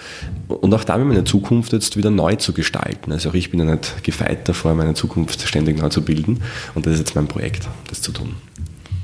und 0.48 0.74
auch 0.74 0.86
damit 0.86 1.10
meine 1.10 1.26
Zukunft 1.26 1.74
jetzt 1.74 1.98
wieder 1.98 2.10
neu 2.10 2.38
zu 2.38 2.54
gestalten. 2.54 3.12
Also 3.12 3.32
auch 3.32 3.34
ich 3.34 3.52
bin 3.52 3.60
ja 3.60 3.66
nicht 3.66 4.02
gefeit 4.02 4.48
davor, 4.48 4.76
meine 4.76 4.94
Zukunft 4.94 5.46
ständig 5.46 5.82
neu 5.82 5.90
zu 5.90 6.04
bilden. 6.04 6.42
Und 6.74 6.86
das 6.86 6.94
ist 6.94 7.00
jetzt 7.00 7.16
mein 7.16 7.28
Projekt, 7.28 7.68
das 7.90 8.02
zu 8.02 8.13
tun. 8.14 8.36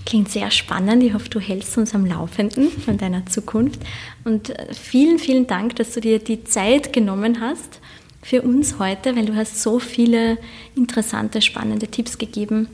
Klingt 0.05 0.29
sehr 0.29 0.49
spannend. 0.49 1.03
Ich 1.03 1.13
hoffe, 1.13 1.29
du 1.29 1.39
hältst 1.39 1.77
uns 1.77 1.93
am 1.93 2.05
Laufenden 2.05 2.71
von 2.71 2.97
deiner 2.97 3.25
Zukunft. 3.25 3.79
Und 4.23 4.49
äh, 4.49 4.73
vielen, 4.73 5.19
vielen 5.19 5.45
Dank, 5.45 5.75
dass 5.75 5.93
du 5.93 6.01
dir 6.01 6.19
die 6.19 6.43
Zeit 6.43 6.93
genommen 6.93 7.41
hast 7.41 7.79
für 8.21 8.41
uns 8.41 8.79
heute, 8.79 9.15
weil 9.15 9.25
du 9.25 9.35
hast 9.35 9.61
so 9.61 9.79
viele 9.79 10.37
interessante, 10.75 11.41
spannende 11.41 11.87
Tipps 11.87 12.17
gegeben, 12.17 12.67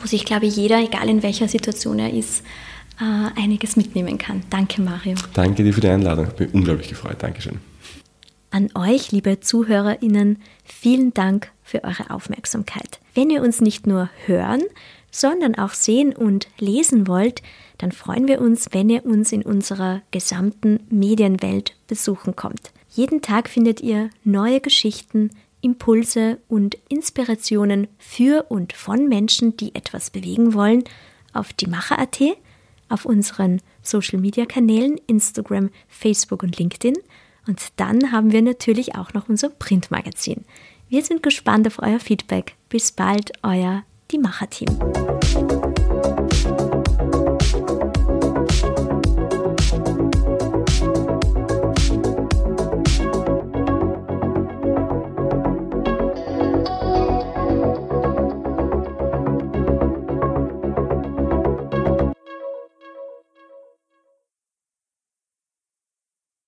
wo 0.00 0.06
sich, 0.06 0.24
glaube 0.24 0.46
ich, 0.46 0.56
jeder, 0.56 0.78
egal 0.78 1.08
in 1.08 1.22
welcher 1.22 1.48
Situation 1.48 1.98
er 1.98 2.12
ist, 2.12 2.42
äh, 3.00 3.40
einiges 3.40 3.76
mitnehmen 3.76 4.18
kann. 4.18 4.42
Danke, 4.50 4.80
Mario. 4.80 5.16
Danke 5.34 5.64
dir 5.64 5.72
für 5.72 5.80
die 5.80 5.88
Einladung. 5.88 6.28
Ich 6.28 6.34
bin 6.34 6.50
unglaublich 6.50 6.88
gefreut. 6.88 7.16
Dankeschön. 7.18 7.58
An 8.50 8.70
euch, 8.74 9.12
liebe 9.12 9.40
ZuhörerInnen, 9.40 10.38
vielen 10.64 11.12
Dank 11.12 11.50
für 11.62 11.84
eure 11.84 12.10
Aufmerksamkeit. 12.10 13.00
Wenn 13.12 13.28
ihr 13.28 13.42
uns 13.42 13.60
nicht 13.60 13.86
nur 13.86 14.08
hören, 14.24 14.62
sondern 15.20 15.54
auch 15.54 15.72
sehen 15.72 16.14
und 16.14 16.48
lesen 16.58 17.06
wollt, 17.06 17.42
dann 17.78 17.92
freuen 17.92 18.28
wir 18.28 18.40
uns, 18.40 18.68
wenn 18.72 18.90
ihr 18.90 19.04
uns 19.04 19.32
in 19.32 19.42
unserer 19.42 20.02
gesamten 20.10 20.80
Medienwelt 20.88 21.76
besuchen 21.86 22.36
kommt. 22.36 22.72
Jeden 22.90 23.22
Tag 23.22 23.48
findet 23.48 23.80
ihr 23.80 24.10
neue 24.24 24.60
Geschichten, 24.60 25.30
Impulse 25.60 26.38
und 26.48 26.76
Inspirationen 26.88 27.88
für 27.98 28.46
und 28.48 28.72
von 28.72 29.08
Menschen, 29.08 29.56
die 29.56 29.74
etwas 29.74 30.10
bewegen 30.10 30.54
wollen, 30.54 30.84
auf 31.32 31.52
die 31.52 31.66
Macher.at, 31.66 32.20
auf 32.88 33.04
unseren 33.04 33.60
Social 33.82 34.20
Media 34.20 34.46
Kanälen 34.46 34.98
Instagram, 35.06 35.70
Facebook 35.88 36.42
und 36.42 36.58
LinkedIn. 36.58 36.94
Und 37.46 37.60
dann 37.76 38.12
haben 38.12 38.32
wir 38.32 38.42
natürlich 38.42 38.94
auch 38.94 39.12
noch 39.12 39.28
unser 39.28 39.50
Printmagazin. 39.50 40.44
Wir 40.88 41.02
sind 41.02 41.22
gespannt 41.22 41.66
auf 41.66 41.80
euer 41.80 42.00
Feedback. 42.00 42.54
Bis 42.68 42.92
bald, 42.92 43.32
euer 43.42 43.82
die 44.10 44.18
Macher-Team. 44.18 44.68